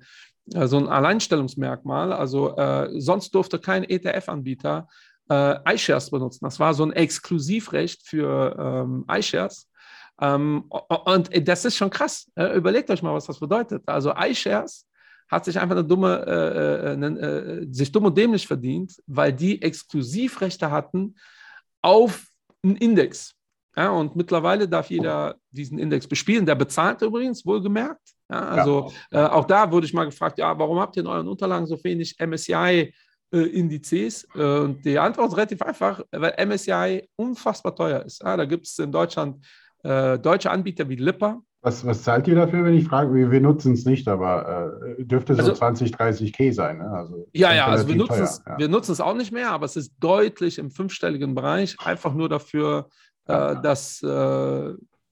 äh, 0.54 0.66
so 0.66 0.78
ein 0.78 0.88
Alleinstellungsmerkmal. 0.88 2.12
Also 2.12 2.56
äh, 2.56 2.88
sonst 3.00 3.34
durfte 3.34 3.58
kein 3.58 3.84
ETF-Anbieter 3.84 4.88
äh, 5.30 5.74
iShares 5.74 6.10
benutzen. 6.10 6.44
Das 6.44 6.58
war 6.58 6.74
so 6.74 6.84
ein 6.84 6.92
Exklusivrecht 6.92 8.06
für 8.06 8.56
ähm, 8.58 9.04
iShares. 9.10 9.68
Ähm, 10.20 10.64
und 10.68 11.48
das 11.48 11.64
ist 11.64 11.76
schon 11.76 11.90
krass. 11.90 12.30
Äh, 12.34 12.56
überlegt 12.56 12.90
euch 12.90 13.02
mal, 13.02 13.14
was 13.14 13.26
das 13.26 13.38
bedeutet. 13.38 13.82
Also 13.86 14.12
iShares 14.14 14.86
hat 15.30 15.44
sich 15.44 15.58
einfach 15.58 15.76
eine 15.76 15.84
dumme, 15.84 16.24
äh, 16.26 16.94
äh, 16.94 17.62
äh, 17.62 17.66
sich 17.70 17.92
dumm 17.92 18.06
und 18.06 18.16
dämlich 18.16 18.46
verdient, 18.46 18.94
weil 19.06 19.32
die 19.32 19.60
Exklusivrechte 19.60 20.70
hatten 20.70 21.14
auf 21.82 22.26
einen 22.62 22.76
Index. 22.76 23.34
Ja, 23.76 23.90
und 23.90 24.16
mittlerweile 24.16 24.68
darf 24.68 24.90
jeder 24.90 25.36
diesen 25.52 25.78
Index 25.78 26.06
bespielen. 26.08 26.44
Der 26.44 26.56
bezahlt 26.56 27.00
übrigens, 27.02 27.46
wohlgemerkt. 27.46 28.14
Ja, 28.28 28.48
also 28.48 28.92
ja. 29.12 29.26
Äh, 29.26 29.30
auch 29.30 29.44
da 29.44 29.70
wurde 29.70 29.86
ich 29.86 29.94
mal 29.94 30.04
gefragt, 30.04 30.38
ja, 30.38 30.58
warum 30.58 30.80
habt 30.80 30.96
ihr 30.96 31.02
in 31.02 31.06
euren 31.06 31.28
Unterlagen 31.28 31.66
so 31.66 31.78
wenig 31.84 32.16
MSCI 32.18 32.52
äh, 32.54 32.92
Indizes? 33.36 34.26
Äh, 34.34 34.58
und 34.60 34.84
die 34.84 34.98
Antwort 34.98 35.28
ist 35.28 35.36
relativ 35.36 35.62
einfach, 35.62 36.02
weil 36.12 36.34
MSCI 36.46 37.08
unfassbar 37.16 37.74
teuer 37.74 38.04
ist. 38.04 38.22
Ja, 38.22 38.36
da 38.36 38.44
gibt 38.44 38.66
es 38.66 38.78
in 38.78 38.92
Deutschland 38.92 39.44
äh, 39.82 40.18
deutsche 40.18 40.50
Anbieter 40.50 40.88
wie 40.88 40.96
Lipper. 40.96 41.40
Was, 41.60 41.84
was 41.84 42.02
zahlt 42.02 42.28
ihr 42.28 42.36
dafür, 42.36 42.64
wenn 42.64 42.74
ich 42.74 42.86
frage? 42.86 43.12
Wir, 43.12 43.30
wir 43.30 43.40
nutzen 43.40 43.74
es 43.74 43.84
nicht, 43.84 44.06
aber 44.06 44.80
äh, 44.98 45.04
dürfte 45.04 45.34
so 45.34 45.40
also, 45.40 45.52
20, 45.54 45.90
30 45.90 46.32
K 46.32 46.52
sein. 46.52 46.78
Ne? 46.78 46.88
Also, 46.88 47.26
ja, 47.32 47.52
ja, 47.52 47.66
also 47.66 47.88
wir 47.88 47.96
nutzen, 47.96 48.22
es, 48.22 48.42
ja. 48.46 48.58
wir 48.58 48.68
nutzen 48.68 48.92
es 48.92 49.00
auch 49.00 49.14
nicht 49.14 49.32
mehr, 49.32 49.50
aber 49.50 49.66
es 49.66 49.76
ist 49.76 49.92
deutlich 49.98 50.58
im 50.58 50.70
fünfstelligen 50.70 51.34
Bereich, 51.34 51.76
einfach 51.80 52.14
nur 52.14 52.28
dafür, 52.28 52.88
äh, 53.26 53.32
ja, 53.32 53.52
äh, 53.52 53.62
dass 53.62 54.02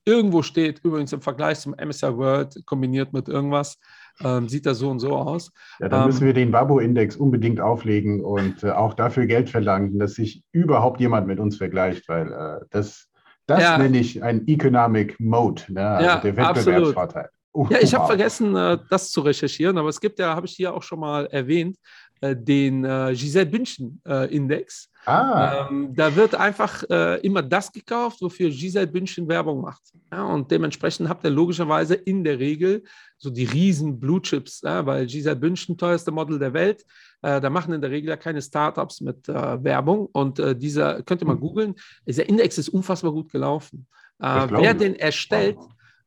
irgendwo 0.08 0.42
steht, 0.42 0.78
übrigens 0.84 1.12
im 1.12 1.20
Vergleich 1.20 1.58
zum 1.58 1.74
MSR 1.74 2.16
World 2.16 2.64
kombiniert 2.64 3.12
mit 3.12 3.28
irgendwas, 3.28 3.76
ähm, 4.24 4.48
sieht 4.48 4.66
das 4.66 4.78
so 4.78 4.90
und 4.90 5.00
so 5.00 5.16
aus. 5.16 5.52
Ja, 5.80 5.88
dann 5.88 6.02
ähm, 6.02 6.06
müssen 6.06 6.26
wir 6.26 6.32
den 6.32 6.50
Babo-Index 6.50 7.16
unbedingt 7.16 7.60
auflegen 7.60 8.24
und 8.24 8.62
äh, 8.62 8.70
auch 8.70 8.94
dafür 8.94 9.26
Geld 9.26 9.50
verlangen, 9.50 9.98
dass 9.98 10.14
sich 10.14 10.42
überhaupt 10.52 11.00
jemand 11.00 11.26
mit 11.26 11.38
uns 11.38 11.56
vergleicht, 11.56 12.08
weil 12.08 12.32
äh, 12.32 12.64
das, 12.70 13.08
das 13.46 13.62
ja. 13.62 13.78
nenne 13.78 13.98
ich 13.98 14.22
ein 14.22 14.46
Economic 14.46 15.18
Mode, 15.20 15.62
ne? 15.68 15.86
also 15.86 16.06
ja, 16.06 16.20
der 16.20 16.36
Wettbewerbsvorteil. 16.36 17.28
Uh, 17.54 17.66
ja, 17.70 17.78
ich 17.80 17.94
habe 17.94 18.06
vergessen, 18.06 18.54
äh, 18.54 18.78
das 18.90 19.10
zu 19.10 19.22
recherchieren, 19.22 19.78
aber 19.78 19.88
es 19.88 20.00
gibt 20.00 20.18
ja, 20.18 20.34
habe 20.34 20.46
ich 20.46 20.52
hier 20.52 20.74
auch 20.74 20.82
schon 20.82 21.00
mal 21.00 21.26
erwähnt, 21.26 21.78
äh, 22.20 22.36
den 22.36 22.84
äh, 22.84 23.14
Giselle 23.14 23.46
Bündchen 23.46 24.00
Index. 24.30 24.90
Ah. 25.06 25.68
Ähm, 25.70 25.94
da 25.94 26.14
wird 26.16 26.34
einfach 26.34 26.82
äh, 26.90 27.20
immer 27.20 27.40
das 27.40 27.70
gekauft, 27.70 28.20
wofür 28.20 28.50
Giselle 28.50 28.88
Bündchen 28.88 29.28
Werbung 29.28 29.60
macht. 29.60 29.82
Ja, 30.10 30.24
und 30.24 30.50
dementsprechend 30.50 31.08
habt 31.08 31.24
ihr 31.24 31.30
logischerweise 31.30 31.94
in 31.94 32.24
der 32.24 32.38
Regel 32.40 32.82
so 33.18 33.30
die 33.30 33.44
riesen 33.44 33.98
Blue 33.98 34.20
Chips, 34.20 34.60
ja, 34.62 34.84
weil 34.84 35.06
Giselle 35.06 35.36
Bündchen, 35.36 35.76
teuerste 35.76 36.10
Model 36.10 36.38
der 36.38 36.52
Welt, 36.52 36.84
äh, 37.22 37.40
da 37.40 37.50
machen 37.50 37.72
in 37.72 37.80
der 37.80 37.90
Regel 37.90 38.10
ja 38.10 38.16
keine 38.16 38.42
Startups 38.42 39.00
mit 39.00 39.28
äh, 39.28 39.64
Werbung. 39.64 40.06
Und 40.12 40.38
äh, 40.38 40.54
dieser, 40.54 41.02
könnt 41.02 41.22
ihr 41.22 41.26
mal 41.26 41.34
hm. 41.34 41.40
googeln, 41.40 41.74
dieser 42.06 42.28
Index 42.28 42.58
ist 42.58 42.68
unfassbar 42.68 43.12
gut 43.12 43.32
gelaufen. 43.32 43.86
Äh, 44.20 44.46
wer 44.50 44.74
den 44.74 44.96
erstellt, 44.96 45.58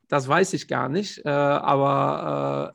das 0.08 0.28
weiß 0.28 0.54
ich 0.54 0.68
gar 0.68 0.90
nicht. 0.90 1.24
Äh, 1.26 1.30
aber, 1.30 2.72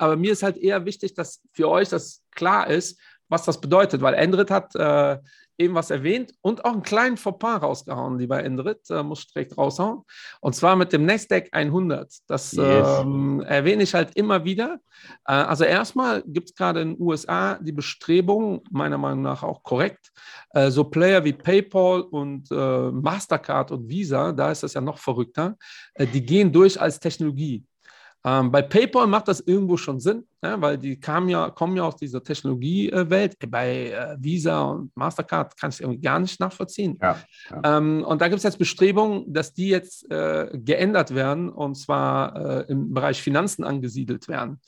aber 0.00 0.16
mir 0.16 0.32
ist 0.32 0.42
halt 0.42 0.58
eher 0.58 0.84
wichtig, 0.84 1.14
dass 1.14 1.40
für 1.52 1.68
euch 1.68 1.88
das 1.88 2.22
klar 2.32 2.68
ist, 2.68 3.00
was 3.28 3.44
das 3.44 3.60
bedeutet, 3.60 4.02
weil 4.02 4.14
Endrit 4.14 4.50
hat 4.50 4.74
eben 5.58 5.74
was 5.74 5.90
erwähnt 5.90 6.32
und 6.40 6.64
auch 6.64 6.72
einen 6.72 6.82
kleinen 6.82 7.16
Fauxpas 7.16 7.62
rausgehauen, 7.62 8.18
lieber 8.18 8.42
Endrit, 8.42 8.88
äh, 8.90 9.02
muss 9.02 9.20
ich 9.20 9.32
direkt 9.32 9.56
raushauen. 9.56 10.02
Und 10.40 10.54
zwar 10.54 10.76
mit 10.76 10.92
dem 10.92 11.06
Nasdaq 11.06 11.48
100. 11.52 12.12
Das 12.26 12.52
yes. 12.52 13.00
ähm, 13.00 13.40
erwähne 13.46 13.82
ich 13.82 13.94
halt 13.94 14.16
immer 14.16 14.44
wieder. 14.44 14.80
Äh, 15.26 15.32
also 15.32 15.64
erstmal 15.64 16.22
gibt 16.26 16.50
es 16.50 16.54
gerade 16.54 16.82
in 16.82 16.94
den 16.94 17.00
USA 17.00 17.58
die 17.60 17.72
Bestrebung, 17.72 18.62
meiner 18.70 18.98
Meinung 18.98 19.22
nach 19.22 19.42
auch 19.42 19.62
korrekt, 19.62 20.12
äh, 20.50 20.70
so 20.70 20.84
Player 20.84 21.24
wie 21.24 21.32
PayPal 21.32 22.02
und 22.02 22.50
äh, 22.50 22.90
Mastercard 22.90 23.70
und 23.70 23.88
Visa, 23.88 24.32
da 24.32 24.50
ist 24.50 24.62
das 24.62 24.74
ja 24.74 24.80
noch 24.80 24.98
verrückter, 24.98 25.56
äh, 25.94 26.06
die 26.06 26.24
gehen 26.24 26.52
durch 26.52 26.80
als 26.80 26.98
Technologie. 26.98 27.64
Ähm, 28.26 28.50
bei 28.50 28.62
PayPal 28.62 29.06
macht 29.06 29.28
das 29.28 29.40
irgendwo 29.40 29.76
schon 29.76 30.00
Sinn, 30.00 30.26
ja, 30.42 30.58
weil 30.60 30.78
die 30.78 30.98
kamen 30.98 31.28
ja, 31.28 31.50
kommen 31.50 31.76
ja 31.76 31.82
aus 31.82 31.96
dieser 31.96 32.22
Technologiewelt. 32.22 33.36
Bei 33.50 33.90
äh, 33.90 34.16
Visa 34.18 34.62
und 34.62 34.96
Mastercard 34.96 35.56
kann 35.58 35.68
ich 35.68 35.76
es 35.76 35.80
irgendwie 35.80 36.00
gar 36.00 36.18
nicht 36.18 36.40
nachvollziehen. 36.40 36.98
Ja, 37.02 37.18
ja. 37.50 37.78
Ähm, 37.78 38.02
und 38.02 38.22
da 38.22 38.28
gibt 38.28 38.38
es 38.38 38.44
jetzt 38.44 38.58
Bestrebungen, 38.58 39.30
dass 39.32 39.52
die 39.52 39.68
jetzt 39.68 40.10
äh, 40.10 40.48
geändert 40.54 41.14
werden 41.14 41.50
und 41.50 41.74
zwar 41.74 42.36
äh, 42.36 42.72
im 42.72 42.94
Bereich 42.94 43.20
Finanzen 43.20 43.62
angesiedelt 43.62 44.26
werden. 44.28 44.60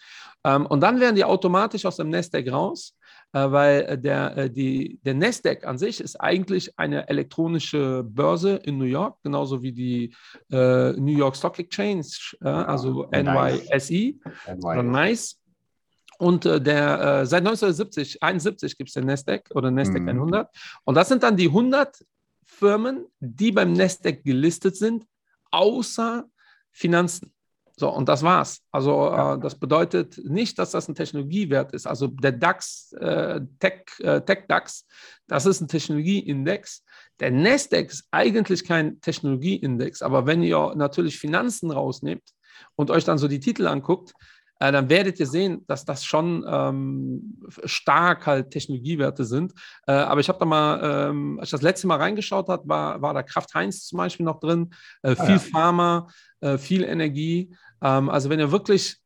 Ähm, 0.44 0.66
und 0.66 0.80
dann 0.80 1.00
werden 1.00 1.16
die 1.16 1.24
automatisch 1.24 1.86
aus 1.86 1.96
dem 1.96 2.11
Nasdaq 2.11 2.52
raus 2.52 2.95
weil 3.32 3.80
äh, 3.82 3.98
der, 3.98 4.36
äh, 4.36 4.50
die, 4.50 4.98
der 5.04 5.14
Nasdaq 5.14 5.66
an 5.66 5.78
sich 5.78 6.00
ist 6.00 6.16
eigentlich 6.16 6.78
eine 6.78 7.08
elektronische 7.08 8.02
Börse 8.02 8.56
in 8.64 8.78
New 8.78 8.84
York, 8.84 9.18
genauso 9.22 9.62
wie 9.62 9.72
die 9.72 10.14
äh, 10.50 10.92
New 10.92 11.16
York 11.16 11.36
Stock 11.36 11.58
Exchange, 11.58 12.06
äh, 12.40 12.48
also 12.48 13.08
NYSE 13.10 14.14
oder 14.62 14.82
NICE. 14.82 15.36
Und 16.18 16.46
äh, 16.46 16.60
der, 16.60 17.26
seit 17.26 17.40
1970, 17.40 18.22
71 18.22 18.78
gibt 18.78 18.88
es 18.88 18.94
den 18.94 19.04
Nasdaq 19.04 19.50
oder 19.54 19.70
Nasdaq 19.70 20.02
mhm. 20.02 20.08
100. 20.08 20.48
Und 20.84 20.94
das 20.94 21.08
sind 21.08 21.22
dann 21.22 21.36
die 21.36 21.48
100 21.48 22.04
Firmen, 22.46 23.04
die 23.20 23.52
beim 23.52 23.74
Nasdaq 23.74 24.24
gelistet 24.24 24.76
sind, 24.76 25.04
außer 25.50 26.24
Finanzen. 26.72 27.36
So, 27.78 27.90
und 27.90 28.08
das 28.08 28.22
war's. 28.22 28.62
Also 28.70 29.10
äh, 29.10 29.38
das 29.38 29.58
bedeutet 29.58 30.18
nicht, 30.24 30.58
dass 30.58 30.70
das 30.70 30.88
ein 30.88 30.94
Technologiewert 30.94 31.72
ist. 31.72 31.86
Also 31.86 32.06
der 32.06 32.32
DAX, 32.32 32.92
äh, 32.92 33.40
Tech, 33.58 33.82
äh, 33.98 34.22
Tech 34.22 34.44
DAX, 34.48 34.86
das 35.26 35.44
ist 35.44 35.60
ein 35.60 35.68
Technologieindex. 35.68 36.82
Der 37.20 37.30
Nasdaq 37.30 37.90
ist 37.90 38.08
eigentlich 38.10 38.64
kein 38.64 39.00
Technologieindex, 39.00 40.00
aber 40.00 40.26
wenn 40.26 40.42
ihr 40.42 40.74
natürlich 40.74 41.18
Finanzen 41.18 41.70
rausnehmt 41.70 42.24
und 42.76 42.90
euch 42.90 43.04
dann 43.04 43.18
so 43.18 43.28
die 43.28 43.40
Titel 43.40 43.66
anguckt, 43.66 44.14
äh, 44.59 44.72
dann 44.72 44.88
werdet 44.88 45.20
ihr 45.20 45.26
sehen, 45.26 45.64
dass 45.66 45.84
das 45.84 46.04
schon 46.04 46.44
ähm, 46.48 47.40
stark 47.64 48.26
halt 48.26 48.50
Technologiewerte 48.50 49.24
sind. 49.24 49.52
Äh, 49.86 49.92
aber 49.92 50.20
ich 50.20 50.28
habe 50.28 50.38
da 50.38 50.44
mal, 50.44 51.11
ähm, 51.11 51.38
als 51.38 51.48
ich 51.48 51.52
das 51.52 51.62
letzte 51.62 51.86
Mal 51.86 51.98
reingeschaut 51.98 52.48
habe, 52.48 52.68
war, 52.68 53.02
war 53.02 53.14
da 53.14 53.22
Kraft 53.22 53.54
Heinz 53.54 53.86
zum 53.86 53.98
Beispiel 53.98 54.24
noch 54.24 54.40
drin, 54.40 54.74
äh, 55.02 55.14
viel 55.14 55.24
ah, 55.24 55.28
ja. 55.30 55.38
Pharma, 55.38 56.09
äh, 56.40 56.59
viel 56.59 56.84
Energie. 56.84 57.54
Ähm, 57.82 58.09
also 58.09 58.30
wenn 58.30 58.40
ihr 58.40 58.52
wirklich 58.52 58.96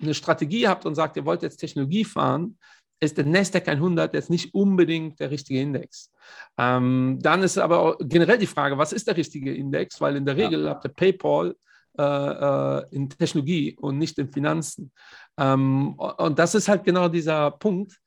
eine 0.00 0.14
Strategie 0.14 0.68
habt 0.68 0.86
und 0.86 0.94
sagt, 0.94 1.16
ihr 1.16 1.24
wollt 1.24 1.42
jetzt 1.42 1.56
Technologie 1.56 2.04
fahren, 2.04 2.56
ist 3.00 3.16
der 3.16 3.26
Nasdaq 3.26 3.68
100 3.68 4.12
jetzt 4.14 4.30
nicht 4.30 4.54
unbedingt 4.54 5.20
der 5.20 5.30
richtige 5.30 5.60
Index. 5.60 6.12
Ähm, 6.56 7.18
dann 7.20 7.42
ist 7.42 7.58
aber 7.58 7.96
generell 8.00 8.38
die 8.38 8.46
Frage, 8.46 8.76
was 8.76 8.92
ist 8.92 9.06
der 9.06 9.16
richtige 9.16 9.54
Index? 9.54 10.00
Weil 10.00 10.16
in 10.16 10.26
der 10.26 10.36
Regel 10.36 10.64
ja. 10.64 10.70
habt 10.70 10.84
ihr 10.84 10.90
PayPal 10.90 11.54
äh, 11.98 12.02
äh, 12.02 12.84
in 12.90 13.10
Technologie 13.10 13.76
und 13.80 13.98
nicht 13.98 14.18
in 14.18 14.32
Finanzen. 14.32 14.92
Ähm, 15.36 15.94
und 15.94 16.38
das 16.38 16.54
ist 16.54 16.68
halt 16.68 16.84
genau 16.84 17.08
dieser 17.08 17.50
Punkt. 17.50 17.98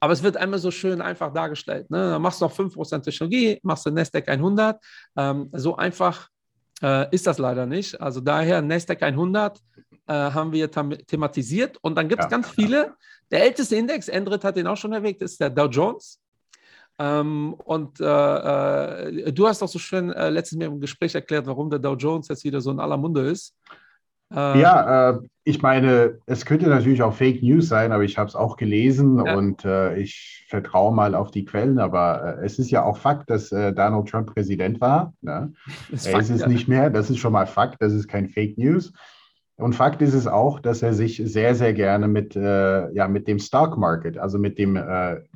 Aber 0.00 0.12
es 0.12 0.22
wird 0.22 0.36
einmal 0.36 0.58
so 0.58 0.70
schön 0.70 1.00
einfach 1.00 1.32
dargestellt. 1.32 1.90
Ne? 1.90 2.10
Dann 2.10 2.22
machst 2.22 2.40
du 2.40 2.46
noch 2.46 2.52
5% 2.52 3.02
Technologie, 3.02 3.60
machst 3.62 3.84
du 3.86 3.90
Nasdaq 3.90 4.28
100. 4.28 4.82
Ähm, 5.16 5.50
so 5.52 5.76
einfach 5.76 6.28
äh, 6.82 7.14
ist 7.14 7.26
das 7.26 7.38
leider 7.38 7.66
nicht. 7.66 8.00
Also 8.00 8.20
daher 8.20 8.62
Nasdaq 8.62 9.02
100 9.02 9.58
äh, 10.06 10.12
haben 10.12 10.52
wir 10.52 10.70
thematisiert 10.70 11.76
und 11.82 11.94
dann 11.96 12.08
gibt 12.08 12.20
es 12.20 12.26
ja, 12.26 12.30
ganz 12.30 12.48
viele. 12.48 12.94
Der 13.30 13.44
älteste 13.44 13.76
Index, 13.76 14.08
Endrit 14.08 14.42
hat 14.42 14.56
den 14.56 14.66
auch 14.66 14.76
schon 14.76 14.92
erwähnt, 14.92 15.22
ist 15.22 15.40
der 15.40 15.50
Dow 15.50 15.66
Jones. 15.66 16.18
Ähm, 17.00 17.54
und 17.64 17.98
äh, 17.98 18.04
äh, 18.04 19.32
du 19.32 19.48
hast 19.48 19.62
auch 19.62 19.68
so 19.68 19.78
schön 19.78 20.12
äh, 20.12 20.28
letztes 20.28 20.58
Mal 20.58 20.66
im 20.66 20.80
Gespräch 20.80 21.14
erklärt, 21.14 21.46
warum 21.46 21.70
der 21.70 21.78
Dow 21.78 21.94
Jones 21.94 22.28
jetzt 22.28 22.44
wieder 22.44 22.60
so 22.60 22.70
in 22.70 22.78
aller 22.78 22.98
Munde 22.98 23.22
ist. 23.22 23.56
Äh, 24.30 24.60
ja, 24.60 25.12
äh, 25.12 25.18
ich 25.44 25.62
meine, 25.62 26.18
es 26.26 26.44
könnte 26.44 26.68
natürlich 26.68 27.02
auch 27.02 27.14
Fake 27.14 27.42
News 27.42 27.68
sein, 27.68 27.92
aber 27.92 28.04
ich 28.04 28.18
habe 28.18 28.28
es 28.28 28.36
auch 28.36 28.58
gelesen 28.58 29.24
ja. 29.24 29.34
und 29.34 29.64
äh, 29.64 29.96
ich 29.96 30.44
vertraue 30.50 30.94
mal 30.94 31.14
auf 31.14 31.30
die 31.30 31.46
Quellen. 31.46 31.78
Aber 31.78 32.36
äh, 32.38 32.44
es 32.44 32.58
ist 32.58 32.70
ja 32.70 32.84
auch 32.84 32.98
Fakt, 32.98 33.30
dass 33.30 33.48
Donald 33.48 34.06
Trump 34.06 34.34
Präsident 34.34 34.78
war. 34.82 35.14
Ne? 35.22 35.54
Ist 35.90 36.04
er 36.04 36.12
Fakt, 36.12 36.24
ist 36.24 36.30
es 36.30 36.40
ja. 36.42 36.48
nicht 36.48 36.68
mehr. 36.68 36.90
Das 36.90 37.08
ist 37.08 37.18
schon 37.18 37.32
mal 37.32 37.46
Fakt. 37.46 37.80
Das 37.80 37.94
ist 37.94 38.08
kein 38.08 38.28
Fake 38.28 38.58
News. 38.58 38.92
Und 39.60 39.74
Fakt 39.74 40.02
ist 40.02 40.14
es 40.14 40.26
auch, 40.26 40.60
dass 40.60 40.82
er 40.82 40.94
sich 40.94 41.22
sehr, 41.24 41.54
sehr 41.54 41.72
gerne 41.72 42.08
mit, 42.08 42.34
äh, 42.36 42.92
ja, 42.92 43.08
mit 43.08 43.28
dem 43.28 43.38
Stock 43.38 43.76
Market, 43.78 44.18
also 44.18 44.38
mit 44.38 44.58
dem, 44.58 44.72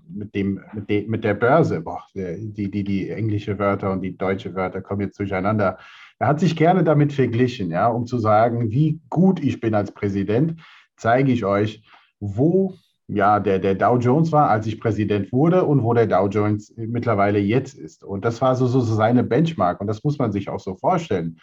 mit 0.08 0.34
dem, 0.34 0.60
mit, 0.72 0.90
de, 0.90 1.06
mit 1.06 1.24
der 1.24 1.34
Börse, 1.34 1.80
boah, 1.80 2.02
die, 2.14 2.70
die, 2.70 2.84
die 2.84 3.10
englische 3.10 3.58
Wörter 3.58 3.92
und 3.92 4.02
die 4.02 4.16
deutsche 4.16 4.54
Wörter 4.54 4.80
kommen 4.80 5.02
jetzt 5.02 5.18
durcheinander 5.18 5.78
er 6.18 6.28
hat 6.28 6.40
sich 6.40 6.56
gerne 6.56 6.84
damit 6.84 7.12
verglichen, 7.12 7.70
ja, 7.70 7.88
um 7.88 8.06
zu 8.06 8.18
sagen, 8.18 8.70
wie 8.70 9.00
gut 9.10 9.42
ich 9.42 9.60
bin 9.60 9.74
als 9.74 9.92
Präsident, 9.92 10.60
zeige 10.96 11.32
ich 11.32 11.44
euch, 11.44 11.82
wo 12.20 12.74
ja, 13.06 13.38
der, 13.38 13.58
der 13.58 13.74
Dow 13.74 13.98
Jones 13.98 14.32
war, 14.32 14.48
als 14.48 14.66
ich 14.66 14.80
Präsident 14.80 15.30
wurde 15.32 15.64
und 15.64 15.82
wo 15.82 15.92
der 15.92 16.06
Dow 16.06 16.26
Jones 16.28 16.72
mittlerweile 16.76 17.38
jetzt 17.38 17.74
ist. 17.74 18.02
Und 18.02 18.24
das 18.24 18.40
war 18.40 18.54
so, 18.54 18.66
so 18.66 18.80
seine 18.80 19.22
Benchmark 19.22 19.80
und 19.82 19.86
das 19.88 20.02
muss 20.04 20.18
man 20.18 20.32
sich 20.32 20.48
auch 20.48 20.60
so 20.60 20.74
vorstellen. 20.76 21.38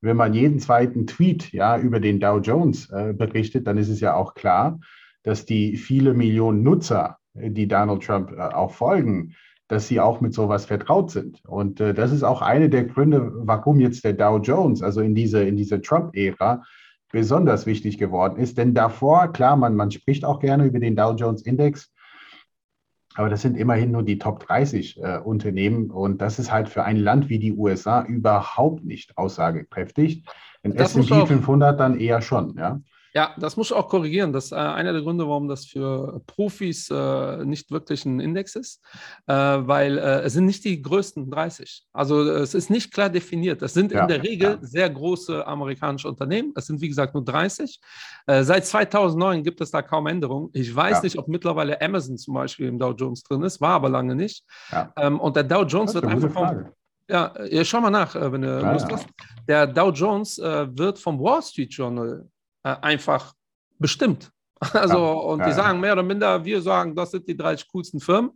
Wenn 0.00 0.16
man 0.16 0.34
jeden 0.34 0.58
zweiten 0.58 1.06
Tweet 1.06 1.52
ja, 1.52 1.78
über 1.78 2.00
den 2.00 2.20
Dow 2.20 2.38
Jones 2.38 2.90
äh, 2.90 3.12
berichtet, 3.12 3.66
dann 3.66 3.78
ist 3.78 3.88
es 3.88 4.00
ja 4.00 4.14
auch 4.14 4.34
klar, 4.34 4.78
dass 5.22 5.44
die 5.44 5.76
viele 5.76 6.14
Millionen 6.14 6.62
Nutzer, 6.62 7.18
die 7.34 7.66
Donald 7.66 8.04
Trump 8.04 8.32
äh, 8.32 8.40
auch 8.40 8.72
folgen, 8.72 9.34
dass 9.68 9.88
sie 9.88 10.00
auch 10.00 10.20
mit 10.20 10.32
sowas 10.32 10.66
vertraut 10.66 11.10
sind. 11.10 11.42
Und 11.46 11.80
äh, 11.80 11.92
das 11.92 12.12
ist 12.12 12.22
auch 12.22 12.42
eine 12.42 12.70
der 12.70 12.84
Gründe, 12.84 13.32
warum 13.34 13.80
jetzt 13.80 14.04
der 14.04 14.12
Dow 14.12 14.38
Jones, 14.38 14.82
also 14.82 15.00
in 15.00 15.14
diese, 15.14 15.42
in 15.42 15.56
diese 15.56 15.80
Trump-Ära, 15.80 16.62
besonders 17.10 17.66
wichtig 17.66 17.98
geworden 17.98 18.36
ist. 18.36 18.58
Denn 18.58 18.74
davor, 18.74 19.32
klar, 19.32 19.56
man, 19.56 19.74
man 19.74 19.90
spricht 19.90 20.24
auch 20.24 20.38
gerne 20.38 20.66
über 20.66 20.78
den 20.78 20.96
Dow 20.96 21.14
Jones 21.14 21.42
Index, 21.42 21.92
aber 23.16 23.28
das 23.28 23.42
sind 23.42 23.56
immerhin 23.56 23.90
nur 23.90 24.02
die 24.02 24.18
Top 24.18 24.46
30 24.46 25.02
äh, 25.02 25.18
Unternehmen. 25.18 25.90
Und 25.90 26.20
das 26.20 26.38
ist 26.38 26.52
halt 26.52 26.68
für 26.68 26.84
ein 26.84 26.96
Land 26.96 27.28
wie 27.28 27.38
die 27.38 27.52
USA 27.52 28.02
überhaupt 28.02 28.84
nicht 28.84 29.16
aussagekräftig. 29.16 30.24
In 30.62 30.74
S&P 30.74 31.26
500 31.26 31.78
dann 31.78 31.98
eher 31.98 32.20
schon, 32.22 32.56
ja. 32.56 32.80
Ja, 33.16 33.32
das 33.38 33.56
muss 33.56 33.70
ich 33.70 33.72
auch 33.72 33.88
korrigieren. 33.88 34.30
Das 34.34 34.46
ist 34.46 34.52
äh, 34.52 34.56
einer 34.56 34.92
der 34.92 35.00
Gründe, 35.00 35.26
warum 35.26 35.48
das 35.48 35.64
für 35.64 36.20
Profis 36.26 36.90
äh, 36.90 37.46
nicht 37.46 37.70
wirklich 37.70 38.04
ein 38.04 38.20
Index 38.20 38.56
ist, 38.56 38.84
äh, 39.26 39.32
weil 39.32 39.96
äh, 39.96 40.20
es 40.20 40.34
sind 40.34 40.44
nicht 40.44 40.62
die 40.66 40.82
größten 40.82 41.30
30. 41.30 41.86
Also 41.94 42.20
es 42.24 42.52
ist 42.52 42.68
nicht 42.68 42.92
klar 42.92 43.08
definiert. 43.08 43.62
Das 43.62 43.72
sind 43.72 43.90
ja, 43.90 44.02
in 44.02 44.08
der 44.08 44.22
Regel 44.22 44.50
ja. 44.50 44.58
sehr 44.60 44.90
große 44.90 45.46
amerikanische 45.46 46.08
Unternehmen. 46.08 46.52
Es 46.56 46.66
sind, 46.66 46.82
wie 46.82 46.88
gesagt, 46.88 47.14
nur 47.14 47.24
30. 47.24 47.80
Äh, 48.26 48.42
seit 48.42 48.66
2009 48.66 49.42
gibt 49.42 49.62
es 49.62 49.70
da 49.70 49.80
kaum 49.80 50.08
Änderungen. 50.08 50.50
Ich 50.52 50.76
weiß 50.76 50.98
ja. 50.98 51.02
nicht, 51.04 51.16
ob 51.16 51.26
mittlerweile 51.26 51.80
Amazon 51.80 52.18
zum 52.18 52.34
Beispiel 52.34 52.68
im 52.68 52.78
Dow 52.78 52.92
Jones 52.92 53.22
drin 53.22 53.42
ist, 53.44 53.62
war 53.62 53.76
aber 53.76 53.88
lange 53.88 54.14
nicht. 54.14 54.44
Ähm, 54.98 55.20
und 55.20 55.36
der 55.36 55.44
Dow 55.44 55.62
Jones 55.62 55.94
wird 55.94 56.04
einfach 56.04 56.30
vom, 56.30 56.66
ja, 57.08 57.32
schau 57.62 57.80
mal 57.80 57.88
nach, 57.88 58.14
äh, 58.14 58.30
wenn 58.30 58.42
du 58.42 58.60
Lust 58.60 58.92
hast. 58.92 59.06
Der 59.48 59.66
Dow 59.66 59.90
Jones 59.90 60.36
wird 60.36 60.98
vom 60.98 61.18
Wall 61.18 61.40
Street 61.40 61.72
Journal 61.72 62.26
äh, 62.26 62.35
einfach 62.70 63.34
bestimmt. 63.78 64.30
Also, 64.72 64.96
ja, 64.96 65.12
und 65.12 65.38
die 65.40 65.50
ja, 65.50 65.54
sagen 65.54 65.80
mehr 65.80 65.92
oder 65.92 66.02
minder, 66.02 66.42
wir 66.44 66.62
sagen, 66.62 66.94
das 66.94 67.10
sind 67.10 67.28
die 67.28 67.36
30 67.36 67.68
coolsten 67.68 68.00
Firmen. 68.00 68.30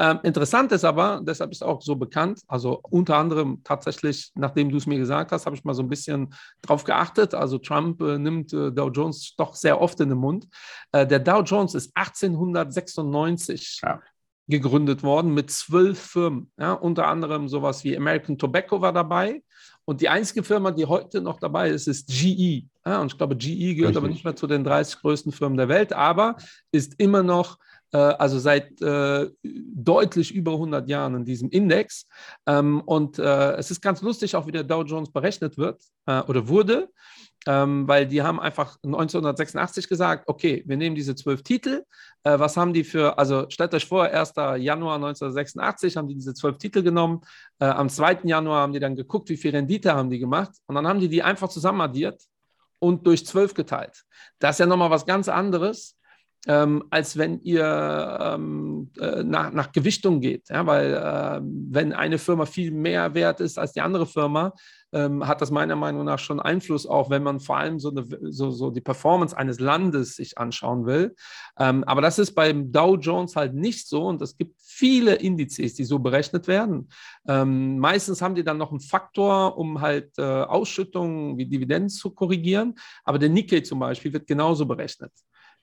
Ähm, 0.00 0.18
interessant 0.24 0.72
ist 0.72 0.84
aber, 0.84 1.20
deshalb 1.22 1.52
ist 1.52 1.62
auch 1.62 1.80
so 1.80 1.94
bekannt, 1.94 2.40
also 2.48 2.80
unter 2.90 3.16
anderem 3.16 3.60
tatsächlich, 3.62 4.32
nachdem 4.34 4.70
du 4.70 4.78
es 4.78 4.86
mir 4.86 4.98
gesagt 4.98 5.30
hast, 5.30 5.46
habe 5.46 5.54
ich 5.54 5.62
mal 5.62 5.74
so 5.74 5.82
ein 5.82 5.88
bisschen 5.88 6.34
drauf 6.62 6.82
geachtet. 6.82 7.34
Also, 7.34 7.58
Trump 7.58 8.00
äh, 8.02 8.18
nimmt 8.18 8.52
äh, 8.52 8.72
Dow 8.72 8.88
Jones 8.88 9.34
doch 9.36 9.54
sehr 9.54 9.80
oft 9.80 10.00
in 10.00 10.08
den 10.08 10.18
Mund. 10.18 10.48
Äh, 10.90 11.06
der 11.06 11.20
Dow 11.20 11.42
Jones 11.42 11.76
ist 11.76 11.92
1896 11.94 13.80
ja. 13.84 14.00
gegründet 14.48 15.04
worden 15.04 15.34
mit 15.34 15.52
zwölf 15.52 16.00
Firmen. 16.00 16.50
Ja, 16.58 16.72
unter 16.72 17.06
anderem 17.06 17.48
sowas 17.48 17.84
wie 17.84 17.96
American 17.96 18.38
Tobacco 18.38 18.80
war 18.80 18.92
dabei. 18.92 19.40
Und 19.84 20.00
die 20.00 20.08
einzige 20.08 20.42
Firma, 20.42 20.72
die 20.72 20.86
heute 20.86 21.20
noch 21.20 21.38
dabei 21.38 21.70
ist, 21.70 21.86
ist 21.86 22.08
GE. 22.08 22.68
Ja, 22.86 23.00
und 23.00 23.12
ich 23.12 23.18
glaube, 23.18 23.36
GE 23.36 23.74
gehört 23.74 23.90
Richtig. 23.90 23.96
aber 23.96 24.08
nicht 24.08 24.24
mehr 24.24 24.36
zu 24.36 24.46
den 24.46 24.64
30 24.64 25.00
größten 25.00 25.32
Firmen 25.32 25.58
der 25.58 25.68
Welt, 25.68 25.92
aber 25.92 26.36
ist 26.72 26.94
immer 26.98 27.22
noch, 27.22 27.58
äh, 27.92 27.98
also 27.98 28.38
seit 28.38 28.80
äh, 28.80 29.30
deutlich 29.42 30.34
über 30.34 30.52
100 30.52 30.88
Jahren 30.88 31.14
in 31.16 31.24
diesem 31.24 31.50
Index. 31.50 32.06
Ähm, 32.46 32.80
und 32.80 33.18
äh, 33.18 33.52
es 33.56 33.70
ist 33.70 33.82
ganz 33.82 34.00
lustig, 34.00 34.34
auch 34.34 34.46
wie 34.46 34.52
der 34.52 34.64
Dow 34.64 34.82
Jones 34.82 35.12
berechnet 35.12 35.58
wird 35.58 35.82
äh, 36.06 36.20
oder 36.22 36.48
wurde 36.48 36.88
ähm, 37.46 37.88
weil 37.88 38.06
die 38.06 38.22
haben 38.22 38.38
einfach 38.38 38.76
1986 38.84 39.88
gesagt, 39.88 40.24
okay, 40.28 40.62
wir 40.66 40.76
nehmen 40.76 40.94
diese 40.94 41.14
zwölf 41.14 41.42
Titel, 41.42 41.84
äh, 42.24 42.38
was 42.38 42.56
haben 42.56 42.72
die 42.72 42.84
für, 42.84 43.18
also 43.18 43.46
stellt 43.48 43.72
euch 43.74 43.86
vor, 43.86 44.04
1. 44.04 44.34
Januar 44.58 44.96
1986 44.96 45.96
haben 45.96 46.08
die 46.08 46.14
diese 46.14 46.34
zwölf 46.34 46.58
Titel 46.58 46.82
genommen, 46.82 47.22
äh, 47.58 47.64
am 47.64 47.88
2. 47.88 48.20
Januar 48.24 48.62
haben 48.62 48.72
die 48.72 48.80
dann 48.80 48.94
geguckt, 48.94 49.30
wie 49.30 49.36
viel 49.36 49.52
Rendite 49.52 49.94
haben 49.94 50.10
die 50.10 50.18
gemacht 50.18 50.52
und 50.66 50.74
dann 50.74 50.86
haben 50.86 51.00
die 51.00 51.08
die 51.08 51.22
einfach 51.22 51.48
zusammenaddiert 51.48 52.20
und 52.80 53.06
durch 53.06 53.24
zwölf 53.24 53.54
geteilt. 53.54 54.04
Das 54.40 54.56
ist 54.56 54.58
ja 54.60 54.66
nochmal 54.66 54.90
was 54.90 55.06
ganz 55.06 55.28
anderes, 55.28 55.96
ähm, 56.46 56.84
als 56.90 57.18
wenn 57.18 57.40
ihr 57.42 58.18
ähm, 58.20 58.90
äh, 58.98 59.22
nach, 59.22 59.52
nach 59.52 59.72
Gewichtung 59.72 60.20
geht. 60.20 60.48
Ja? 60.48 60.66
Weil 60.66 60.94
äh, 60.94 61.40
wenn 61.42 61.92
eine 61.92 62.18
Firma 62.18 62.46
viel 62.46 62.70
mehr 62.70 63.14
wert 63.14 63.40
ist 63.40 63.58
als 63.58 63.72
die 63.72 63.80
andere 63.80 64.06
Firma, 64.06 64.54
ähm, 64.92 65.26
hat 65.26 65.40
das 65.40 65.50
meiner 65.50 65.76
Meinung 65.76 66.04
nach 66.04 66.18
schon 66.18 66.40
Einfluss 66.40 66.86
auch, 66.86 67.10
wenn 67.10 67.22
man 67.22 67.40
vor 67.40 67.58
allem 67.58 67.78
so, 67.78 67.90
eine, 67.90 68.06
so, 68.32 68.50
so 68.50 68.70
die 68.70 68.80
Performance 68.80 69.36
eines 69.36 69.60
Landes 69.60 70.16
sich 70.16 70.38
anschauen 70.38 70.86
will. 70.86 71.14
Ähm, 71.58 71.84
aber 71.84 72.00
das 72.00 72.18
ist 72.18 72.34
beim 72.34 72.72
Dow 72.72 72.96
Jones 72.96 73.36
halt 73.36 73.54
nicht 73.54 73.86
so 73.88 74.06
und 74.06 74.20
es 74.22 74.36
gibt 74.36 74.56
viele 74.60 75.14
Indizes, 75.16 75.74
die 75.74 75.84
so 75.84 75.98
berechnet 75.98 76.48
werden. 76.48 76.88
Ähm, 77.28 77.78
meistens 77.78 78.22
haben 78.22 78.34
die 78.34 78.44
dann 78.44 78.58
noch 78.58 78.70
einen 78.70 78.80
Faktor, 78.80 79.58
um 79.58 79.80
halt 79.80 80.18
äh, 80.18 80.22
Ausschüttungen 80.22 81.36
wie 81.38 81.46
Dividenden 81.46 81.90
zu 81.90 82.10
korrigieren. 82.10 82.74
Aber 83.04 83.18
der 83.18 83.28
Nikkei 83.28 83.60
zum 83.60 83.78
Beispiel 83.78 84.12
wird 84.12 84.26
genauso 84.26 84.66
berechnet. 84.66 85.12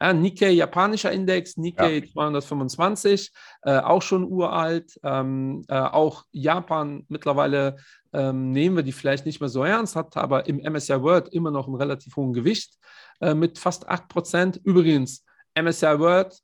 Ja, 0.01 0.13
Nikkei, 0.13 0.51
japanischer 0.51 1.11
Index, 1.11 1.57
Nikkei 1.57 1.99
ja. 1.99 2.05
225, 2.05 3.31
äh, 3.63 3.79
auch 3.79 4.01
schon 4.01 4.23
uralt. 4.25 4.99
Ähm, 5.03 5.63
äh, 5.67 5.75
auch 5.75 6.25
Japan 6.31 7.05
mittlerweile 7.07 7.77
ähm, 8.13 8.51
nehmen 8.51 8.75
wir 8.75 8.83
die 8.83 8.91
vielleicht 8.91 9.25
nicht 9.25 9.39
mehr 9.39 9.49
so 9.49 9.63
ernst, 9.63 9.95
hat 9.95 10.15
aber 10.17 10.47
im 10.47 10.57
MSCI 10.57 11.01
World 11.01 11.29
immer 11.29 11.51
noch 11.51 11.67
einen 11.67 11.75
relativ 11.75 12.15
hohen 12.15 12.33
Gewicht 12.33 12.77
äh, 13.21 13.33
mit 13.33 13.57
fast 13.57 13.89
8%. 13.89 14.59
Übrigens, 14.63 15.25
MSCI 15.55 15.99
World 15.99 16.39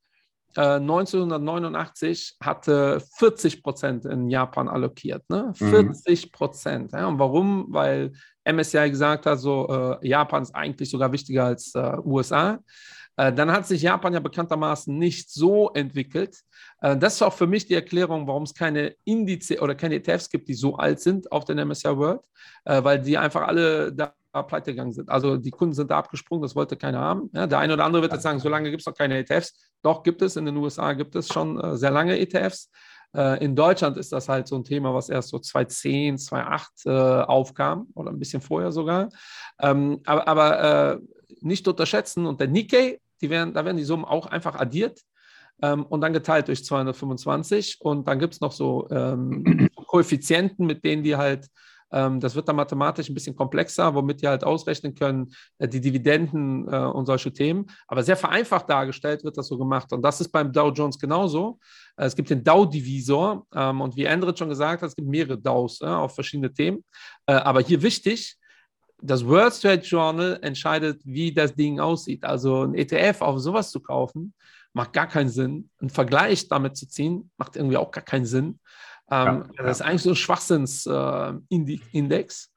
1989 0.55 2.37
äh, 2.39 2.45
hatte 2.45 3.01
40% 3.19 4.07
in 4.07 4.29
Japan 4.29 4.67
allokiert. 4.67 5.27
Ne? 5.29 5.51
40% 5.55 6.79
Mhm. 6.79 6.87
Ja, 6.91 7.07
und 7.07 7.19
warum? 7.19 7.67
Weil 7.69 8.13
MSCI 8.45 8.89
gesagt 8.89 9.25
hat, 9.25 9.39
so 9.39 9.67
äh, 10.01 10.07
Japan 10.07 10.43
ist 10.43 10.53
eigentlich 10.53 10.89
sogar 10.89 11.11
wichtiger 11.11 11.45
als 11.45 11.73
äh, 11.75 11.97
USA. 12.03 12.59
Äh, 13.17 13.31
dann 13.33 13.51
hat 13.51 13.67
sich 13.67 13.81
Japan 13.81 14.13
ja 14.13 14.19
bekanntermaßen 14.19 14.97
nicht 14.97 15.31
so 15.31 15.71
entwickelt. 15.71 16.39
Äh, 16.81 16.97
das 16.97 17.15
ist 17.15 17.21
auch 17.21 17.33
für 17.33 17.47
mich 17.47 17.65
die 17.65 17.75
Erklärung, 17.75 18.27
warum 18.27 18.43
es 18.43 18.53
keine 18.53 18.95
Indize 19.03 19.59
oder 19.59 19.75
keine 19.75 19.95
ETFs 19.95 20.29
gibt, 20.29 20.47
die 20.47 20.53
so 20.53 20.75
alt 20.75 20.99
sind 20.99 21.31
auf 21.31 21.45
den 21.45 21.59
MSCI 21.59 21.95
World, 21.97 22.21
äh, 22.65 22.83
weil 22.83 23.01
die 23.01 23.17
einfach 23.17 23.47
alle 23.47 23.93
da 23.93 24.13
pleite 24.47 24.71
gegangen 24.71 24.93
sind. 24.93 25.09
Also 25.09 25.37
die 25.37 25.51
Kunden 25.51 25.75
sind 25.75 25.91
da 25.91 25.99
abgesprungen, 25.99 26.41
das 26.41 26.55
wollte 26.55 26.75
keiner 26.75 26.99
haben. 26.99 27.29
Ja, 27.33 27.45
der 27.45 27.59
eine 27.59 27.73
oder 27.73 27.85
andere 27.85 28.01
wird 28.01 28.13
jetzt 28.13 28.23
sagen, 28.23 28.39
so 28.39 28.49
lange 28.49 28.71
gibt 28.71 28.81
es 28.81 28.87
noch 28.87 28.95
keine 28.95 29.19
ETFs. 29.19 29.53
Doch, 29.83 30.01
gibt 30.01 30.23
es. 30.23 30.35
In 30.37 30.45
den 30.45 30.57
USA 30.57 30.93
gibt 30.93 31.15
es 31.15 31.27
schon 31.27 31.77
sehr 31.77 31.91
lange 31.91 32.17
ETFs. 32.19 32.71
In 33.41 33.55
Deutschland 33.55 33.95
ist 33.97 34.11
das 34.11 34.27
halt 34.27 34.47
so 34.47 34.55
ein 34.55 34.63
Thema, 34.63 34.95
was 34.95 35.09
erst 35.09 35.29
so 35.29 35.37
2010, 35.37 36.17
2008 36.17 36.87
aufkam 37.27 37.85
oder 37.93 38.09
ein 38.09 38.17
bisschen 38.17 38.41
vorher 38.41 38.71
sogar. 38.71 39.09
Ähm, 39.61 40.01
aber, 40.03 40.27
aber 40.27 40.99
nicht 41.41 41.67
unterschätzen. 41.67 42.25
Und 42.25 42.39
der 42.39 42.47
Nikkei, 42.47 42.99
die 43.23 43.29
werden, 43.29 43.53
da 43.53 43.65
werden 43.65 43.77
die 43.77 43.83
Summen 43.83 44.05
auch 44.05 44.27
einfach 44.27 44.55
addiert 44.55 44.99
ähm, 45.61 45.85
und 45.85 46.01
dann 46.01 46.13
geteilt 46.13 46.47
durch 46.47 46.63
225. 46.63 47.77
Und 47.79 48.07
dann 48.07 48.19
gibt 48.19 48.33
es 48.33 48.41
noch 48.41 48.51
so 48.51 48.87
ähm, 48.91 49.69
Koeffizienten, 49.87 50.65
mit 50.65 50.83
denen 50.83 51.03
die 51.03 51.15
halt, 51.15 51.47
ähm, 51.91 52.19
das 52.19 52.35
wird 52.35 52.47
dann 52.49 52.57
mathematisch 52.57 53.09
ein 53.09 53.13
bisschen 53.13 53.35
komplexer, 53.35 53.95
womit 53.95 54.21
die 54.21 54.27
halt 54.27 54.43
ausrechnen 54.43 54.93
können, 54.93 55.31
äh, 55.59 55.67
die 55.67 55.79
Dividenden 55.79 56.67
äh, 56.67 56.77
und 56.77 57.05
solche 57.05 57.31
Themen. 57.31 57.67
Aber 57.87 58.03
sehr 58.03 58.17
vereinfacht 58.17 58.69
dargestellt 58.69 59.23
wird 59.23 59.37
das 59.37 59.47
so 59.47 59.57
gemacht. 59.57 59.93
Und 59.93 60.01
das 60.01 60.19
ist 60.19 60.29
beim 60.29 60.51
Dow 60.51 60.69
Jones 60.69 60.99
genauso. 60.99 61.59
Äh, 61.95 62.05
es 62.05 62.15
gibt 62.15 62.29
den 62.29 62.43
Dow-Divisor 62.43 63.47
ähm, 63.55 63.81
und 63.81 63.95
wie 63.95 64.03
Endrit 64.03 64.37
schon 64.37 64.49
gesagt 64.49 64.81
hat, 64.81 64.89
es 64.89 64.95
gibt 64.95 65.07
mehrere 65.07 65.37
Dows 65.37 65.81
auf 65.81 66.15
verschiedene 66.15 66.51
Themen. 66.53 66.83
Äh, 67.25 67.33
aber 67.33 67.61
hier 67.61 67.81
wichtig, 67.81 68.37
das 69.03 69.25
World 69.25 69.61
Trade 69.61 69.81
Journal 69.81 70.39
entscheidet, 70.41 71.01
wie 71.03 71.33
das 71.33 71.53
Ding 71.53 71.79
aussieht. 71.79 72.23
Also 72.23 72.63
ein 72.63 72.73
ETF 72.73 73.21
auf 73.21 73.39
sowas 73.39 73.69
zu 73.71 73.81
kaufen, 73.81 74.33
macht 74.71 74.93
gar 74.93 75.07
keinen 75.07 75.27
Sinn. 75.29 75.69
Ein 75.81 75.89
Vergleich 75.89 76.47
damit 76.47 76.77
zu 76.77 76.87
ziehen, 76.87 77.29
macht 77.37 77.57
irgendwie 77.57 77.77
auch 77.77 77.91
gar 77.91 78.03
keinen 78.03 78.25
Sinn. 78.25 78.59
Ähm, 79.11 79.51
ja, 79.57 79.63
das 79.63 79.79
ist 79.79 79.85
eigentlich 79.85 80.03
so 80.03 80.11
ein 80.11 80.15
Schwachsinns-Index. 80.15 82.52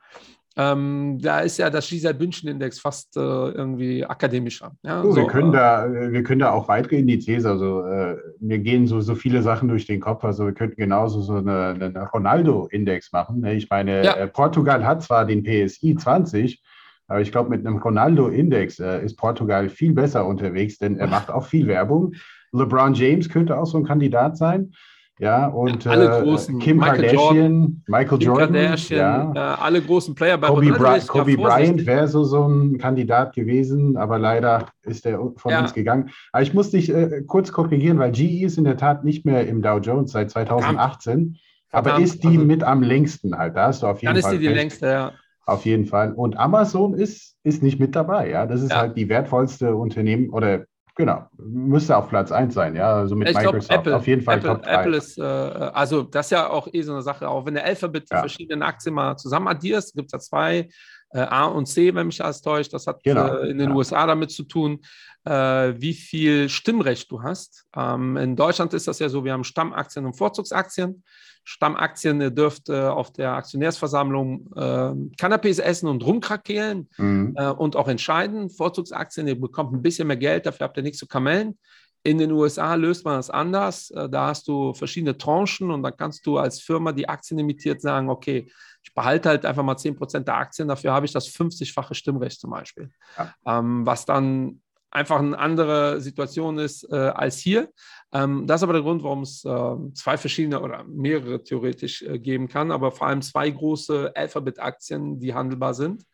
Äh, 0.57 0.67
ähm, 0.67 1.19
da 1.21 1.41
ist 1.41 1.59
ja 1.59 1.71
das 1.71 1.89
Giselle-Bündchen-Index 1.89 2.81
fast 2.81 3.17
äh, 3.17 3.21
irgendwie 3.21 4.05
akademischer. 4.05 4.73
Ja? 4.83 5.03
So, 5.03 5.17
wir, 5.17 5.27
können 5.27 5.53
da, 5.53 5.87
wir 5.91 6.23
können 6.23 6.41
da 6.41 6.53
auch 6.53 6.69
weitere 6.69 6.97
Indizes, 6.97 7.45
also 7.45 7.83
äh, 7.83 8.17
mir 8.41 8.59
gehen 8.59 8.87
so, 8.87 9.01
so 9.01 9.15
viele 9.15 9.43
Sachen 9.43 9.69
durch 9.69 9.87
den 9.87 10.01
Kopf, 10.01 10.25
also 10.25 10.47
wir 10.47 10.55
könnten 10.55 10.77
genauso 10.77 11.21
so 11.21 11.35
eine, 11.35 11.77
eine 11.79 12.09
Ronaldo-Index 12.09 13.13
machen. 13.13 13.41
Ne? 13.41 13.55
Ich 13.55 13.69
meine, 13.71 14.05
ja. 14.05 14.15
äh, 14.15 14.27
Portugal 14.29 14.85
hat 14.85 15.03
zwar 15.03 15.25
den 15.25 15.43
PSI 15.43 15.95
20, 15.95 16.63
aber 17.09 17.21
ich 17.21 17.31
glaube, 17.31 17.51
mit 17.51 17.65
einem 17.65 17.79
Ronaldo-Index 17.79 18.81
äh, 18.81 19.05
ist 19.05 19.17
Portugal 19.17 19.69
viel 19.69 19.93
besser 19.93 20.27
unterwegs, 20.27 20.79
denn 20.79 20.99
er 20.99 21.07
macht 21.07 21.31
auch 21.31 21.47
viel 21.47 21.67
Werbung. 21.67 22.15
LeBron 22.53 22.95
James 22.95 23.29
könnte 23.29 23.57
auch 23.59 23.67
so 23.67 23.79
ein 23.79 23.85
Kandidat 23.85 24.37
sein. 24.37 24.73
Ja, 25.19 25.47
und 25.47 25.87
alle 25.87 26.19
äh, 26.19 26.23
großen, 26.23 26.59
Kim 26.59 26.77
Michael 26.77 27.07
Kardashian, 27.07 27.35
Jordan, 27.35 27.83
Michael 27.87 28.19
Kim 28.19 28.27
Jordan, 28.27 28.53
Kardashian, 28.53 29.35
ja. 29.35 29.55
äh, 29.55 29.57
alle 29.63 29.81
großen 29.81 30.15
Player. 30.15 30.37
Bei 30.37 30.49
Kobe, 30.49 30.73
Bry 30.73 31.01
Kobe 31.07 31.37
Bryant 31.37 31.87
wäre 31.87 32.07
so, 32.07 32.23
so 32.25 32.47
ein 32.47 32.77
Kandidat 32.77 33.35
gewesen, 33.35 33.97
aber 33.97 34.19
leider 34.19 34.67
ist 34.83 35.07
er 35.07 35.19
von 35.37 35.53
ja. 35.53 35.63
uns 35.63 35.73
gegangen. 35.73 36.11
Aber 36.33 36.43
ich 36.43 36.53
muss 36.53 36.71
dich 36.71 36.93
äh, 36.93 37.23
kurz 37.27 37.51
korrigieren, 37.51 37.99
weil 37.99 38.13
GE 38.13 38.45
ist 38.45 38.59
in 38.59 38.65
der 38.65 38.77
Tat 38.77 39.05
nicht 39.05 39.25
mehr 39.25 39.49
im 39.49 39.63
Dow 39.63 39.79
Jones 39.79 40.13
seit 40.13 40.31
2018, 40.31 41.39
Verdammt. 41.71 41.95
aber 41.95 42.03
ist 42.03 42.23
die 42.23 42.29
also, 42.29 42.41
mit 42.41 42.63
am 42.63 42.83
längsten 42.83 43.39
halt. 43.39 43.57
Da 43.57 43.69
hast 43.69 43.83
du 43.83 43.87
auf 43.87 44.03
jeden 44.03 44.13
Fall. 44.13 44.23
Dann 44.23 44.33
ist 44.33 44.39
die 44.39 44.47
die 44.47 44.53
längste, 44.53 44.87
ja. 44.87 45.13
Auf 45.47 45.65
jeden 45.65 45.87
Fall. 45.87 46.13
Und 46.13 46.37
Amazon 46.37 46.93
ist, 46.93 47.37
ist 47.43 47.63
nicht 47.63 47.81
mit 47.81 47.97
dabei, 47.97 48.29
ja. 48.29 48.45
Das 48.45 48.61
ist 48.61 48.71
ja. 48.73 48.81
halt 48.81 48.97
die 48.99 49.09
wertvollste 49.09 49.77
Unternehmen 49.77 50.29
oder 50.29 50.67
Genau, 50.99 51.29
müsste 51.37 51.95
auf 51.95 52.09
Platz 52.09 52.33
1 52.33 52.55
sein, 52.55 52.75
ja, 52.75 52.95
also 52.95 53.17
mit 53.17 53.29
ich 53.29 53.37
Microsoft 53.37 53.69
glaub, 53.69 53.81
Apple, 53.81 53.97
auf 53.97 54.07
jeden 54.07 54.23
Fall 54.23 54.39
Apple, 54.39 54.49
Top 54.55 54.63
3. 54.63 54.73
Apple 54.73 54.97
ist, 54.97 55.19
äh, 55.19 55.23
also 55.23 56.03
das 56.03 56.27
ist 56.27 56.31
ja 56.31 56.49
auch 56.49 56.69
eh 56.73 56.81
so 56.81 56.93
eine 56.93 57.03
Sache, 57.03 57.29
auch 57.29 57.45
wenn 57.45 57.53
der 57.53 57.67
Alphabet 57.67 58.11
die 58.11 58.15
ja. 58.15 58.21
verschiedenen 58.21 58.63
Aktien 58.63 58.95
mal 58.95 59.15
zusammen 59.17 59.47
addierst, 59.47 59.95
gibt 59.95 60.07
es 60.09 60.13
ja 60.13 60.19
zwei, 60.19 60.69
äh, 61.11 61.21
A 61.21 61.45
und 61.45 61.67
C, 61.67 61.95
wenn 61.95 62.07
mich 62.07 62.25
alles 62.25 62.41
täuscht, 62.41 62.73
das 62.73 62.87
hat 62.87 63.03
genau. 63.05 63.27
äh, 63.37 63.51
in 63.51 63.59
den 63.59 63.71
ja. 63.71 63.77
USA 63.77 64.07
damit 64.07 64.31
zu 64.31 64.45
tun, 64.45 64.81
äh, 65.25 65.75
wie 65.77 65.93
viel 65.93 66.49
Stimmrecht 66.49 67.11
du 67.11 67.23
hast. 67.23 67.67
Ähm, 67.77 68.17
in 68.17 68.35
Deutschland 68.35 68.73
ist 68.73 68.89
das 68.89 68.99
ja 68.99 69.11
so, 69.11 69.23
wir 69.23 69.35
haben 69.35 69.45
Stammaktien 69.45 70.07
und 70.07 70.15
Vorzugsaktien. 70.15 71.05
Stammaktien, 71.49 72.21
ihr 72.21 72.33
dürft 72.33 72.69
äh, 72.69 72.75
auf 72.75 73.13
der 73.13 73.35
Aktionärsversammlung 73.35 74.51
äh, 74.57 75.15
Canapés 75.17 75.61
essen 75.63 75.89
und 75.89 76.05
rumkrakehlen 76.05 76.89
mhm. 76.99 77.35
äh, 77.37 77.51
und 77.51 77.77
auch 77.77 77.87
entscheiden. 77.87 78.51
Vorzugsaktien, 78.51 79.29
ihr 79.29 79.41
bekommt 79.41 79.73
ein 79.73 79.81
bisschen 79.81 80.09
mehr 80.09 80.17
Geld, 80.17 80.45
dafür 80.45 80.65
habt 80.65 80.77
ihr 80.77 80.83
nichts 80.83 80.99
zu 80.99 81.07
kamellen. 81.07 81.57
In 82.03 82.19
den 82.19 82.33
USA 82.33 82.75
löst 82.75 83.05
man 83.05 83.15
das 83.15 83.31
anders. 83.31 83.93
Äh, 83.93 84.09
da 84.09 84.27
hast 84.27 84.49
du 84.49 84.75
verschiedene 84.75 85.17
Tranchen 85.17 85.71
und 85.71 85.85
dann 85.85 85.97
kannst 85.97 86.27
du 86.27 86.37
als 86.37 86.61
Firma, 86.61 86.91
die 86.91 87.09
Aktien 87.09 87.39
imitiert, 87.39 87.81
sagen, 87.81 88.11
okay, 88.11 88.51
ich 88.83 88.93
behalte 88.93 89.29
halt 89.29 89.47
einfach 89.47 89.63
mal 89.63 89.77
10% 89.77 90.25
der 90.25 90.35
Aktien, 90.35 90.67
dafür 90.67 90.93
habe 90.93 91.07
ich 91.07 91.13
das 91.13 91.29
50-fache 91.29 91.95
Stimmrecht 91.95 92.41
zum 92.41 92.51
Beispiel. 92.51 92.91
Ja. 93.17 93.33
Ähm, 93.47 93.87
was 93.87 94.05
dann 94.05 94.63
einfach 94.91 95.19
eine 95.19 95.39
andere 95.39 96.01
Situation 96.01 96.59
ist 96.59 96.91
äh, 96.91 96.97
als 96.97 97.39
hier. 97.39 97.69
Ähm, 98.13 98.47
das 98.47 98.61
ist 98.61 98.63
aber 98.65 98.75
der 98.75 98.83
Grund, 98.83 99.03
warum 99.03 99.23
es 99.23 99.45
äh, 99.45 99.77
zwei 99.95 100.17
verschiedene 100.17 100.61
oder 100.61 100.85
mehrere 100.85 101.43
theoretisch 101.43 102.03
äh, 102.03 102.19
geben 102.19 102.49
kann, 102.49 102.71
aber 102.71 102.93
vor 102.93 103.09
allem 103.09 103.23
zwei 103.23 103.51
große 103.51 104.13
Alphabet-Aktien, 104.15 105.19
die 105.19 105.35
handelbar 105.35 105.75
sind. 105.75 106.05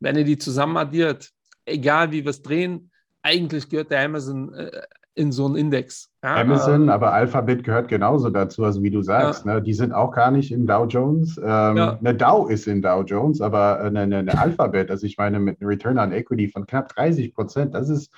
Wenn 0.00 0.16
ihr 0.16 0.24
die 0.24 0.38
zusammen 0.38 0.76
addiert, 0.76 1.30
egal 1.64 2.10
wie 2.12 2.24
wir 2.24 2.30
es 2.30 2.42
drehen, 2.42 2.90
eigentlich 3.22 3.68
gehört 3.68 3.90
der 3.90 4.04
Amazon 4.04 4.54
äh, 4.54 4.82
in 5.16 5.32
so 5.32 5.46
einen 5.46 5.56
Index. 5.56 6.10
Ja, 6.22 6.36
Amazon, 6.36 6.88
äh, 6.88 6.92
aber 6.92 7.12
Alphabet 7.12 7.64
gehört 7.64 7.88
genauso 7.88 8.30
dazu, 8.30 8.64
also 8.64 8.82
wie 8.82 8.90
du 8.90 9.02
sagst. 9.02 9.46
Ja. 9.46 9.54
Ne, 9.54 9.62
die 9.62 9.72
sind 9.72 9.92
auch 9.92 10.12
gar 10.12 10.30
nicht 10.30 10.52
im 10.52 10.66
Dow 10.66 10.84
Jones. 10.86 11.38
Ähm, 11.38 11.76
ja. 11.76 11.98
Eine 11.98 12.14
Dow 12.14 12.46
ist 12.46 12.66
in 12.66 12.82
Dow 12.82 13.02
Jones, 13.02 13.40
aber 13.40 13.80
eine, 13.80 14.00
eine, 14.00 14.18
eine 14.18 14.38
Alphabet, 14.38 14.90
also 14.90 15.06
ich 15.06 15.16
meine 15.16 15.40
mit 15.40 15.60
einem 15.60 15.68
Return 15.68 15.98
on 15.98 16.12
Equity 16.12 16.48
von 16.48 16.66
knapp 16.66 16.94
30 16.94 17.34
Prozent, 17.34 17.74
das 17.74 17.88
ist 17.88 18.12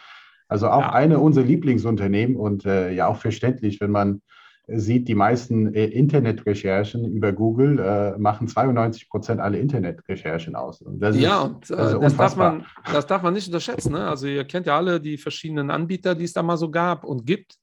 also 0.49 0.69
auch 0.69 0.89
eine 0.89 1.19
unserer 1.19 1.45
Lieblingsunternehmen 1.45 2.37
und 2.37 2.65
äh, 2.65 2.91
ja 2.93 3.07
auch 3.07 3.19
verständlich, 3.19 3.81
wenn 3.81 3.91
man 3.91 4.23
sieht, 4.69 5.09
die 5.09 5.15
meisten 5.15 5.75
äh, 5.75 5.87
Internetrecherchen 5.87 7.05
über 7.05 7.33
Google 7.33 7.79
äh, 7.79 8.19
machen 8.19 8.49
92 8.49 9.09
Prozent 9.09 9.41
alle 9.41 9.59
Internetrecherchen 9.59 10.55
aus. 10.55 10.83
Und 10.83 11.01
das 11.01 11.17
ja, 11.17 11.59
ist, 11.63 11.71
und 11.71 11.79
äh, 11.79 12.01
das, 12.01 12.17
darf 12.17 12.37
man, 12.37 12.67
das 12.93 13.07
darf 13.07 13.23
man 13.23 13.33
nicht 13.33 13.47
unterschätzen. 13.47 13.93
Ne? 13.93 14.07
Also 14.07 14.27
ihr 14.27 14.45
kennt 14.45 14.67
ja 14.67 14.77
alle 14.77 15.01
die 15.01 15.17
verschiedenen 15.17 15.71
Anbieter, 15.71 16.15
die 16.15 16.25
es 16.25 16.35
da 16.35 16.43
mal 16.43 16.59
so 16.59 16.71
gab 16.71 17.05
und 17.05 17.27
gibt. 17.27 17.57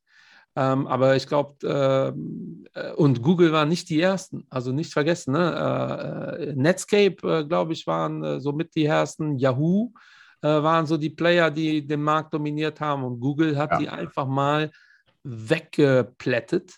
Ähm, 0.55 0.87
aber 0.87 1.15
ich 1.15 1.27
glaube, 1.27 1.55
ähm, 1.63 2.65
äh, 2.73 2.93
und 2.93 3.21
Google 3.21 3.51
war 3.51 3.65
nicht 3.65 3.89
die 3.89 4.01
ersten, 4.01 4.47
also 4.49 4.71
nicht 4.71 4.91
vergessen. 4.91 5.33
Ne? 5.33 6.37
Äh, 6.39 6.53
Netscape, 6.55 7.17
äh, 7.23 7.45
glaube 7.45 7.73
ich, 7.73 7.85
waren 7.85 8.39
so 8.39 8.51
mit 8.51 8.73
die 8.75 8.85
ersten. 8.85 9.37
Yahoo 9.37 9.91
waren 10.47 10.85
so 10.85 10.97
die 10.97 11.09
Player, 11.09 11.51
die 11.51 11.85
den 11.85 12.01
Markt 12.01 12.33
dominiert 12.33 12.79
haben. 12.81 13.03
Und 13.03 13.19
Google 13.19 13.57
hat 13.57 13.71
ja. 13.71 13.77
die 13.77 13.89
einfach 13.89 14.27
mal 14.27 14.71
weggeplättet. 15.23 16.75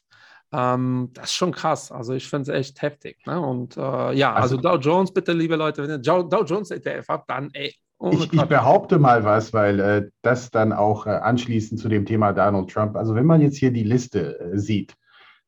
Ähm, 0.53 1.09
das 1.13 1.25
ist 1.25 1.33
schon 1.33 1.51
krass. 1.51 1.91
Also 1.91 2.13
ich 2.13 2.29
finde 2.29 2.51
es 2.51 2.57
echt 2.57 2.81
heftig. 2.81 3.17
Ne? 3.25 3.39
Und 3.39 3.77
äh, 3.77 4.13
ja, 4.13 4.33
also, 4.33 4.57
also, 4.57 4.57
Dow 4.57 4.77
Jones, 4.77 5.13
bitte, 5.13 5.33
liebe 5.33 5.55
Leute, 5.55 5.83
wenn 5.83 5.89
ihr 5.89 5.97
Dow, 5.97 6.23
Dow 6.23 6.43
Jones 6.43 6.71
ETF 6.71 7.05
habt, 7.09 7.29
dann 7.29 7.49
ey, 7.53 7.75
Ich, 8.11 8.31
ich, 8.31 8.45
behaupte 8.45 8.97
mal 8.97 9.23
was, 9.25 9.53
weil 9.53 9.79
äh, 9.79 10.09
das 10.21 10.49
dann 10.49 10.71
auch 10.71 11.05
äh, 11.05 11.09
anschließend 11.09 11.79
zu 11.79 11.89
dem 11.89 12.05
Thema 12.05 12.31
Donald 12.31 12.69
Trump. 12.69 12.95
Also 12.95 13.15
wenn 13.15 13.25
man 13.25 13.41
jetzt 13.41 13.57
hier 13.57 13.71
die 13.71 13.83
Liste 13.83 14.39
äh, 14.39 14.57
sieht, 14.57 14.95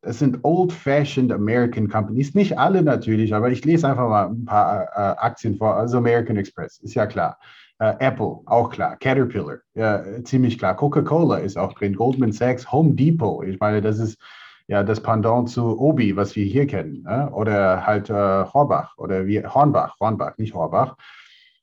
das 0.02 0.20
sind 0.20 0.40
old-fashioned 0.44 1.32
American 1.32 1.90
Companies. 1.90 2.34
Nicht 2.34 2.58
alle 2.58 2.82
natürlich, 2.82 3.34
aber 3.36 3.50
ich 3.52 3.66
lese 3.66 3.88
einfach 3.88 4.08
mal 4.08 4.28
ein 4.28 4.46
paar 4.46 4.84
äh, 4.84 5.18
Aktien 5.20 5.58
vor. 5.58 5.76
Also 5.76 5.98
American 5.98 6.38
Express, 6.38 6.80
ist 6.80 6.94
ja 6.94 7.06
klar. 7.06 7.38
Uh, 7.82 7.96
Apple, 8.00 8.42
auch 8.46 8.70
klar. 8.70 8.98
Caterpillar, 8.98 9.60
ja, 9.74 10.04
ziemlich 10.26 10.60
klar. 10.60 10.76
Coca-Cola 10.76 11.38
ist 11.38 11.58
auch 11.58 11.72
drin. 11.72 11.96
Goldman 11.96 12.34
Sachs, 12.34 12.70
Home 12.70 12.92
Depot. 12.92 13.46
Ich 13.46 13.58
meine, 13.62 13.82
das 13.82 14.00
ist 14.00 14.20
ja 14.68 14.84
das 14.84 15.02
Pendant 15.02 15.50
zu 15.50 15.80
Obi, 15.80 16.14
was 16.18 16.36
wir 16.36 16.44
hier 16.44 16.68
kennen. 16.68 17.04
Ne? 17.04 17.30
Oder 17.32 17.86
halt 17.86 18.10
äh, 18.10 18.14
Horbach 18.14 18.98
oder 18.98 19.26
wie 19.28 19.42
Hornbach, 19.46 19.96
Hornbach, 20.00 20.38
nicht 20.38 20.54
Horbach. 20.54 20.98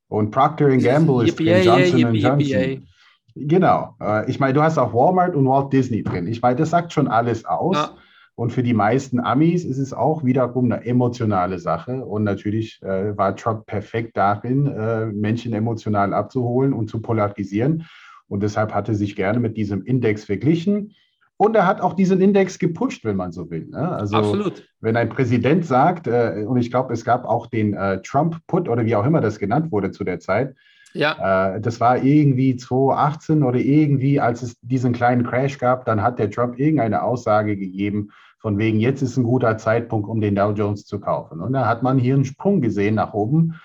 Und 0.09 0.31
Procter 0.31 0.75
Gamble 0.79 1.27
ist 1.27 1.39
drin, 1.39 1.63
Johnson 1.63 2.15
yippie, 2.15 2.53
Johnson. 2.53 2.89
Genau. 3.35 3.95
Äh, 4.01 4.31
ich 4.31 4.41
meine, 4.41 4.55
du 4.55 4.63
hast 4.63 4.79
auch 4.79 4.95
Walmart 4.95 5.35
und 5.35 5.47
Walt 5.47 5.71
Disney 5.73 6.03
drin. 6.03 6.27
Ich 6.27 6.41
meine, 6.41 6.57
das 6.57 6.71
sagt 6.71 6.95
schon 6.95 7.09
alles 7.09 7.45
aus. 7.45 7.77
Ja. 7.77 7.95
Und 8.37 8.53
für 8.53 8.63
die 8.63 8.75
meisten 8.75 9.19
Amis 9.19 9.65
ist 9.65 9.79
es 9.79 9.95
auch 9.95 10.23
wiederum 10.23 10.71
eine 10.71 10.85
emotionale 10.85 11.59
Sache. 11.59 12.05
Und 12.05 12.23
natürlich 12.23 12.81
äh, 12.83 13.17
war 13.17 13.35
Trump 13.35 13.65
perfekt 13.65 14.15
darin, 14.17 14.67
äh, 14.67 15.07
Menschen 15.07 15.55
emotional 15.55 16.13
abzuholen 16.13 16.75
und 16.75 16.91
zu 16.91 17.01
polarisieren. 17.01 17.87
Und 18.29 18.43
deshalb 18.43 18.75
hatte 18.75 18.95
sich 18.95 19.17
gerne 19.17 19.41
mit 19.41 19.57
diesem 19.57 19.83
Index 19.85 20.25
verglichen. 20.25 20.95
Und 21.39 21.57
er 21.57 21.67
hat 21.67 21.81
auch 21.81 21.95
diesen 21.95 22.21
Index 22.21 22.59
gepusht, 22.59 23.07
wenn 23.07 23.17
man 23.17 23.33
so 23.33 23.51
will. 23.51 23.69
Ne? 23.69 23.89
Also, 23.89 24.17
Absolut. 24.17 24.69
Wenn 24.81 24.97
ein 24.97 25.09
Präsident 25.09 25.65
sagt, 25.65 26.07
äh, 26.07 26.45
und 26.47 26.59
ich 26.59 26.71
glaube, 26.71 26.93
es 26.93 27.07
gab 27.07 27.25
auch 27.25 27.47
den 27.47 27.73
äh, 27.73 28.03
Trump-Put 28.03 28.69
oder 28.69 28.85
wie 28.85 28.97
auch 28.97 29.07
immer 29.07 29.23
das 29.23 29.39
genannt 29.39 29.73
wurde 29.73 29.93
zu 29.93 30.05
der 30.05 30.21
Zeit, 30.21 30.55
ja. 30.97 31.57
Äh, 31.57 31.61
das 31.61 31.81
war 31.81 32.03
irgendwie 32.03 32.57
2018 32.57 33.43
oder 33.43 33.59
irgendwie, 33.59 34.19
als 34.19 34.43
es 34.43 34.57
diesen 34.63 34.93
kleinen 34.93 35.25
Crash 35.25 35.59
gab, 35.59 35.85
dann 35.85 36.03
hat 36.03 36.19
der 36.19 36.31
Trump 36.31 36.59
irgendeine 36.59 37.03
Aussage 37.03 37.57
gegeben, 37.57 38.11
von 38.47 38.59
wegen, 38.59 38.79
jetzt 38.79 39.03
ist 39.03 39.17
ein 39.17 39.25
guter 39.25 39.59
Zeitpunkt, 39.59 40.09
um 40.09 40.21
den 40.21 40.37
Dow 40.37 40.53
Jones 40.53 40.87
zu 40.87 41.01
kaufen. 41.01 41.41
Und 41.41 41.53
da 41.53 41.67
hat 41.67 41.83
man 41.83 41.99
hier 41.99 42.15
einen 42.15 42.25
Sprung 42.25 42.61
gesehen 42.61 42.95
nach 42.95 43.13
oben. 43.13 43.61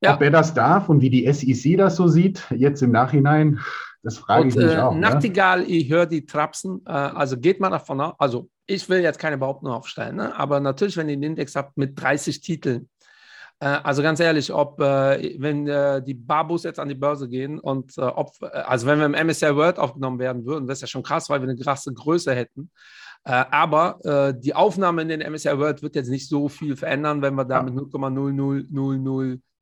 Ja. 0.00 0.14
Ob 0.14 0.22
er 0.22 0.30
das 0.30 0.54
darf 0.54 0.88
und 0.88 1.02
wie 1.02 1.10
die 1.10 1.30
SEC 1.30 1.76
das 1.76 1.96
so 1.96 2.08
sieht, 2.08 2.42
jetzt 2.48 2.80
im 2.82 2.90
Nachhinein, 2.90 3.60
das 4.02 4.16
frage 4.16 4.44
und, 4.44 4.48
ich 4.48 4.56
mich 4.56 4.72
äh, 4.72 4.78
auch. 4.78 4.94
Ne? 4.94 5.00
Nachtigall, 5.00 5.60
ne? 5.60 5.66
ich 5.66 5.90
höre 5.90 6.06
die 6.06 6.24
Trapsen. 6.24 6.80
Äh, 6.86 6.92
also 6.92 7.36
geht 7.36 7.60
man 7.60 7.72
davon 7.72 8.00
aus, 8.00 8.14
also 8.16 8.48
ich 8.66 8.88
will 8.88 9.00
jetzt 9.00 9.18
keine 9.18 9.36
Behauptung 9.36 9.68
aufstellen, 9.70 10.16
ne? 10.16 10.34
aber 10.38 10.58
natürlich, 10.60 10.96
wenn 10.96 11.10
ihr 11.10 11.12
einen 11.12 11.24
Index 11.24 11.54
habt 11.54 11.76
mit 11.76 12.00
30 12.00 12.40
Titeln, 12.40 12.88
äh, 13.60 13.66
also 13.66 14.00
ganz 14.00 14.20
ehrlich, 14.20 14.50
ob 14.54 14.80
äh, 14.80 15.36
wenn 15.38 15.66
die 16.02 16.14
Babus 16.14 16.62
jetzt 16.62 16.80
an 16.80 16.88
die 16.88 16.94
Börse 16.94 17.28
gehen 17.28 17.58
und 17.60 17.98
ob, 17.98 18.30
also 18.40 18.86
wenn 18.86 19.00
wir 19.00 19.04
im 19.04 19.26
MSCI 19.26 19.54
World 19.54 19.78
aufgenommen 19.78 20.18
werden 20.18 20.46
würden, 20.46 20.66
das 20.66 20.78
ist 20.78 20.82
ja 20.82 20.86
schon 20.86 21.02
krass, 21.02 21.28
weil 21.28 21.42
wir 21.42 21.48
eine 21.50 21.58
krasse 21.58 21.92
Größe 21.92 22.34
hätten. 22.34 22.70
Äh, 23.24 23.44
aber 23.50 23.98
äh, 24.04 24.38
die 24.38 24.54
Aufnahme 24.54 25.02
in 25.02 25.08
den 25.08 25.20
MSCI 25.20 25.58
World 25.58 25.82
wird 25.82 25.94
jetzt 25.96 26.10
nicht 26.10 26.28
so 26.28 26.48
viel 26.48 26.76
verändern, 26.76 27.22
wenn 27.22 27.34
wir 27.34 27.44
da 27.46 27.62
mit 27.62 27.74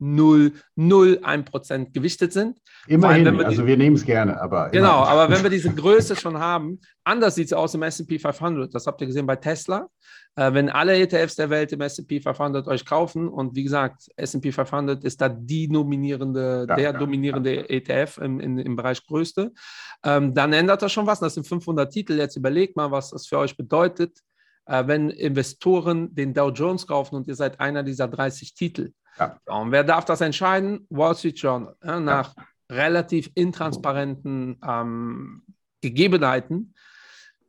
0,0000001% 0.03 1.93
gewichtet 1.93 2.33
sind. 2.33 2.59
Immerhin, 2.89 3.39
wir 3.39 3.47
also 3.47 3.65
wir 3.67 3.77
nehmen 3.77 3.95
es 3.97 4.05
gerne, 4.05 4.41
aber. 4.41 4.71
Genau, 4.71 5.05
aber 5.05 5.31
wenn 5.31 5.43
wir 5.43 5.51
diese 5.51 5.73
Größe 5.73 6.17
schon 6.17 6.39
haben, 6.39 6.81
anders 7.05 7.37
sieht 7.37 7.47
es 7.47 7.53
aus 7.53 7.75
im 7.75 7.83
SP 7.87 8.19
500. 8.19 8.75
Das 8.75 8.87
habt 8.87 9.01
ihr 9.01 9.07
gesehen 9.07 9.27
bei 9.27 9.37
Tesla. 9.37 9.89
Äh, 10.35 10.53
wenn 10.55 10.71
alle 10.71 10.97
ETFs 10.97 11.37
der 11.37 11.51
Welt 11.51 11.73
im 11.73 11.83
SP 11.85 12.19
500 12.21 12.67
euch 12.67 12.85
kaufen 12.85 13.29
und 13.29 13.55
wie 13.55 13.63
gesagt, 13.63 14.09
SP 14.19 14.51
500 14.51 15.05
ist 15.05 15.21
da 15.21 15.29
die 15.29 15.69
dominierende, 15.69 16.67
ja, 16.69 16.75
der 16.75 16.85
ja, 16.85 16.93
dominierende 16.93 17.55
ja. 17.55 17.65
ETF 17.69 18.19
im, 18.19 18.41
in, 18.41 18.59
im 18.59 18.75
Bereich 18.75 19.07
Größte, 19.07 19.53
ähm, 20.05 20.35
dann 20.35 20.53
ändert 20.53 20.83
das 20.83 20.91
schon 20.91 21.07
was. 21.07 21.21
Das 21.21 21.35
sind 21.35 21.47
500 21.47 21.93
Titel. 21.93 22.15
Jetzt 22.15 22.37
überlegt 22.37 22.77
mal, 22.77 22.91
was 22.91 23.11
das 23.11 23.27
für 23.27 23.39
euch 23.39 23.57
bedeutet, 23.57 24.19
äh, 24.67 24.85
wenn 24.87 25.11
Investoren 25.11 26.13
den 26.15 26.35
Dow 26.35 26.51
Jones 26.51 26.87
kaufen 26.87 27.15
und 27.15 27.29
ihr 27.29 27.37
seid 27.37 27.61
einer 27.61 27.83
dieser 27.83 28.09
30 28.09 28.55
Titel. 28.55 28.93
Und 29.47 29.73
wer 29.73 29.85
darf 29.85 30.05
das 30.05 30.21
entscheiden? 30.21 30.87
Wall 30.91 31.15
Street 31.15 31.39
Journal. 31.39 31.77
nach 31.83 32.35
relativ 32.71 33.31
intransparenten 33.35 34.59
ähm, 34.67 35.43
Gegebenheiten 35.81 36.75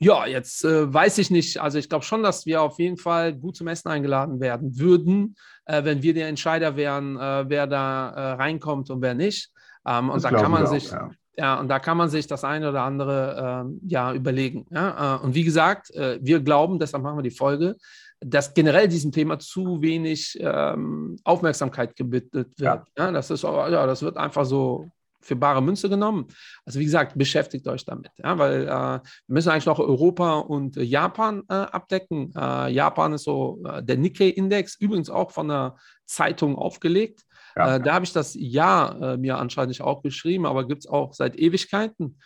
ja, 0.04 0.26
jetzt 0.26 0.66
äh, 0.66 0.94
weiß 0.94 1.18
ich 1.20 1.32
nicht. 1.32 1.62
Also 1.62 1.78
ich 1.78 1.88
glaube 1.88 2.04
schon, 2.04 2.24
dass 2.24 2.46
wir 2.46 2.62
auf 2.62 2.78
jeden 2.78 2.98
Fall 2.98 3.34
gut 3.34 3.56
zum 3.56 3.68
Essen 3.68 3.88
eingeladen 3.88 4.42
werden 4.42 4.78
würden, 4.78 5.36
äh, 5.66 5.84
wenn 5.86 6.04
wir 6.04 6.14
der 6.14 6.28
Entscheider 6.28 6.76
wären, 6.76 7.18
äh, 7.18 7.46
wer 7.48 7.68
da 7.68 8.10
äh, 8.10 8.32
reinkommt 8.34 8.90
und 8.90 9.02
wer 9.02 9.14
nicht. 9.14 9.52
Ähm, 9.88 10.10
und 10.10 10.24
da 10.24 10.32
kann 10.32 10.52
man 10.52 10.68
sich, 10.68 10.90
auch, 10.90 10.94
ja. 10.94 11.12
ja. 11.38 11.60
und 11.60 11.70
da 11.70 11.80
kann 11.80 11.98
man 11.98 12.10
sich 12.10 12.28
das 12.28 12.44
eine 12.44 12.70
oder 12.70 12.82
andere 12.82 13.64
ähm, 13.66 13.80
ja 13.88 14.14
überlegen. 14.14 14.66
Ja? 14.72 15.16
Äh, 15.16 15.24
und 15.24 15.36
wie 15.36 15.44
gesagt, 15.44 15.92
äh, 15.92 16.20
wir 16.22 16.42
glauben, 16.42 16.80
deshalb 16.80 17.04
machen 17.04 17.18
wir 17.18 17.24
die 17.24 17.32
Folge, 17.32 17.78
dass 18.26 18.54
generell 18.54 18.88
diesem 18.88 19.12
Thema 19.12 19.40
zu 19.40 19.82
wenig 19.82 20.38
ähm, 20.40 21.18
Aufmerksamkeit 21.24 21.96
gebietet 21.96 22.34
wird. 22.34 22.58
Ja. 22.58 22.86
ja. 22.98 23.12
das 23.12 23.30
ist, 23.30 23.44
ja, 23.44 23.86
das 23.86 24.02
wird 24.02 24.18
einfach 24.18 24.46
so 24.46 24.90
für 25.24 25.36
bare 25.36 25.62
Münze 25.62 25.90
genommen. 25.90 26.28
Also 26.66 26.80
wie 26.80 26.86
gesagt, 26.86 27.18
beschäftigt 27.18 27.68
euch 27.68 27.86
damit, 27.86 28.12
ja, 28.18 28.38
weil 28.38 28.64
äh, 28.64 28.68
wir 28.68 29.02
müssen 29.28 29.50
eigentlich 29.50 29.66
noch 29.66 29.80
Europa 29.80 30.40
und 30.40 30.76
Japan 30.76 31.44
äh, 31.50 31.54
abdecken. 31.54 32.34
Äh, 32.36 32.72
Japan 32.72 33.14
ist 33.14 33.24
so 33.24 33.62
äh, 33.66 33.82
der 33.82 33.98
Nikkei-Index, 33.98 34.76
übrigens 34.76 35.10
auch 35.10 35.32
von 35.32 35.48
der 35.48 35.78
Zeitung 36.06 36.58
aufgelegt. 36.58 37.24
Ja. 37.56 37.76
Äh, 37.76 37.82
da 37.82 37.94
habe 37.94 38.06
ich 38.06 38.14
das 38.14 38.36
Jahr 38.38 39.02
äh, 39.02 39.18
mir 39.18 39.38
anscheinend 39.38 39.80
auch 39.82 40.04
geschrieben, 40.04 40.46
aber 40.46 40.68
gibt 40.68 40.84
es 40.84 40.90
auch 40.90 41.14
seit 41.14 41.38
Ewigkeiten. 41.38 42.20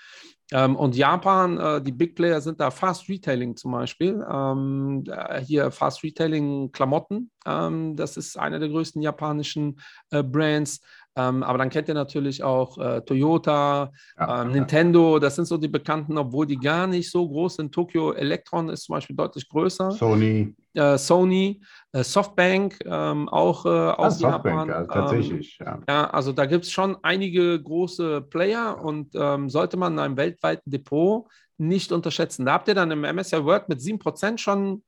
Ähm, 0.51 0.75
und 0.75 0.95
Japan, 0.95 1.57
äh, 1.57 1.81
die 1.81 1.91
Big 1.91 2.15
Player 2.15 2.39
sind 2.39 2.59
da 2.59 2.71
Fast 2.71 3.09
Retailing 3.09 3.55
zum 3.55 3.71
Beispiel. 3.71 4.25
Ähm, 4.31 5.03
hier 5.45 5.71
Fast 5.71 6.03
Retailing 6.03 6.71
Klamotten. 6.71 7.31
Ähm, 7.45 7.95
das 7.95 8.17
ist 8.17 8.37
einer 8.37 8.59
der 8.59 8.69
größten 8.69 9.01
japanischen 9.01 9.79
äh, 10.11 10.23
Brands. 10.23 10.79
Ähm, 11.17 11.41
aber 11.41 11.57
dann 11.57 11.71
kennt 11.71 11.87
ihr 11.87 11.95
natürlich 11.95 12.43
auch 12.43 12.77
äh, 12.77 13.01
Toyota, 13.01 13.91
ja, 14.19 14.43
ähm, 14.43 14.51
Nintendo, 14.51 15.17
das 15.17 15.35
sind 15.35 15.45
so 15.45 15.57
die 15.57 15.67
bekannten, 15.67 16.15
obwohl 16.15 16.45
die 16.45 16.57
gar 16.57 16.85
nicht 16.85 17.09
so 17.09 17.27
groß 17.27 17.55
sind. 17.55 17.73
Tokyo 17.73 18.11
Electron 18.11 18.69
ist 18.69 18.83
zum 18.83 18.93
Beispiel 18.93 19.15
deutlich 19.15 19.49
größer. 19.49 19.91
Sony. 19.91 20.55
Äh, 20.75 20.97
Sony, 20.99 21.59
äh, 21.91 22.03
Softbank, 22.03 22.77
ähm, 22.85 23.27
auch 23.29 23.65
äh, 23.65 23.69
aus 23.69 24.23
ah, 24.23 24.29
Japan. 24.29 24.69
Ja, 24.69 24.83
tatsächlich, 24.85 25.57
ja. 25.59 25.79
ja. 25.89 26.07
Also 26.11 26.33
da 26.33 26.45
gibt 26.45 26.65
es 26.65 26.71
schon 26.71 26.95
einige 27.01 27.59
große 27.59 28.21
Player 28.21 28.79
und 28.79 29.15
ähm, 29.15 29.49
sollte 29.49 29.75
man 29.75 29.93
in 29.93 29.99
einem 29.99 30.17
weltweiten 30.17 30.69
Depot 30.69 31.25
nicht 31.57 31.91
unterschätzen. 31.91 32.45
Da 32.45 32.53
habt 32.53 32.67
ihr 32.67 32.75
dann 32.75 32.91
im 32.91 33.01
MSCI 33.01 33.43
World 33.43 33.69
mit 33.69 33.79
7% 33.79 34.37
schon 34.37 34.83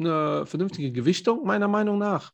eine 0.00 0.46
vernünftige 0.46 0.90
Gewichtung, 0.90 1.46
meiner 1.46 1.68
Meinung 1.68 1.98
nach. 1.98 2.32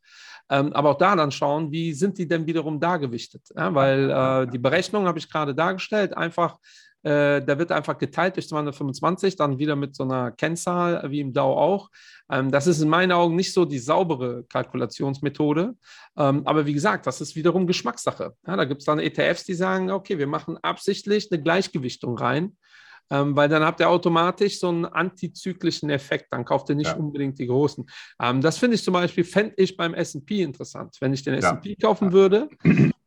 Ähm, 0.50 0.72
aber 0.72 0.90
auch 0.90 0.98
da 0.98 1.16
dann 1.16 1.30
schauen, 1.30 1.72
wie 1.72 1.92
sind 1.92 2.18
die 2.18 2.28
denn 2.28 2.46
wiederum 2.46 2.78
da 2.78 2.96
gewichtet? 2.96 3.42
Ja, 3.56 3.74
weil 3.74 4.10
äh, 4.10 4.50
die 4.50 4.58
Berechnung 4.58 5.06
habe 5.06 5.18
ich 5.18 5.30
gerade 5.30 5.54
dargestellt, 5.54 6.16
einfach, 6.16 6.58
äh, 7.02 7.42
da 7.42 7.58
wird 7.58 7.72
einfach 7.72 7.98
geteilt 7.98 8.36
durch 8.36 8.48
225, 8.48 9.36
dann 9.36 9.58
wieder 9.58 9.74
mit 9.74 9.96
so 9.96 10.04
einer 10.04 10.30
Kennzahl 10.30 11.10
wie 11.10 11.20
im 11.20 11.32
DAO 11.32 11.52
auch. 11.58 11.90
Ähm, 12.30 12.50
das 12.50 12.66
ist 12.66 12.80
in 12.80 12.88
meinen 12.88 13.12
Augen 13.12 13.34
nicht 13.34 13.52
so 13.52 13.64
die 13.64 13.78
saubere 13.78 14.44
Kalkulationsmethode. 14.44 15.74
Ähm, 16.16 16.42
aber 16.46 16.66
wie 16.66 16.74
gesagt, 16.74 17.06
das 17.06 17.20
ist 17.20 17.34
wiederum 17.34 17.66
Geschmackssache. 17.66 18.34
Ja, 18.46 18.56
da 18.56 18.64
gibt 18.64 18.82
es 18.82 18.86
dann 18.86 19.00
ETFs, 19.00 19.44
die 19.44 19.54
sagen, 19.54 19.90
okay, 19.90 20.18
wir 20.18 20.28
machen 20.28 20.58
absichtlich 20.62 21.30
eine 21.30 21.42
Gleichgewichtung 21.42 22.16
rein 22.16 22.56
ähm, 23.10 23.36
weil 23.36 23.48
dann 23.48 23.62
habt 23.62 23.80
ihr 23.80 23.88
automatisch 23.88 24.58
so 24.58 24.68
einen 24.68 24.84
antizyklischen 24.84 25.90
Effekt. 25.90 26.26
Dann 26.30 26.44
kauft 26.44 26.68
ihr 26.68 26.74
nicht 26.74 26.90
ja. 26.90 26.96
unbedingt 26.96 27.38
die 27.38 27.46
großen. 27.46 27.84
Ähm, 28.20 28.40
das 28.40 28.58
finde 28.58 28.76
ich 28.76 28.84
zum 28.84 28.94
Beispiel, 28.94 29.24
fände 29.24 29.54
ich 29.56 29.76
beim 29.76 29.94
SP 29.94 30.42
interessant. 30.42 30.96
Wenn 31.00 31.12
ich 31.12 31.22
den 31.22 31.40
ja. 31.40 31.52
SP 31.54 31.76
kaufen 31.80 32.12
würde, 32.12 32.48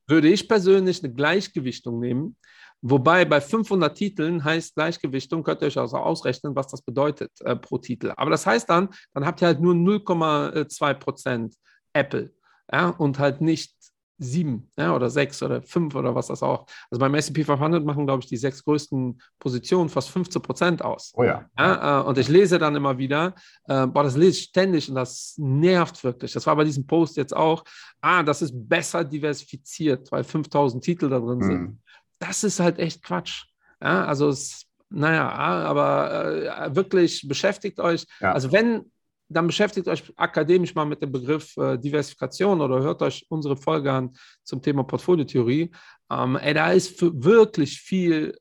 würde 0.08 0.30
ich 0.30 0.48
persönlich 0.48 1.04
eine 1.04 1.14
Gleichgewichtung 1.14 2.00
nehmen. 2.00 2.36
Wobei 2.82 3.26
bei 3.26 3.42
500 3.42 3.96
Titeln 3.96 4.44
heißt 4.44 4.76
Gleichgewichtung, 4.76 5.44
könnt 5.44 5.62
ihr 5.62 5.68
euch 5.68 5.78
also 5.78 5.98
ausrechnen, 5.98 6.56
was 6.56 6.68
das 6.68 6.82
bedeutet 6.82 7.32
äh, 7.42 7.56
pro 7.56 7.78
Titel. 7.78 8.14
Aber 8.16 8.32
das 8.32 8.46
heißt 8.46 8.70
dann, 8.70 8.90
dann 9.14 9.26
habt 9.26 9.42
ihr 9.42 9.48
halt 9.48 9.60
nur 9.60 9.74
0,2 9.74 10.94
Prozent 10.94 11.56
Apple 11.92 12.32
ja, 12.72 12.90
und 12.90 13.20
halt 13.20 13.42
nicht 13.42 13.76
sieben 14.20 14.70
ja, 14.78 14.94
oder 14.94 15.10
sechs 15.10 15.42
oder 15.42 15.62
fünf 15.62 15.96
oder 15.96 16.14
was 16.14 16.28
das 16.28 16.44
auch. 16.44 16.66
Also 16.92 17.00
beim 17.00 17.16
SP 17.16 17.44
500 17.44 17.84
machen, 17.84 18.06
glaube 18.06 18.22
ich, 18.22 18.30
die 18.30 18.38
sechs 18.38 18.64
größten 18.64 19.22
Positionen 19.40 19.90
fast 19.90 20.10
15 20.10 20.42
Prozent 20.42 20.82
aus. 20.84 21.14
Oh 21.16 21.24
ja. 21.24 21.50
ja 21.58 22.02
äh, 22.02 22.04
und 22.04 22.18
ich 22.18 22.28
lese 22.28 22.60
dann 22.60 22.76
immer 22.76 22.98
wieder, 22.98 23.34
äh, 23.68 23.88
boah, 23.88 24.04
das 24.04 24.18
lese 24.18 24.32
ich 24.32 24.44
ständig 24.46 24.90
und 24.90 24.96
das 24.96 25.36
nervt 25.38 26.04
wirklich. 26.04 26.34
Das 26.34 26.46
war 26.46 26.56
bei 26.56 26.66
diesem 26.66 26.86
Post 26.86 27.18
jetzt 27.18 27.36
auch, 27.36 27.64
ah, 28.02 28.22
das 28.22 28.42
ist 28.42 28.52
besser 28.54 29.04
diversifiziert, 29.04 30.12
weil 30.12 30.24
5000 30.24 30.84
Titel 30.84 31.10
da 31.10 31.20
drin 31.20 31.42
sind. 31.42 31.62
Mhm. 31.62 31.80
Das 32.20 32.44
ist 32.44 32.60
halt 32.60 32.78
echt 32.78 33.02
Quatsch. 33.02 33.46
Ja, 33.82 34.04
also 34.06 34.28
es, 34.28 34.66
naja, 34.90 35.30
aber 35.32 36.66
äh, 36.66 36.76
wirklich 36.76 37.26
beschäftigt 37.28 37.80
euch. 37.80 38.06
Ja. 38.20 38.34
Also 38.34 38.52
wenn 38.52 38.92
dann 39.30 39.48
beschäftigt 39.48 39.88
euch 39.88 40.04
akademisch 40.18 40.76
mal 40.76 40.86
mit 40.86 41.02
dem 41.02 41.12
Begriff 41.12 41.56
äh, 41.58 41.78
Diversifikation 41.78 42.62
oder 42.62 42.82
hört 42.82 43.02
euch 43.02 43.26
unsere 43.30 43.56
Folge 43.56 43.92
an 43.92 44.12
zum 44.44 44.62
Thema 44.62 44.84
Portfoliotheorie. 44.84 45.72
Ähm, 46.12 46.36
ey, 46.36 46.54
da 46.54 46.72
ist 46.72 47.02
wirklich 47.02 47.80
viel 47.80 48.36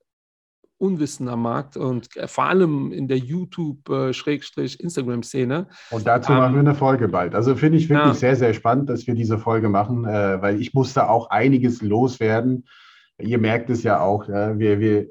Unwissen 0.79 1.29
am 1.29 1.43
Markt 1.43 1.77
und 1.77 2.17
äh, 2.17 2.27
vor 2.29 2.45
allem 2.45 2.93
in 2.93 3.09
der 3.09 3.19
YouTube-Instagram-Szene. 3.19 5.67
Und 5.91 6.07
dazu 6.07 6.33
ähm, 6.33 6.39
machen 6.39 6.55
wir 6.55 6.61
eine 6.61 6.75
Folge 6.75 7.09
bald. 7.09 7.35
Also 7.35 7.57
finde 7.57 7.79
ich 7.79 7.89
wirklich 7.89 8.07
ja. 8.07 8.15
sehr, 8.15 8.37
sehr 8.37 8.55
spannend, 8.55 8.89
dass 8.89 9.05
wir 9.07 9.15
diese 9.15 9.39
Folge 9.39 9.69
machen, 9.69 10.05
äh, 10.05 10.41
weil 10.41 10.61
ich 10.61 10.75
musste 10.75 11.11
auch 11.11 11.31
einiges 11.31 11.83
loswerden. 11.83 12.69
Ihr 13.19 13.39
merkt 13.39 13.71
es 13.71 13.83
ja 13.83 14.01
auch, 14.01 14.29
äh, 14.29 14.57
wir, 14.59 14.79
wir 14.79 15.09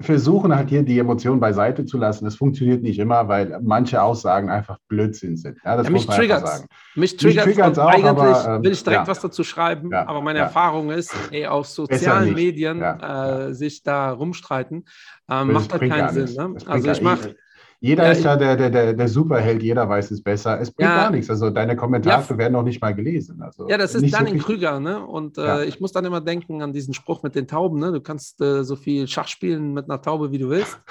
versuchen 0.00 0.56
halt 0.56 0.70
hier 0.70 0.82
die 0.82 0.98
Emotionen 0.98 1.38
beiseite 1.38 1.84
zu 1.84 1.98
lassen. 1.98 2.24
Das 2.24 2.36
funktioniert 2.36 2.82
nicht 2.82 2.98
immer, 2.98 3.28
weil 3.28 3.58
manche 3.62 4.00
Aussagen 4.00 4.48
einfach 4.48 4.78
Blödsinn 4.88 5.36
sind. 5.36 5.58
Ja, 5.64 5.82
ja, 5.82 5.90
mich 5.90 6.06
triggert 6.06 6.44
es. 6.44 6.66
Mich 6.94 7.16
triggert 7.16 7.78
auch. 7.78 7.88
Eigentlich 7.88 8.04
aber, 8.06 8.56
ähm, 8.56 8.64
will 8.64 8.72
ich 8.72 8.82
direkt 8.82 9.02
ja. 9.02 9.06
was 9.06 9.20
dazu 9.20 9.44
schreiben, 9.44 9.90
ja, 9.92 10.08
aber 10.08 10.22
meine 10.22 10.38
Erfahrung 10.38 10.90
ist, 10.90 11.14
ey, 11.30 11.46
auf 11.46 11.66
sozialen 11.66 12.32
Medien 12.32 12.80
äh, 12.80 13.52
sich 13.52 13.82
da 13.82 14.12
rumstreiten, 14.12 14.86
äh, 15.28 15.44
macht 15.44 15.72
halt 15.72 15.90
keinen 15.90 16.26
Sinn. 16.26 16.34
Ne? 16.34 16.58
Also 16.66 16.90
ich 16.90 17.02
mache 17.02 17.36
jeder 17.80 18.04
ja, 18.04 18.12
ist 18.12 18.24
ja 18.24 18.36
der, 18.36 18.56
der, 18.56 18.70
der, 18.70 18.92
der, 18.94 19.08
Superheld, 19.08 19.62
jeder 19.62 19.88
weiß 19.88 20.10
es 20.10 20.22
besser. 20.22 20.60
Es 20.60 20.70
bringt 20.70 20.88
ja, 20.88 20.96
gar 20.96 21.10
nichts. 21.10 21.28
Also 21.28 21.50
deine 21.50 21.76
Kommentare 21.76 22.24
ja, 22.28 22.38
werden 22.38 22.52
noch 22.54 22.62
nicht 22.62 22.80
mal 22.80 22.94
gelesen. 22.94 23.42
Also 23.42 23.68
ja, 23.68 23.76
das 23.76 23.94
ist 23.94 24.12
Danning 24.12 24.38
so 24.38 24.46
Krüger, 24.46 24.80
ne? 24.80 25.04
Und 25.04 25.38
äh, 25.38 25.64
ich 25.64 25.80
muss 25.80 25.92
dann 25.92 26.04
immer 26.04 26.20
denken 26.20 26.62
an 26.62 26.72
diesen 26.72 26.94
Spruch 26.94 27.22
mit 27.22 27.34
den 27.34 27.46
Tauben, 27.46 27.78
ne? 27.78 27.92
Du 27.92 28.00
kannst 28.00 28.40
äh, 28.40 28.64
so 28.64 28.76
viel 28.76 29.06
Schach 29.08 29.28
spielen 29.28 29.74
mit 29.74 29.84
einer 29.90 30.00
Taube, 30.00 30.32
wie 30.32 30.38
du 30.38 30.48
willst. 30.48 30.78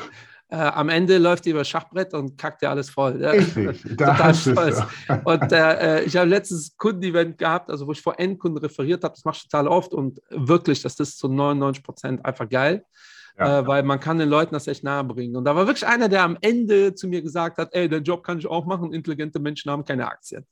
Äh, 0.48 0.58
am 0.58 0.90
Ende 0.90 1.18
läuft 1.18 1.46
die 1.46 1.50
über 1.50 1.64
Schachbrett 1.64 2.14
und 2.14 2.38
kackt 2.38 2.62
dir 2.62 2.70
alles 2.70 2.92
voll. 2.92 3.20
Ja? 3.20 3.32
Richtig, 3.32 3.82
total 3.98 4.36
stolz. 4.36 4.80
Und 5.24 5.52
äh, 5.52 6.02
äh, 6.02 6.04
ich 6.04 6.16
habe 6.16 6.30
letztes 6.30 6.78
Kundenevent 6.78 7.40
gehabt, 7.40 7.72
also 7.72 7.88
wo 7.88 7.94
ich 7.94 8.00
vor 8.00 8.20
Endkunden 8.20 8.64
referiert 8.64 9.04
habe, 9.04 9.16
das 9.16 9.26
mache 9.26 9.38
ich 9.38 9.48
total 9.50 9.68
oft 9.68 9.92
und 9.96 10.22
wirklich, 10.30 10.84
das 10.84 11.00
ist 11.00 11.18
zu 11.18 11.28
99 11.30 11.84
Prozent 11.84 12.24
einfach 12.24 12.48
geil 12.48 12.86
ja. 13.38 13.60
äh, 13.60 13.68
weil 13.68 13.84
man 13.84 14.00
kann 14.00 14.18
den 14.18 14.30
Leuten 14.30 14.54
das 14.54 14.68
echt 14.68 14.84
nahe 14.84 15.04
bringen. 15.04 15.36
Und 15.36 15.46
da 15.46 15.56
war 15.56 15.68
wirklich 15.68 15.86
einer, 15.86 16.10
der 16.10 16.24
am 16.24 16.38
Ende 16.42 16.96
zu 16.96 17.08
mir 17.08 17.22
gesagt 17.22 17.58
hat, 17.58 17.74
ey, 17.74 17.90
den 17.90 18.04
Job 18.04 18.24
kann 18.24 18.40
ich 18.40 18.48
auch 18.48 18.66
machen, 18.66 18.94
intelligente 18.94 19.40
Menschen 19.40 19.72
haben 19.72 19.86
keine 19.86 20.08
Aktien. 20.08 20.46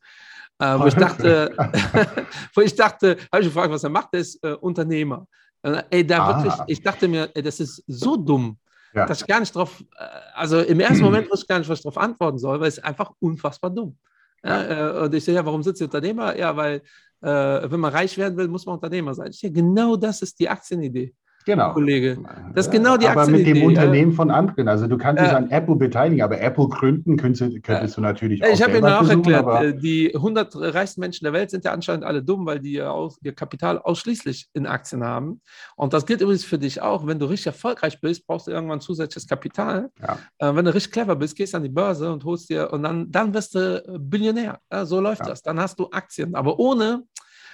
Äh, 0.60 0.80
wo 0.80 0.86
ich 0.86 0.96
dachte, 0.96 1.52
wo 2.54 2.62
ich 2.62 2.76
dachte, 2.76 3.18
habe 3.32 3.42
ich 3.42 3.48
gefragt, 3.48 3.72
was 3.72 3.84
er 3.84 3.90
macht, 3.90 4.14
der 4.14 4.22
ist 4.22 4.44
äh, 4.44 4.54
Unternehmer. 4.54 5.28
ey, 5.62 6.06
da 6.06 6.24
ah. 6.24 6.44
wirklich, 6.44 6.62
ich 6.68 6.82
dachte 6.82 7.08
mir, 7.08 7.30
ey, 7.34 7.42
das 7.42 7.60
ist 7.60 7.84
so 7.88 8.18
dumm. 8.18 8.58
Ja. 8.96 9.08
dass 9.08 9.22
ich 9.22 9.28
gar 9.28 9.40
nicht 9.40 9.56
drauf, 9.56 9.84
äh, 9.98 10.06
also 10.36 10.60
im 10.60 10.80
ersten 10.80 11.04
Moment 11.04 11.28
wusste 11.32 11.46
ich 11.46 11.48
gar 11.48 11.58
nicht, 11.58 11.68
was 11.68 11.80
ich 11.80 11.84
darauf 11.84 11.98
antworten 11.98 12.38
soll, 12.38 12.60
weil 12.60 12.68
es 12.68 12.78
einfach 12.78 13.12
unfassbar 13.20 13.72
dumm. 13.72 13.98
Ja, 14.44 15.00
äh, 15.00 15.06
und 15.06 15.16
ich 15.16 15.24
sehe, 15.24 15.34
ja, 15.34 15.44
warum 15.44 15.64
sitzt 15.64 15.82
ihr 15.82 15.86
Unternehmer? 15.86 16.38
Ja, 16.38 16.56
weil 16.56 16.84
äh, 17.22 17.72
wenn 17.72 17.80
man 17.80 17.92
reich 17.92 18.18
werden 18.18 18.38
will, 18.38 18.48
muss 18.48 18.66
man 18.66 18.76
Unternehmer 18.76 19.14
sein. 19.14 19.32
Ich 19.32 19.40
sehe, 19.40 19.52
genau 19.52 19.96
das 19.96 20.22
ist 20.22 20.38
die 20.40 20.50
Aktienidee. 20.50 21.14
Genau. 21.46 21.74
Kollege. 21.74 22.18
Das 22.54 22.68
ist 22.68 22.72
genau 22.72 22.98
die 22.98 23.08
Aber 23.08 23.28
mit 23.28 23.46
dem 23.46 23.64
Unternehmen 23.64 24.12
ja. 24.12 24.16
von 24.16 24.32
anderen. 24.32 24.68
Also 24.68 24.88
du 24.88 24.98
kannst 24.98 25.22
dich 25.22 25.32
an 25.32 25.50
Apple 25.50 25.76
beteiligen, 25.76 26.24
aber 26.24 26.40
Apple 26.40 26.68
gründen 26.68 27.18
könntest, 27.18 27.64
könntest 27.64 27.98
du 27.98 28.02
natürlich 28.02 28.44
auch. 28.44 28.50
Ich 28.50 28.62
habe 28.62 28.78
Ihnen 28.78 28.86
auch 28.86 29.08
erklärt, 29.08 29.64
äh, 29.64 29.74
die 29.78 30.14
100 30.16 30.56
reichsten 30.74 31.02
Menschen 31.02 31.26
der 31.26 31.34
Welt 31.34 31.52
sind 31.52 31.66
ja 31.66 31.72
anscheinend 31.72 32.06
alle 32.06 32.24
dumm, 32.24 32.46
weil 32.46 32.60
die 32.60 32.82
auch 32.82 33.16
ihr 33.22 33.34
Kapital 33.34 33.80
ausschließlich 33.80 34.50
in 34.54 34.66
Aktien 34.66 35.04
haben. 35.04 35.42
Und 35.76 35.94
das 35.94 36.06
gilt 36.06 36.22
übrigens 36.22 36.46
für 36.46 36.58
dich 36.58 36.82
auch. 36.82 37.06
Wenn 37.06 37.20
du 37.20 37.26
richtig 37.26 37.48
erfolgreich 37.48 38.00
bist, 38.00 38.26
brauchst 38.26 38.48
du 38.48 38.52
irgendwann 38.52 38.82
zusätzliches 38.82 39.28
Kapital. 39.28 39.90
Ja. 40.02 40.18
Äh, 40.40 40.56
wenn 40.56 40.66
du 40.66 40.74
richtig 40.74 40.94
clever 40.94 41.16
bist, 41.16 41.36
gehst 41.36 41.56
an 41.56 41.64
die 41.64 41.70
Börse 41.70 42.12
und 42.12 42.24
holst 42.24 42.50
dir 42.50 42.72
und 42.72 42.84
dann, 42.84 43.12
dann 43.12 43.34
wirst 43.34 43.56
du 43.56 43.84
Billionär. 44.00 44.60
Ja, 44.72 44.86
so 44.86 45.00
läuft 45.00 45.22
ja. 45.22 45.28
das. 45.28 45.42
Dann 45.42 45.60
hast 45.60 45.80
du 45.80 45.90
Aktien. 45.92 46.36
Aber 46.36 46.60
ohne 46.60 47.04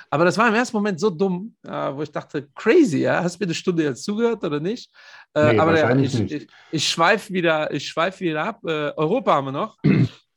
aber 0.10 0.26
das 0.26 0.38
war 0.38 0.48
im 0.48 0.56
ersten 0.56 0.76
Moment 0.76 1.00
so 1.00 1.10
dumm, 1.10 1.56
äh, 1.66 1.70
wo 1.70 2.02
ich 2.02 2.12
dachte, 2.12 2.48
crazy, 2.56 3.00
ja? 3.00 3.24
hast 3.24 3.36
du 3.36 3.44
mir 3.44 3.48
eine 3.48 3.54
Stunde 3.54 3.84
jetzt 3.84 4.04
zugehört 4.04 4.44
oder 4.44 4.60
nicht? 4.60 4.92
Äh, 5.34 5.54
nee, 5.54 5.60
aber 5.60 5.78
ja, 5.78 5.96
ich, 5.96 6.20
ich, 6.20 6.48
ich 6.72 6.90
schweife 6.90 7.32
wieder, 7.32 7.70
schweif 7.80 8.20
wieder 8.20 8.44
ab. 8.44 8.60
Äh, 8.66 8.92
Europa 8.96 9.34
haben 9.34 9.48
wir 9.48 9.52
noch. 9.52 9.78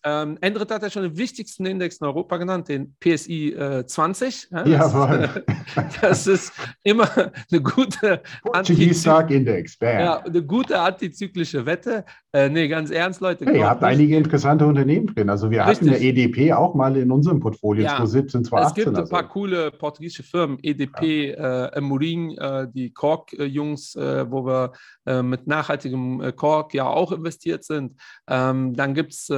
Ähm, 0.04 0.36
Endrit 0.40 0.70
hat 0.70 0.82
ja 0.82 0.90
schon 0.90 1.02
den 1.02 1.16
wichtigsten 1.16 1.64
Index 1.64 1.98
in 1.98 2.06
Europa 2.06 2.36
genannt, 2.36 2.68
den 2.68 2.96
PSI 3.00 3.50
äh, 3.52 3.86
20. 3.86 4.48
Ja, 4.50 4.66
Jawohl. 4.66 5.44
Das, 6.00 6.26
ist 6.26 6.52
immer 6.82 7.08
eine 7.16 7.62
gute 7.62 8.22
Index. 9.28 9.78
Ja, 9.80 10.18
eine 10.18 10.42
gute 10.42 10.80
antizyklische 10.80 11.64
Wette. 11.66 12.04
Äh, 12.32 12.48
nee, 12.48 12.66
ganz 12.66 12.90
ernst, 12.90 13.20
Leute. 13.20 13.44
Hey, 13.44 13.58
ihr 13.58 13.68
habt 13.68 13.84
einige 13.84 14.16
interessante 14.16 14.66
Unternehmen 14.66 15.06
drin. 15.06 15.28
Also 15.28 15.50
wir 15.50 15.66
Richtig. 15.66 15.90
hatten 15.90 16.00
der 16.00 16.02
EDP 16.02 16.52
auch 16.52 16.74
mal 16.74 16.96
in 16.96 17.10
unserem 17.10 17.40
Portfolio 17.40 17.84
ja, 17.84 17.96
2017, 17.96 18.44
2018. 18.44 18.80
Es 18.80 18.84
gibt 18.84 18.98
ein 18.98 19.08
paar 19.08 19.20
also. 19.20 19.32
coole 19.32 19.70
portugiesische 19.70 20.22
Firmen, 20.22 20.58
EDP, 20.62 21.30
ja. 21.30 21.66
äh, 21.66 21.80
Morin, 21.80 22.36
äh, 22.38 22.66
die 22.72 22.90
Kork-Jungs, 22.90 23.94
äh, 23.96 24.30
wo 24.30 24.46
wir 24.46 24.72
äh, 25.06 25.22
mit 25.22 25.46
nachhaltigem 25.46 26.20
äh, 26.22 26.32
Kork 26.32 26.74
ja 26.74 26.86
auch 26.86 27.12
investiert 27.12 27.64
sind. 27.64 28.00
Ähm, 28.28 28.74
dann 28.74 28.94
gibt 28.94 29.12
es 29.12 29.28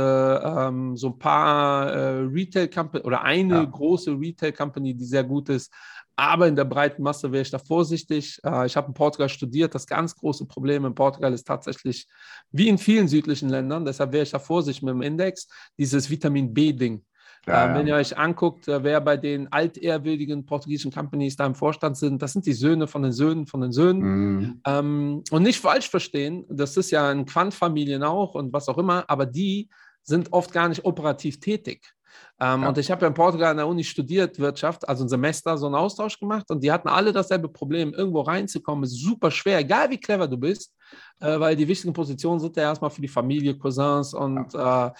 ähm, 0.54 0.96
so 0.96 1.08
ein 1.08 1.18
paar 1.18 1.90
äh, 1.90 2.20
Retail-Company 2.20 3.04
oder 3.04 3.22
eine 3.22 3.54
ja. 3.54 3.64
große 3.64 4.12
Retail-Company, 4.12 4.94
die 4.94 5.04
sehr 5.04 5.24
gut 5.24 5.48
ist. 5.48 5.72
Aber 6.16 6.46
in 6.46 6.54
der 6.54 6.64
breiten 6.64 7.02
Masse 7.02 7.32
wäre 7.32 7.42
ich 7.42 7.50
da 7.50 7.58
vorsichtig. 7.58 8.38
Äh, 8.44 8.66
ich 8.66 8.76
habe 8.76 8.88
in 8.88 8.94
Portugal 8.94 9.28
studiert. 9.28 9.74
Das 9.74 9.86
ganz 9.86 10.14
große 10.14 10.46
Problem 10.46 10.84
in 10.84 10.94
Portugal 10.94 11.32
ist 11.32 11.46
tatsächlich, 11.46 12.06
wie 12.52 12.68
in 12.68 12.78
vielen 12.78 13.08
südlichen 13.08 13.48
Ländern, 13.48 13.84
deshalb 13.84 14.12
wäre 14.12 14.22
ich 14.22 14.30
da 14.30 14.38
vorsichtig 14.38 14.82
mit 14.82 14.94
dem 14.94 15.02
Index, 15.02 15.48
dieses 15.76 16.08
Vitamin 16.10 16.54
B-Ding. 16.54 17.04
Ja, 17.46 17.70
äh, 17.70 17.78
wenn 17.78 17.86
ihr 17.86 17.96
euch 17.96 18.16
anguckt, 18.16 18.68
äh, 18.68 18.82
wer 18.82 19.00
bei 19.00 19.16
den 19.16 19.52
altehrwürdigen 19.52 20.46
portugiesischen 20.46 20.92
Companies 20.92 21.36
da 21.36 21.46
im 21.46 21.54
Vorstand 21.54 21.96
sind, 21.96 22.22
das 22.22 22.32
sind 22.32 22.46
die 22.46 22.52
Söhne 22.52 22.86
von 22.86 23.02
den 23.02 23.12
Söhnen 23.12 23.46
von 23.46 23.60
den 23.60 23.72
Söhnen. 23.72 24.02
Mhm. 24.02 24.60
Ähm, 24.66 25.22
und 25.30 25.42
nicht 25.42 25.60
falsch 25.60 25.90
verstehen, 25.90 26.44
das 26.48 26.76
ist 26.76 26.90
ja 26.90 27.10
in 27.10 27.26
Quant-Familien 27.26 28.02
auch 28.02 28.34
und 28.34 28.52
was 28.52 28.68
auch 28.68 28.78
immer, 28.78 29.04
aber 29.08 29.26
die 29.26 29.68
sind 30.04 30.32
oft 30.32 30.52
gar 30.52 30.68
nicht 30.68 30.84
operativ 30.84 31.40
tätig. 31.40 31.94
Ähm, 32.40 32.62
ja. 32.62 32.68
Und 32.68 32.78
ich 32.78 32.90
habe 32.90 33.02
ja 33.02 33.08
in 33.08 33.14
Portugal 33.14 33.50
an 33.50 33.56
der 33.56 33.66
Uni 33.66 33.84
studiert, 33.84 34.38
Wirtschaft, 34.38 34.88
also 34.88 35.04
ein 35.04 35.08
Semester, 35.08 35.56
so 35.56 35.66
einen 35.66 35.74
Austausch 35.74 36.18
gemacht 36.18 36.50
und 36.50 36.62
die 36.62 36.72
hatten 36.72 36.88
alle 36.88 37.12
dasselbe 37.12 37.48
Problem. 37.48 37.92
Irgendwo 37.94 38.20
reinzukommen 38.22 38.84
ist 38.84 39.00
super 39.00 39.30
schwer, 39.30 39.58
egal 39.58 39.90
wie 39.90 39.98
clever 39.98 40.28
du 40.28 40.36
bist, 40.36 40.74
äh, 41.20 41.38
weil 41.38 41.56
die 41.56 41.68
wichtigen 41.68 41.92
Positionen 41.92 42.40
sind 42.40 42.56
ja 42.56 42.64
erstmal 42.64 42.90
für 42.90 43.00
die 43.00 43.08
Familie, 43.08 43.56
Cousins 43.56 44.14
und, 44.14 44.52
ja. 44.52 44.88
äh, 44.88 44.92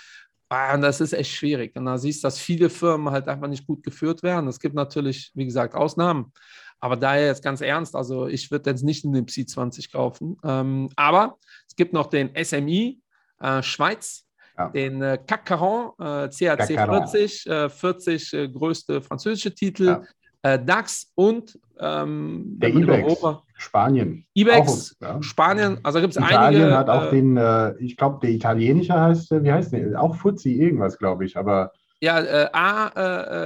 ah, 0.49 0.75
und 0.75 0.83
das 0.83 1.01
ist 1.01 1.13
echt 1.13 1.33
schwierig. 1.33 1.77
Und 1.77 1.87
da 1.87 1.99
siehst 1.99 2.23
du, 2.23 2.27
dass 2.27 2.39
viele 2.39 2.71
Firmen 2.71 3.13
halt 3.13 3.29
einfach 3.29 3.49
nicht 3.49 3.67
gut 3.67 3.83
geführt 3.83 4.23
werden. 4.23 4.49
Es 4.49 4.61
gibt 4.61 4.75
natürlich, 4.75 5.33
wie 5.35 5.45
gesagt, 5.45 5.75
Ausnahmen. 5.75 6.33
Aber 6.81 6.97
daher 6.97 7.27
jetzt 7.27 7.43
ganz 7.43 7.63
ernst, 7.63 7.97
also 7.97 8.27
ich 8.27 8.51
würde 8.51 8.71
jetzt 8.71 8.83
nicht 8.83 9.05
in 9.05 9.13
den 9.13 9.27
PSI 9.27 9.47
20 9.47 9.91
kaufen. 9.91 10.37
Ähm, 10.45 10.91
aber 10.97 11.39
es 11.67 11.77
gibt 11.77 11.95
noch 11.95 12.09
den 12.09 12.31
SMI 12.37 13.01
äh, 13.41 13.63
Schweiz, 13.63 14.24
ja. 14.59 14.69
den 14.69 15.03
äh, 15.03 15.19
CAC 15.27 15.47
Caron, 15.47 15.91
äh, 15.99 16.29
CAC 16.29 16.67
40, 16.67 17.47
äh, 17.47 17.69
40 17.69 18.33
äh, 18.33 18.49
größte 18.49 19.01
französische 19.03 19.55
Titel, 19.55 19.87
ja. 19.87 20.03
Äh, 20.43 20.63
DAX 20.63 21.11
und 21.15 21.59
ähm, 21.81 22.57
der 22.59 22.75
IBEX, 22.75 23.25
Spanien. 23.55 24.27
IBEX, 24.35 24.97
auch, 25.01 25.07
ja. 25.07 25.23
Spanien, 25.23 25.79
also 25.83 26.01
gibt 26.01 26.13
es 26.13 26.19
einige. 26.19 26.35
Italien 26.35 26.75
hat 26.75 26.91
auch 26.91 27.11
äh, 27.11 27.11
den, 27.11 27.77
ich 27.79 27.97
glaube, 27.97 28.19
der 28.21 28.31
italienische 28.31 28.93
heißt, 28.93 29.31
wie 29.43 29.51
heißt 29.51 29.73
der? 29.73 30.01
Auch 30.01 30.15
Fuzzi 30.15 30.53
irgendwas, 30.53 30.99
glaube 30.99 31.25
ich, 31.25 31.37
aber 31.39 31.73
ja, 32.05 32.21
äh, 32.21 32.49
A 32.53 32.89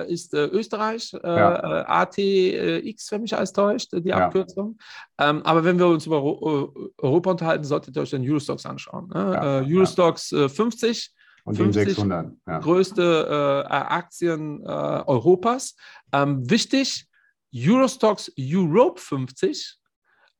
äh, 0.03 0.13
ist 0.13 0.35
äh, 0.35 0.47
Österreich, 0.47 1.15
äh, 1.15 1.19
ja. 1.27 1.89
ATX, 1.89 3.13
wenn 3.13 3.23
mich 3.23 3.37
alles 3.37 3.53
täuscht, 3.53 3.93
die 3.93 4.09
ja. 4.09 4.27
Abkürzung. 4.27 4.79
Ähm, 5.19 5.43
aber 5.45 5.65
wenn 5.65 5.79
wir 5.79 5.87
uns 5.87 6.07
über 6.07 6.23
Europa 6.23 7.31
unterhalten, 7.31 7.65
solltet 7.65 7.97
ihr 7.97 8.03
euch 8.03 8.11
den 8.11 8.29
Eurostox 8.29 8.67
anschauen. 8.67 9.09
Ne? 9.15 9.33
Ja, 9.33 9.61
Eurostox 9.61 10.29
50. 10.29 11.15
Und 11.45 11.57
50 11.57 11.85
600. 11.85 12.33
Größte 12.61 13.67
Aktien 13.71 14.67
Europas. 14.67 15.77
Ähm, 16.13 16.51
wichtig, 16.51 17.07
Eurostox 17.55 18.31
Europe 18.39 19.01
50 19.01 19.79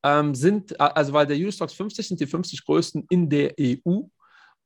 ähm, 0.03 0.35
sind, 0.35 0.79
also 0.79 1.13
weil 1.13 1.27
der 1.27 1.39
Eurostox 1.39 1.73
50 1.73 2.09
sind 2.09 2.21
die 2.21 2.27
50 2.27 2.65
größten 2.65 3.07
in 3.09 3.31
der 3.31 3.55
EU 3.59 4.03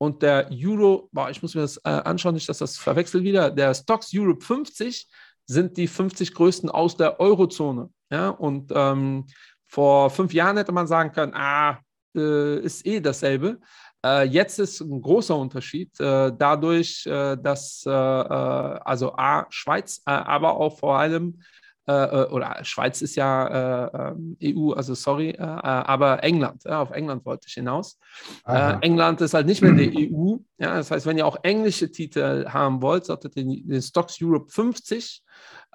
und 0.02 0.20
der 0.20 0.50
Euro, 0.50 1.08
boah, 1.12 1.30
ich 1.30 1.40
muss 1.42 1.54
mir 1.54 1.60
das 1.60 1.76
äh, 1.76 1.90
anschauen, 1.90 2.34
nicht, 2.34 2.48
dass 2.48 2.58
das 2.58 2.76
verwechselt 2.76 3.22
wieder, 3.22 3.52
der 3.52 3.72
Stocks 3.72 4.10
Europe 4.12 4.44
50 4.44 5.08
sind 5.46 5.76
die 5.76 5.86
50 5.86 6.34
größten 6.34 6.68
aus 6.68 6.96
der 6.96 7.20
Eurozone. 7.20 7.88
Ja? 8.10 8.30
Und 8.30 8.72
ähm, 8.74 9.26
vor 9.64 10.10
fünf 10.10 10.34
Jahren 10.34 10.56
hätte 10.56 10.72
man 10.72 10.88
sagen 10.88 11.12
können, 11.12 11.34
ah, 11.36 11.78
äh, 12.16 12.58
ist 12.58 12.84
eh 12.84 12.98
dasselbe. 12.98 13.60
Äh, 14.04 14.24
jetzt 14.24 14.58
ist 14.58 14.80
ein 14.80 15.00
großer 15.00 15.36
Unterschied, 15.36 15.92
äh, 16.00 16.32
dadurch, 16.36 17.06
äh, 17.06 17.36
dass 17.36 17.84
äh, 17.86 17.90
also 17.90 19.14
A, 19.14 19.46
Schweiz, 19.50 20.02
aber 20.04 20.56
auch 20.56 20.80
vor 20.80 20.98
allem 20.98 21.40
äh, 21.88 21.92
äh, 21.92 22.28
oder 22.30 22.58
Schweiz 22.62 23.02
ist 23.02 23.16
ja 23.16 24.12
äh, 24.14 24.54
EU, 24.54 24.72
also 24.72 24.94
sorry, 24.94 25.30
äh, 25.30 25.42
aber 25.42 26.22
England, 26.22 26.64
auf 26.68 26.92
England 26.92 27.24
wollte 27.24 27.48
ich 27.48 27.54
hinaus. 27.54 27.98
Äh, 28.46 28.76
England 28.82 29.20
ist 29.20 29.34
halt 29.34 29.46
nicht 29.46 29.62
mehr 29.62 29.72
die 29.72 30.12
EU. 30.12 30.36
Ja, 30.58 30.76
das 30.76 30.92
heißt, 30.92 31.06
wenn 31.06 31.18
ihr 31.18 31.26
auch 31.26 31.38
englische 31.42 31.90
Titel 31.90 32.46
haben 32.48 32.82
wollt, 32.82 33.06
solltet 33.06 33.36
ihr 33.36 33.44
den, 33.44 33.82
Stocks 33.82 34.18
Europe 34.22 34.48
50. 34.48 35.24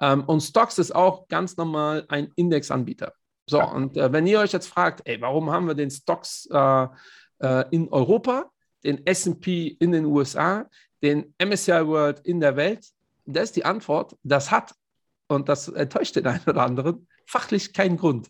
Ähm, 0.00 0.24
und 0.24 0.40
Stocks 0.40 0.78
ist 0.78 0.94
auch 0.94 1.28
ganz 1.28 1.58
normal 1.58 2.06
ein 2.08 2.32
Indexanbieter. 2.36 3.12
So, 3.46 3.58
ja. 3.58 3.64
und 3.64 3.98
äh, 3.98 4.10
wenn 4.10 4.26
ihr 4.26 4.40
euch 4.40 4.52
jetzt 4.52 4.68
fragt, 4.68 5.02
ey, 5.04 5.20
warum 5.20 5.50
haben 5.50 5.66
wir 5.66 5.74
den 5.74 5.90
Stocks 5.90 6.48
in 7.70 7.88
Europa, 7.90 8.50
den 8.82 9.06
SP 9.06 9.78
in 9.78 9.92
den 9.92 10.06
USA, 10.06 10.66
den 11.02 11.34
MSCI 11.40 11.86
World 11.86 12.18
in 12.20 12.40
der 12.40 12.56
Welt, 12.56 12.84
da 13.26 13.42
ist 13.42 13.54
die 13.54 13.64
Antwort, 13.64 14.16
das 14.24 14.50
hat 14.50 14.72
und 15.28 15.48
das 15.48 15.68
enttäuscht 15.68 16.16
den 16.16 16.26
einen 16.26 16.42
oder 16.46 16.62
anderen, 16.62 17.06
fachlich 17.26 17.72
keinen 17.72 17.96
Grund. 17.96 18.28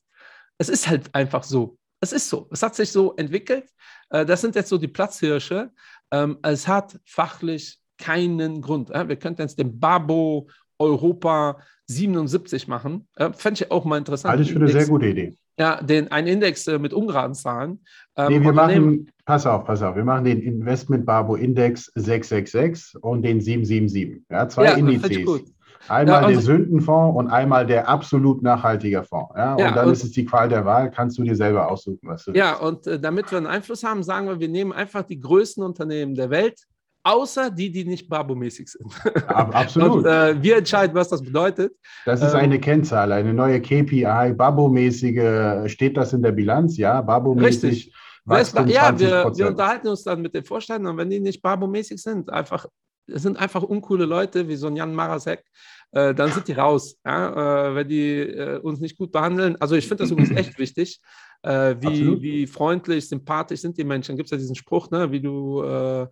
Es 0.59 0.69
ist 0.69 0.89
halt 0.89 1.15
einfach 1.15 1.45
so. 1.45 1.79
Es 2.01 2.13
ist 2.13 2.29
so. 2.29 2.49
Es 2.53 2.63
hat 2.63 2.75
sich 2.75 2.93
so 2.93 3.15
entwickelt. 3.17 3.69
Äh, 4.11 4.27
das 4.27 4.41
sind 4.41 4.55
jetzt 4.55 4.69
so 4.69 4.79
die 4.79 4.89
Platzhirsche. 4.89 5.71
Ähm, 6.11 6.39
es 6.43 6.69
hat 6.69 6.99
fachlich 7.05 7.81
keinen 7.99 8.61
Grund. 8.61 8.91
Wir 8.91 9.17
könnten 9.17 9.43
jetzt 9.43 9.59
den 9.59 9.81
Babo 9.81 10.49
Europa 10.79 11.59
77 11.87 12.69
machen. 12.69 13.09
Fände 13.33 13.65
ich 13.65 13.71
auch 13.73 13.85
mal 13.85 13.99
interessant. 13.99 14.31
Halte 14.31 14.45
ich 14.45 14.53
für 14.53 14.61
eine 14.61 14.69
sehr 14.69 14.87
gute 14.87 15.07
Idee. 15.07 15.37
Ja, 15.59 15.83
den, 15.83 16.13
ein 16.13 16.29
Index 16.29 16.69
äh, 16.69 16.79
mit 16.79 16.93
ungeraden 16.93 17.35
Zahlen. 17.35 17.81
Ähm, 18.17 18.29
nee, 18.29 18.41
wir 18.41 18.53
machen, 18.53 18.73
nehmen, 18.73 19.11
pass 19.25 19.45
auf, 19.45 19.65
pass 19.65 19.83
auf, 19.83 19.97
wir 19.97 20.05
machen 20.05 20.25
den 20.25 20.41
Investment 20.41 21.05
Babo 21.05 21.35
Index 21.35 21.91
666 21.97 23.03
und 23.03 23.23
den 23.23 23.41
777. 23.41 24.25
Ja, 24.31 24.49
zwei 24.49 24.65
ja, 24.67 24.73
Indizes. 24.75 25.53
Einmal 25.89 26.23
ja, 26.23 26.29
der 26.29 26.41
Sündenfonds 26.41 27.17
und 27.17 27.29
einmal 27.29 27.67
der 27.67 27.89
absolut 27.89 28.43
nachhaltige 28.43 29.05
Fonds. 29.05 29.33
Ja? 29.37 29.53
Und 29.53 29.61
ja, 29.61 29.73
dann 29.73 29.87
und, 29.87 29.93
ist 29.93 30.05
es 30.05 30.13
die 30.13 30.25
Qual 30.25 30.49
der 30.49 30.65
Wahl, 30.65 30.91
kannst 30.91 31.19
du 31.19 31.23
dir 31.23 31.37
selber 31.37 31.71
aussuchen, 31.71 32.01
was 32.03 32.25
du 32.25 32.33
Ja, 32.33 32.59
willst. 32.61 32.63
und 32.63 32.87
äh, 32.87 33.01
damit 33.01 33.31
wir 33.31 33.39
einen 33.39 33.47
Einfluss 33.47 33.85
haben, 33.85 34.03
sagen 34.03 34.29
wir, 34.29 34.41
wir 34.41 34.49
nehmen 34.49 34.73
einfach 34.73 35.03
die 35.03 35.21
größten 35.21 35.63
Unternehmen 35.63 36.15
der 36.15 36.31
Welt, 36.31 36.61
außer 37.05 37.51
die, 37.51 37.71
die 37.71 37.85
nicht 37.85 38.09
Babo-mäßig 38.09 38.69
sind. 38.69 38.93
Ja, 39.05 39.49
absolut. 39.53 39.99
und 39.99 40.07
äh, 40.07 40.43
wir 40.43 40.59
entscheiden, 40.59 40.95
was 40.95 41.09
das 41.09 41.23
bedeutet. 41.23 41.73
Das 42.05 42.23
ist 42.23 42.35
ähm, 42.35 42.41
eine 42.41 42.61
Kennzahl, 42.61 43.13
eine 43.13 43.33
neue 43.33 43.61
KPI, 43.61 44.35
Babo-mäßige, 44.37 45.71
steht 45.71 45.97
das 45.97 46.13
in 46.13 46.23
der 46.23 46.33
Bilanz? 46.33 46.77
Ja, 46.77 47.01
Babo-mäßig. 47.01 47.71
Richtig. 47.71 47.95
Wachstum 48.29 48.67
ja, 48.67 48.99
wir, 48.99 49.33
wir, 49.35 49.49
unterhalten 49.49 49.89
uns 49.89 50.03
dann 50.03 50.21
mit 50.21 50.35
den 50.35 50.45
Vorständen 50.45 50.87
und 50.87 50.99
wenn 50.99 51.09
die 51.09 51.21
nicht 51.21 51.41
Babo-mäßig 51.41 52.01
sind, 52.01 52.31
einfach, 52.31 52.67
es 53.09 53.23
sind 53.23 53.39
einfach 53.39 53.63
uncoole 53.63 54.05
Leute 54.05 54.49
wie 54.49 54.57
so 54.57 54.67
ein 54.67 54.77
Jan 54.77 54.95
Marasek, 54.95 55.45
äh, 55.93 56.15
dann 56.15 56.33
sind 56.33 56.49
die 56.49 56.53
raus, 56.53 56.99
ja? 57.05 57.71
äh, 57.71 57.75
wenn 57.75 57.89
die 57.89 58.21
äh, 58.21 58.59
uns 58.59 58.81
nicht 58.81 58.99
gut 58.99 59.13
behandeln. 59.13 59.57
Also 59.61 59.75
ich 59.75 59.89
finde 59.89 60.05
das 60.05 60.11
übrigens 60.11 60.37
echt 60.37 60.59
wichtig, 60.59 61.01
äh, 61.43 61.77
wie, 61.81 62.21
wie 62.21 62.47
freundlich, 62.47 63.09
sympathisch 63.09 63.61
sind 63.61 63.79
die 63.79 63.85
Menschen. 63.85 64.17
Gibt 64.17 64.27
es 64.27 64.31
ja 64.33 64.37
diesen 64.37 64.57
Spruch, 64.57 64.91
ne? 64.91 65.11
wie 65.11 65.21
du 65.21 65.63
äh, 65.63 66.07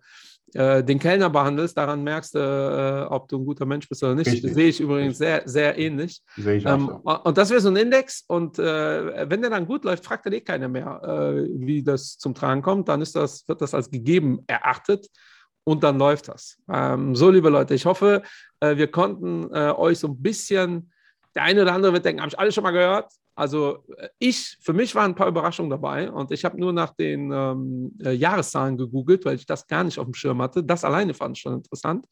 äh, 0.53 0.83
den 0.83 0.97
Kellner 0.97 1.29
behandelst, 1.29 1.77
daran 1.77 2.03
merkst 2.03 2.33
du, 2.33 3.07
ob 3.11 3.27
du 3.27 3.37
ein 3.37 3.45
guter 3.45 3.65
Mensch 3.65 3.87
bist 3.87 4.01
oder 4.03 4.15
nicht. 4.15 4.27
Richtig. 4.27 4.43
Das 4.43 4.53
sehe 4.53 4.69
ich 4.69 4.79
übrigens 4.79 5.17
sehr, 5.17 5.43
sehr 5.45 5.77
ähnlich. 5.77 6.21
Sehe 6.37 6.55
ich 6.55 6.65
auch 6.65 6.73
ähm, 6.73 7.01
so. 7.03 7.19
Und 7.23 7.37
das 7.37 7.49
wäre 7.49 7.61
so 7.61 7.69
ein 7.69 7.75
Index 7.75 8.23
und 8.27 8.57
wenn 8.57 9.41
der 9.41 9.49
dann 9.49 9.67
gut 9.67 9.83
läuft, 9.83 10.05
fragt 10.05 10.25
dann 10.25 10.33
eh 10.33 10.41
keiner 10.41 10.69
mehr, 10.69 11.01
wie 11.53 11.83
das 11.83 12.17
zum 12.17 12.33
Tragen 12.33 12.61
kommt. 12.61 12.87
Dann 12.87 13.01
ist 13.01 13.15
das, 13.15 13.45
wird 13.47 13.61
das 13.61 13.73
als 13.73 13.91
gegeben 13.91 14.39
erachtet 14.47 15.07
und 15.67 15.83
dann 15.83 15.99
läuft 15.99 16.29
das. 16.29 16.57
Ähm, 16.71 17.13
so, 17.13 17.29
liebe 17.29 17.49
Leute, 17.49 17.73
ich 17.73 17.85
hoffe, 17.85 18.21
äh, 18.61 18.77
wir 18.77 18.87
konnten 18.87 19.53
äh, 19.53 19.73
euch 19.75 19.99
so 19.99 20.07
ein 20.07 20.21
bisschen, 20.21 20.93
der 21.35 21.43
eine 21.43 21.61
oder 21.61 21.73
andere 21.73 21.91
wird 21.91 22.05
denken, 22.05 22.21
habe 22.21 22.29
ich 22.29 22.39
alles 22.39 22.55
schon 22.55 22.63
mal 22.63 22.71
gehört? 22.71 23.11
Also 23.35 23.83
äh, 23.97 24.07
ich, 24.17 24.57
für 24.61 24.71
mich 24.71 24.95
waren 24.95 25.11
ein 25.11 25.15
paar 25.15 25.27
Überraschungen 25.27 25.69
dabei 25.69 26.09
und 26.09 26.31
ich 26.31 26.45
habe 26.45 26.57
nur 26.57 26.71
nach 26.71 26.91
den 26.91 27.33
ähm, 27.33 27.91
äh, 28.01 28.13
Jahreszahlen 28.13 28.77
gegoogelt, 28.77 29.25
weil 29.25 29.35
ich 29.35 29.45
das 29.45 29.67
gar 29.67 29.83
nicht 29.83 29.99
auf 29.99 30.05
dem 30.05 30.13
Schirm 30.13 30.41
hatte. 30.41 30.63
Das 30.63 30.85
alleine 30.85 31.13
fand 31.13 31.35
ich 31.35 31.41
schon 31.41 31.55
interessant. 31.55 32.05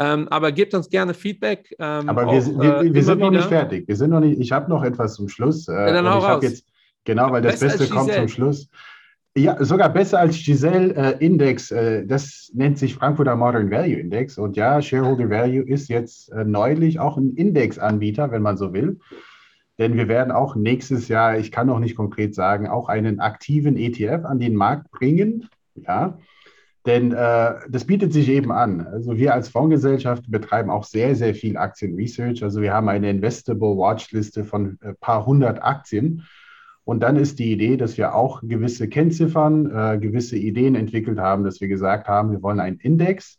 Ähm, 0.00 0.26
aber 0.28 0.50
gebt 0.50 0.74
uns 0.74 0.90
gerne 0.90 1.14
Feedback. 1.14 1.72
Ähm, 1.78 2.08
aber 2.08 2.22
wir, 2.22 2.28
auch, 2.30 2.60
wir, 2.60 2.82
wir, 2.82 2.94
wir 2.94 3.04
sind 3.04 3.20
noch 3.20 3.30
nicht 3.30 3.46
fertig. 3.46 3.86
Wir 3.86 3.94
sind 3.94 4.10
noch 4.10 4.20
nicht, 4.20 4.40
ich 4.40 4.50
habe 4.50 4.68
noch 4.68 4.82
etwas 4.82 5.14
zum 5.14 5.28
Schluss. 5.28 5.68
Äh, 5.68 5.72
ja, 5.72 5.92
dann 5.92 6.10
hau 6.10 6.18
raus. 6.18 6.42
Jetzt, 6.42 6.66
genau, 7.04 7.30
weil 7.30 7.42
das 7.42 7.60
Beste 7.60 7.88
kommt 7.88 8.12
zum 8.12 8.26
Schluss. 8.26 8.68
Ja, 9.38 9.64
sogar 9.64 9.88
besser 9.92 10.18
als 10.18 10.36
Giselle 10.36 10.94
äh, 10.94 11.24
Index. 11.24 11.70
Äh, 11.70 12.04
das 12.04 12.50
nennt 12.54 12.76
sich 12.76 12.96
Frankfurter 12.96 13.36
Modern 13.36 13.70
Value 13.70 14.00
Index. 14.00 14.36
Und 14.36 14.56
ja, 14.56 14.82
Shareholder 14.82 15.30
Value 15.30 15.62
ist 15.62 15.88
jetzt 15.88 16.32
äh, 16.32 16.44
neulich 16.44 16.98
auch 16.98 17.16
ein 17.16 17.34
Indexanbieter, 17.36 18.32
wenn 18.32 18.42
man 18.42 18.56
so 18.56 18.72
will. 18.72 18.98
Denn 19.78 19.94
wir 19.94 20.08
werden 20.08 20.32
auch 20.32 20.56
nächstes 20.56 21.06
Jahr, 21.06 21.38
ich 21.38 21.52
kann 21.52 21.68
noch 21.68 21.78
nicht 21.78 21.94
konkret 21.94 22.34
sagen, 22.34 22.66
auch 22.66 22.88
einen 22.88 23.20
aktiven 23.20 23.76
ETF 23.76 24.24
an 24.24 24.40
den 24.40 24.56
Markt 24.56 24.90
bringen. 24.90 25.48
Ja, 25.76 26.18
denn 26.84 27.12
äh, 27.12 27.54
das 27.68 27.84
bietet 27.84 28.12
sich 28.12 28.28
eben 28.28 28.50
an. 28.50 28.86
Also 28.86 29.16
wir 29.16 29.34
als 29.34 29.50
Fondsgesellschaft 29.50 30.24
betreiben 30.28 30.70
auch 30.70 30.84
sehr, 30.84 31.14
sehr 31.14 31.34
viel 31.34 31.56
Aktienresearch. 31.56 32.42
Also 32.42 32.60
wir 32.60 32.72
haben 32.72 32.88
eine 32.88 33.10
Investable 33.10 33.76
Watchliste 33.76 34.44
von 34.44 34.78
ein 34.82 34.90
äh, 34.90 34.94
paar 34.94 35.26
hundert 35.26 35.62
Aktien. 35.62 36.26
Und 36.88 37.00
dann 37.00 37.16
ist 37.16 37.38
die 37.38 37.52
Idee, 37.52 37.76
dass 37.76 37.98
wir 37.98 38.14
auch 38.14 38.40
gewisse 38.42 38.88
Kennziffern, 38.88 39.66
äh, 39.66 39.98
gewisse 39.98 40.38
Ideen 40.38 40.74
entwickelt 40.74 41.18
haben, 41.18 41.44
dass 41.44 41.60
wir 41.60 41.68
gesagt 41.68 42.08
haben, 42.08 42.32
wir 42.32 42.42
wollen 42.42 42.60
einen 42.60 42.78
Index 42.78 43.38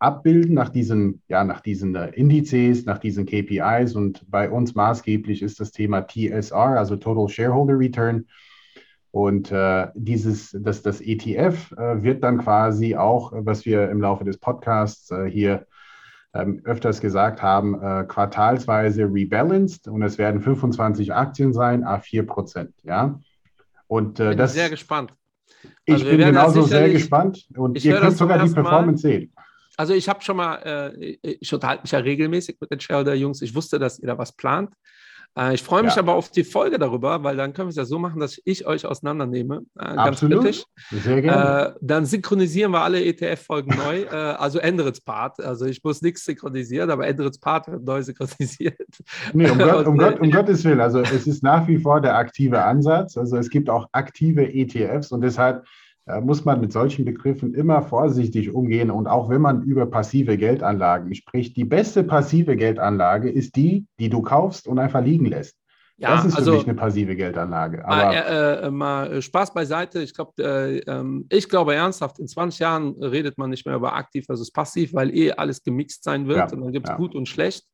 abbilden 0.00 0.56
nach 0.56 0.70
diesen, 0.70 1.22
ja, 1.28 1.44
nach 1.44 1.60
diesen 1.60 1.94
äh, 1.94 2.08
Indizes, 2.08 2.84
nach 2.84 2.98
diesen 2.98 3.26
KPIs. 3.26 3.94
Und 3.94 4.28
bei 4.28 4.50
uns 4.50 4.74
maßgeblich 4.74 5.40
ist 5.40 5.60
das 5.60 5.70
Thema 5.70 6.04
TSR, 6.04 6.76
also 6.76 6.96
Total 6.96 7.28
Shareholder 7.28 7.78
Return. 7.78 8.26
Und 9.12 9.52
äh, 9.52 9.86
dieses, 9.94 10.50
das, 10.60 10.82
das 10.82 11.00
ETF 11.00 11.70
äh, 11.78 12.02
wird 12.02 12.24
dann 12.24 12.38
quasi 12.38 12.96
auch, 12.96 13.30
was 13.36 13.64
wir 13.66 13.88
im 13.88 14.00
Laufe 14.00 14.24
des 14.24 14.38
Podcasts 14.38 15.12
äh, 15.12 15.30
hier 15.30 15.68
ähm, 16.34 16.60
öfters 16.64 17.00
gesagt 17.00 17.42
haben, 17.42 17.80
äh, 17.80 18.04
quartalsweise 18.06 19.04
rebalanced 19.04 19.88
und 19.88 20.02
es 20.02 20.18
werden 20.18 20.40
25 20.40 21.12
Aktien 21.14 21.52
sein, 21.52 21.84
A4 21.84 22.24
Prozent. 22.24 22.74
Ja? 22.82 23.20
Und 23.86 24.18
äh, 24.18 24.30
Bin 24.30 24.38
das. 24.38 24.54
sehr 24.54 24.70
gespannt. 24.70 25.14
Ich 25.86 25.94
also 25.94 26.06
bin 26.06 26.18
genauso 26.18 26.62
sehr 26.62 26.90
gespannt 26.90 27.46
und 27.56 27.82
ihr 27.82 27.98
könnt 27.98 28.16
sogar 28.16 28.44
die 28.44 28.52
Performance 28.52 29.06
mal. 29.06 29.12
sehen. 29.12 29.32
Also 29.76 29.94
ich 29.94 30.08
habe 30.08 30.22
schon 30.22 30.36
mal, 30.36 30.56
äh, 30.56 31.16
ich 31.22 31.52
unterhalte 31.52 31.82
mich 31.82 31.92
ja 31.92 31.98
regelmäßig 31.98 32.58
mit 32.60 32.70
den 32.70 32.80
Shareholder-Jungs. 32.80 33.42
Ich 33.42 33.54
wusste, 33.54 33.78
dass 33.78 33.98
ihr 33.98 34.06
da 34.06 34.18
was 34.18 34.32
plant. 34.32 34.70
Äh, 35.36 35.54
ich 35.54 35.62
freue 35.62 35.82
mich 35.82 35.96
ja. 35.96 36.02
aber 36.02 36.14
auf 36.14 36.30
die 36.30 36.44
Folge 36.44 36.78
darüber, 36.78 37.22
weil 37.24 37.36
dann 37.36 37.52
können 37.52 37.68
wir 37.68 37.70
es 37.70 37.76
ja 37.76 37.84
so 37.84 37.98
machen, 37.98 38.20
dass 38.20 38.40
ich 38.44 38.66
euch 38.66 38.86
auseinandernehme. 38.86 39.62
Äh, 39.78 39.84
ganz 39.84 39.98
Absolut. 39.98 40.42
kritisch. 40.42 40.64
Sehr 40.90 41.22
gerne. 41.22 41.74
Äh, 41.74 41.78
dann 41.80 42.06
synchronisieren 42.06 42.72
wir 42.72 42.82
alle 42.82 43.04
ETF-Folgen 43.04 43.76
neu. 43.76 44.02
Äh, 44.02 44.14
also 44.14 44.58
Endrits 44.58 45.00
Part. 45.00 45.40
Also 45.40 45.66
ich 45.66 45.82
muss 45.82 46.02
nichts 46.02 46.24
synchronisieren, 46.24 46.90
aber 46.90 47.06
Endrits 47.06 47.38
Part 47.38 47.68
wird 47.68 47.84
neu 47.84 48.02
synchronisiert. 48.02 48.76
Nee, 49.32 49.50
um, 49.50 49.58
Gott, 49.58 49.86
um, 49.86 49.98
Gott, 49.98 50.20
um 50.20 50.30
Gottes 50.30 50.64
Willen. 50.64 50.80
Also 50.80 51.00
es 51.00 51.26
ist 51.26 51.42
nach 51.42 51.66
wie 51.66 51.78
vor 51.78 52.00
der 52.00 52.16
aktive 52.16 52.62
Ansatz. 52.62 53.16
Also 53.16 53.36
es 53.36 53.50
gibt 53.50 53.68
auch 53.68 53.88
aktive 53.92 54.52
ETFs 54.52 55.10
und 55.10 55.20
deshalb 55.20 55.64
muss 56.22 56.44
man 56.44 56.60
mit 56.60 56.72
solchen 56.72 57.04
Begriffen 57.04 57.54
immer 57.54 57.82
vorsichtig 57.82 58.52
umgehen. 58.52 58.90
Und 58.90 59.06
auch 59.06 59.30
wenn 59.30 59.40
man 59.40 59.62
über 59.62 59.86
passive 59.86 60.36
Geldanlagen 60.36 61.14
spricht, 61.14 61.56
die 61.56 61.64
beste 61.64 62.04
passive 62.04 62.56
Geldanlage 62.56 63.30
ist 63.30 63.56
die, 63.56 63.86
die 63.98 64.10
du 64.10 64.20
kaufst 64.20 64.66
und 64.66 64.78
einfach 64.78 65.02
liegen 65.02 65.26
lässt. 65.26 65.56
Ja, 65.96 66.16
das 66.16 66.24
ist 66.24 66.36
also, 66.36 66.50
für 66.50 66.58
mich 66.58 66.66
eine 66.66 66.74
passive 66.76 67.14
Geldanlage. 67.14 67.84
Aber 67.86 67.96
mal, 67.96 68.12
äh, 68.12 68.66
äh, 68.66 68.70
mal 68.70 69.22
Spaß 69.22 69.54
beiseite. 69.54 70.02
Ich, 70.02 70.12
glaub, 70.12 70.38
äh, 70.40 70.78
ähm, 70.78 71.26
ich 71.30 71.48
glaube 71.48 71.74
ernsthaft, 71.74 72.18
in 72.18 72.26
20 72.26 72.58
Jahren 72.58 72.94
redet 73.02 73.38
man 73.38 73.50
nicht 73.50 73.64
mehr 73.64 73.76
über 73.76 73.94
aktiv 73.94 74.26
versus 74.26 74.50
passiv, 74.50 74.92
weil 74.92 75.16
eh 75.16 75.32
alles 75.32 75.62
gemixt 75.62 76.02
sein 76.02 76.26
wird 76.26 76.38
ja, 76.38 76.48
und 76.52 76.62
dann 76.62 76.72
gibt 76.72 76.88
es 76.88 76.90
ja. 76.90 76.96
gut 76.96 77.14
und 77.14 77.28
schlecht. 77.28 77.64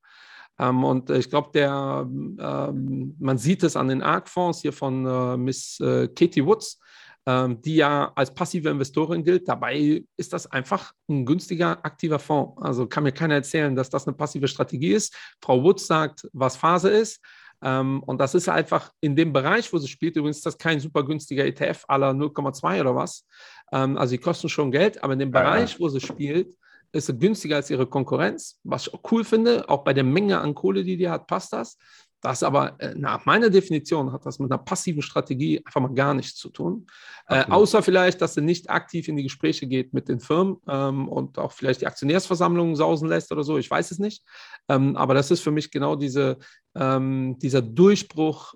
Ähm, 0.59 0.85
und 0.85 1.09
ich 1.09 1.31
glaube, 1.31 1.49
der, 1.55 2.07
ähm, 2.07 3.17
man 3.19 3.39
sieht 3.39 3.63
es 3.63 3.75
an 3.75 3.89
den 3.89 4.03
ARC-Fonds 4.03 4.61
hier 4.61 4.75
von 4.75 5.07
äh, 5.07 5.37
Miss 5.39 5.81
äh, 5.81 6.09
Katie 6.09 6.45
Woods 6.45 6.79
ähm, 7.27 7.61
die 7.63 7.77
ja 7.77 8.13
als 8.15 8.33
passive 8.33 8.71
Investorin 8.71 9.25
gilt. 9.25 9.49
Dabei 9.49 10.05
ist 10.17 10.33
das 10.33 10.47
einfach 10.47 10.93
ein 11.09 11.27
günstiger, 11.27 11.85
aktiver 11.85 12.19
Fonds. 12.19 12.61
Also 12.63 12.87
kann 12.87 13.05
mir 13.05 13.13
keiner 13.13 13.35
erzählen, 13.35 13.75
dass 13.77 13.91
das 13.91 14.07
eine 14.07 14.17
passive 14.17 14.49
Strategie 14.49 14.93
ist. 14.93 15.15
Frau 15.43 15.63
Woods 15.63 15.87
sagt, 15.87 16.29
was 16.33 16.57
Phase 16.57 16.91
ist. 16.91 17.21
Ähm, 17.63 18.03
und 18.05 18.19
das 18.19 18.35
ist 18.35 18.49
einfach 18.49 18.91
in 19.01 19.17
dem 19.17 19.33
Bereich, 19.33 19.73
wo 19.73 19.79
sie 19.79 19.89
spielt. 19.89 20.17
Übrigens 20.17 20.39
ist 20.39 20.47
das 20.47 20.59
kein 20.59 20.81
super 20.81 21.05
günstiger 21.05 21.45
ETF 21.45 21.85
aller 21.89 22.11
0,2 22.11 22.81
oder 22.81 22.95
was. 22.95 23.27
Ähm, 23.73 23.99
also 23.99 24.13
die 24.13 24.19
kosten 24.19 24.49
schon 24.49 24.71
Geld, 24.71 25.03
aber 25.03 25.13
in 25.13 25.19
dem 25.19 25.31
Bereich, 25.31 25.79
wo 25.79 25.89
sie 25.89 26.01
spielt, 26.01 26.57
ist 26.93 27.07
sie 27.07 27.17
günstiger 27.17 27.57
als 27.57 27.71
ihre 27.71 27.87
Konkurrenz, 27.87 28.59
was 28.65 28.87
ich 28.87 28.95
auch 28.95 29.03
cool 29.13 29.25
finde. 29.25 29.69
Auch 29.69 29.85
bei 29.85 29.93
der 29.93 30.05
Menge 30.05 30.41
an 30.41 30.55
Kohle, 30.55 30.85
die 30.85 30.97
die 30.97 31.09
hat, 31.09 31.27
passt 31.27 31.53
das. 31.53 31.77
Das 32.21 32.43
aber 32.43 32.79
äh, 32.81 32.95
nach 32.95 33.25
meiner 33.25 33.49
Definition 33.49 34.13
hat 34.13 34.27
das 34.27 34.39
mit 34.39 34.51
einer 34.51 34.63
passiven 34.63 35.03
Strategie 35.03 35.63
einfach 35.65 35.81
mal 35.81 35.95
gar 35.95 36.13
nichts 36.13 36.39
zu 36.39 36.51
tun. 36.51 36.87
Äh, 37.29 37.45
außer 37.45 37.83
vielleicht, 37.83 38.21
dass 38.21 38.37
er 38.37 38.43
nicht 38.43 38.69
aktiv 38.69 39.09
in 39.09 39.17
die 39.17 39.23
Gespräche 39.23 39.67
geht 39.67 39.95
mit 39.95 40.09
den 40.09 40.21
Firmen 40.21 40.57
ähm, 40.69 41.09
und 41.09 41.39
auch 41.39 41.53
vielleicht 41.53 41.81
die 41.81 41.87
Aktionärsversammlungen 41.87 42.77
sausen 42.77 43.09
lässt 43.09 43.33
oder 43.33 43.43
so. 43.43 43.57
Ich 43.57 43.71
weiß 43.71 43.91
es 43.91 43.99
nicht. 43.99 44.23
Ähm, 44.69 44.97
aber 44.97 45.15
das 45.15 45.31
ist 45.31 45.41
für 45.41 45.51
mich 45.51 45.71
genau 45.71 45.97
diese, 45.97 46.39
ähm, 46.75 47.39
dieser 47.39 47.63
Durchbruch 47.63 48.55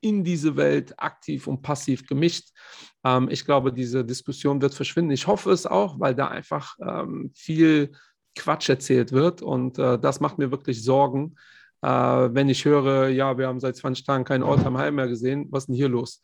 in 0.00 0.24
diese 0.24 0.56
Welt 0.56 0.94
aktiv 0.98 1.46
und 1.46 1.60
passiv 1.60 2.06
gemischt. 2.06 2.50
Ähm, 3.04 3.28
ich 3.30 3.44
glaube, 3.44 3.72
diese 3.72 4.04
Diskussion 4.04 4.62
wird 4.62 4.74
verschwinden. 4.74 5.10
Ich 5.10 5.26
hoffe 5.26 5.50
es 5.50 5.66
auch, 5.66 6.00
weil 6.00 6.14
da 6.14 6.28
einfach 6.28 6.76
ähm, 6.80 7.32
viel 7.34 7.92
Quatsch 8.34 8.68
erzählt 8.68 9.12
wird 9.12 9.42
und 9.42 9.78
äh, 9.78 9.98
das 9.98 10.20
macht 10.20 10.38
mir 10.38 10.50
wirklich 10.50 10.82
Sorgen 10.82 11.34
äh, 11.82 11.88
wenn 11.88 12.48
ich 12.48 12.64
höre, 12.64 13.08
ja, 13.08 13.38
wir 13.38 13.46
haben 13.46 13.60
seit 13.60 13.76
20 13.76 14.04
Tagen 14.04 14.24
keinen 14.24 14.42
Alltime 14.42 14.78
High 14.78 14.92
mehr 14.92 15.08
gesehen, 15.08 15.46
was 15.50 15.64
ist 15.64 15.66
denn 15.68 15.76
hier 15.76 15.88
los? 15.88 16.22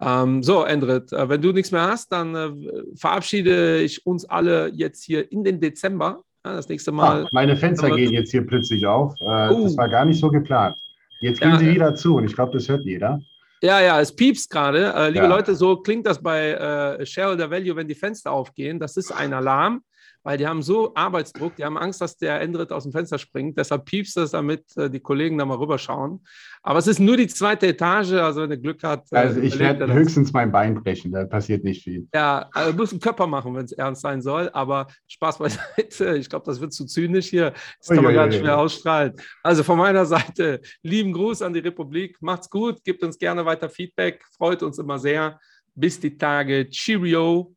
Ähm, 0.00 0.42
so, 0.42 0.64
Endrit, 0.64 1.12
äh, 1.12 1.28
wenn 1.28 1.42
du 1.42 1.52
nichts 1.52 1.70
mehr 1.72 1.82
hast, 1.82 2.10
dann 2.12 2.34
äh, 2.34 2.50
verabschiede 2.96 3.80
ich 3.80 4.04
uns 4.04 4.24
alle 4.24 4.70
jetzt 4.74 5.04
hier 5.04 5.30
in 5.30 5.44
den 5.44 5.60
Dezember. 5.60 6.22
Ja, 6.44 6.54
das 6.54 6.68
nächste 6.68 6.92
Mal. 6.92 7.24
Ah, 7.24 7.28
meine 7.32 7.56
Fenster 7.56 7.90
gehen 7.90 8.12
jetzt 8.12 8.30
hier 8.30 8.46
plötzlich 8.46 8.86
auf. 8.86 9.14
Äh, 9.20 9.50
uh. 9.50 9.64
Das 9.64 9.76
war 9.76 9.88
gar 9.88 10.04
nicht 10.04 10.20
so 10.20 10.28
geplant. 10.28 10.76
Jetzt 11.20 11.40
gehen 11.40 11.50
ja, 11.50 11.58
sie 11.58 11.70
wieder 11.70 11.94
zu 11.94 12.16
und 12.16 12.24
ich 12.24 12.34
glaube, 12.34 12.52
das 12.52 12.68
hört 12.68 12.84
jeder. 12.84 13.20
Ja, 13.62 13.80
ja, 13.80 14.00
es 14.00 14.14
piepst 14.14 14.50
gerade. 14.50 14.92
Äh, 14.94 15.08
liebe 15.08 15.24
ja. 15.24 15.28
Leute, 15.28 15.54
so 15.54 15.76
klingt 15.76 16.06
das 16.06 16.22
bei 16.22 16.50
äh, 16.50 17.06
Shareholder 17.06 17.50
Value, 17.50 17.74
wenn 17.74 17.88
die 17.88 17.94
Fenster 17.94 18.30
aufgehen. 18.30 18.78
Das 18.78 18.96
ist 18.96 19.12
ein 19.12 19.32
Alarm 19.32 19.82
weil 20.26 20.38
die 20.38 20.46
haben 20.48 20.60
so 20.60 20.92
Arbeitsdruck, 20.96 21.54
die 21.54 21.64
haben 21.64 21.78
Angst, 21.78 22.00
dass 22.00 22.16
der 22.16 22.40
Endrit 22.40 22.72
aus 22.72 22.82
dem 22.82 22.90
Fenster 22.90 23.16
springt. 23.16 23.56
Deshalb 23.56 23.84
piepst 23.84 24.16
es, 24.16 24.32
damit 24.32 24.76
äh, 24.76 24.90
die 24.90 24.98
Kollegen 24.98 25.38
da 25.38 25.44
mal 25.44 25.56
rüberschauen. 25.56 26.24
Aber 26.64 26.80
es 26.80 26.88
ist 26.88 26.98
nur 26.98 27.16
die 27.16 27.28
zweite 27.28 27.68
Etage, 27.68 28.14
also 28.14 28.42
wenn 28.42 28.50
er 28.50 28.56
Glück 28.56 28.82
hat. 28.82 29.04
Äh, 29.12 29.18
also 29.18 29.40
ich 29.40 29.56
werde 29.56 29.86
höchstens 29.94 30.32
mein 30.32 30.50
Bein 30.50 30.74
brechen, 30.74 31.12
da 31.12 31.26
passiert 31.26 31.62
nicht 31.62 31.84
viel. 31.84 32.08
Ja, 32.12 32.48
also 32.52 32.76
muss 32.76 32.90
einen 32.90 32.98
Körper 32.98 33.28
machen, 33.28 33.54
wenn 33.54 33.66
es 33.66 33.70
ernst 33.70 34.02
sein 34.02 34.20
soll. 34.20 34.50
Aber 34.52 34.88
Spaß 35.06 35.38
beiseite, 35.38 36.16
ich 36.18 36.28
glaube, 36.28 36.44
das 36.44 36.60
wird 36.60 36.72
zu 36.72 36.86
zynisch 36.86 37.28
hier. 37.28 37.52
Das 37.78 37.94
kann 37.94 38.02
man 38.02 38.12
ganz 38.12 38.34
schwer 38.34 38.58
ausstrahlen. 38.58 39.12
Also 39.44 39.62
von 39.62 39.78
meiner 39.78 40.06
Seite, 40.06 40.60
lieben 40.82 41.12
Gruß 41.12 41.42
an 41.42 41.52
die 41.52 41.60
Republik. 41.60 42.16
Macht's 42.18 42.50
gut, 42.50 42.82
gebt 42.82 43.04
uns 43.04 43.16
gerne 43.16 43.46
weiter 43.46 43.68
Feedback, 43.68 44.24
freut 44.36 44.64
uns 44.64 44.80
immer 44.80 44.98
sehr. 44.98 45.38
Bis 45.76 46.00
die 46.00 46.18
Tage. 46.18 46.68
Cheerio. 46.68 47.55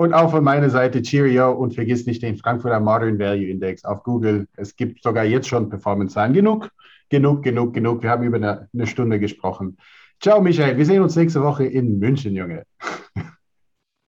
Und 0.00 0.12
auch 0.12 0.30
von 0.30 0.44
meiner 0.44 0.70
Seite 0.70 1.02
Cheerio 1.02 1.50
und 1.50 1.74
vergiss 1.74 2.06
nicht 2.06 2.22
den 2.22 2.36
Frankfurter 2.36 2.78
Modern 2.78 3.18
Value 3.18 3.48
Index 3.48 3.84
auf 3.84 4.04
Google. 4.04 4.46
Es 4.56 4.76
gibt 4.76 5.02
sogar 5.02 5.24
jetzt 5.24 5.48
schon 5.48 5.68
Performance-Zahlen. 5.68 6.32
Genug, 6.34 6.70
genug, 7.08 7.42
genug, 7.42 7.74
genug. 7.74 8.02
Wir 8.04 8.10
haben 8.10 8.22
über 8.22 8.36
eine, 8.36 8.68
eine 8.72 8.86
Stunde 8.86 9.18
gesprochen. 9.18 9.76
Ciao, 10.20 10.40
Michael. 10.40 10.76
Wir 10.76 10.86
sehen 10.86 11.02
uns 11.02 11.16
nächste 11.16 11.42
Woche 11.42 11.64
in 11.64 11.98
München, 11.98 12.36
Junge. 12.36 12.62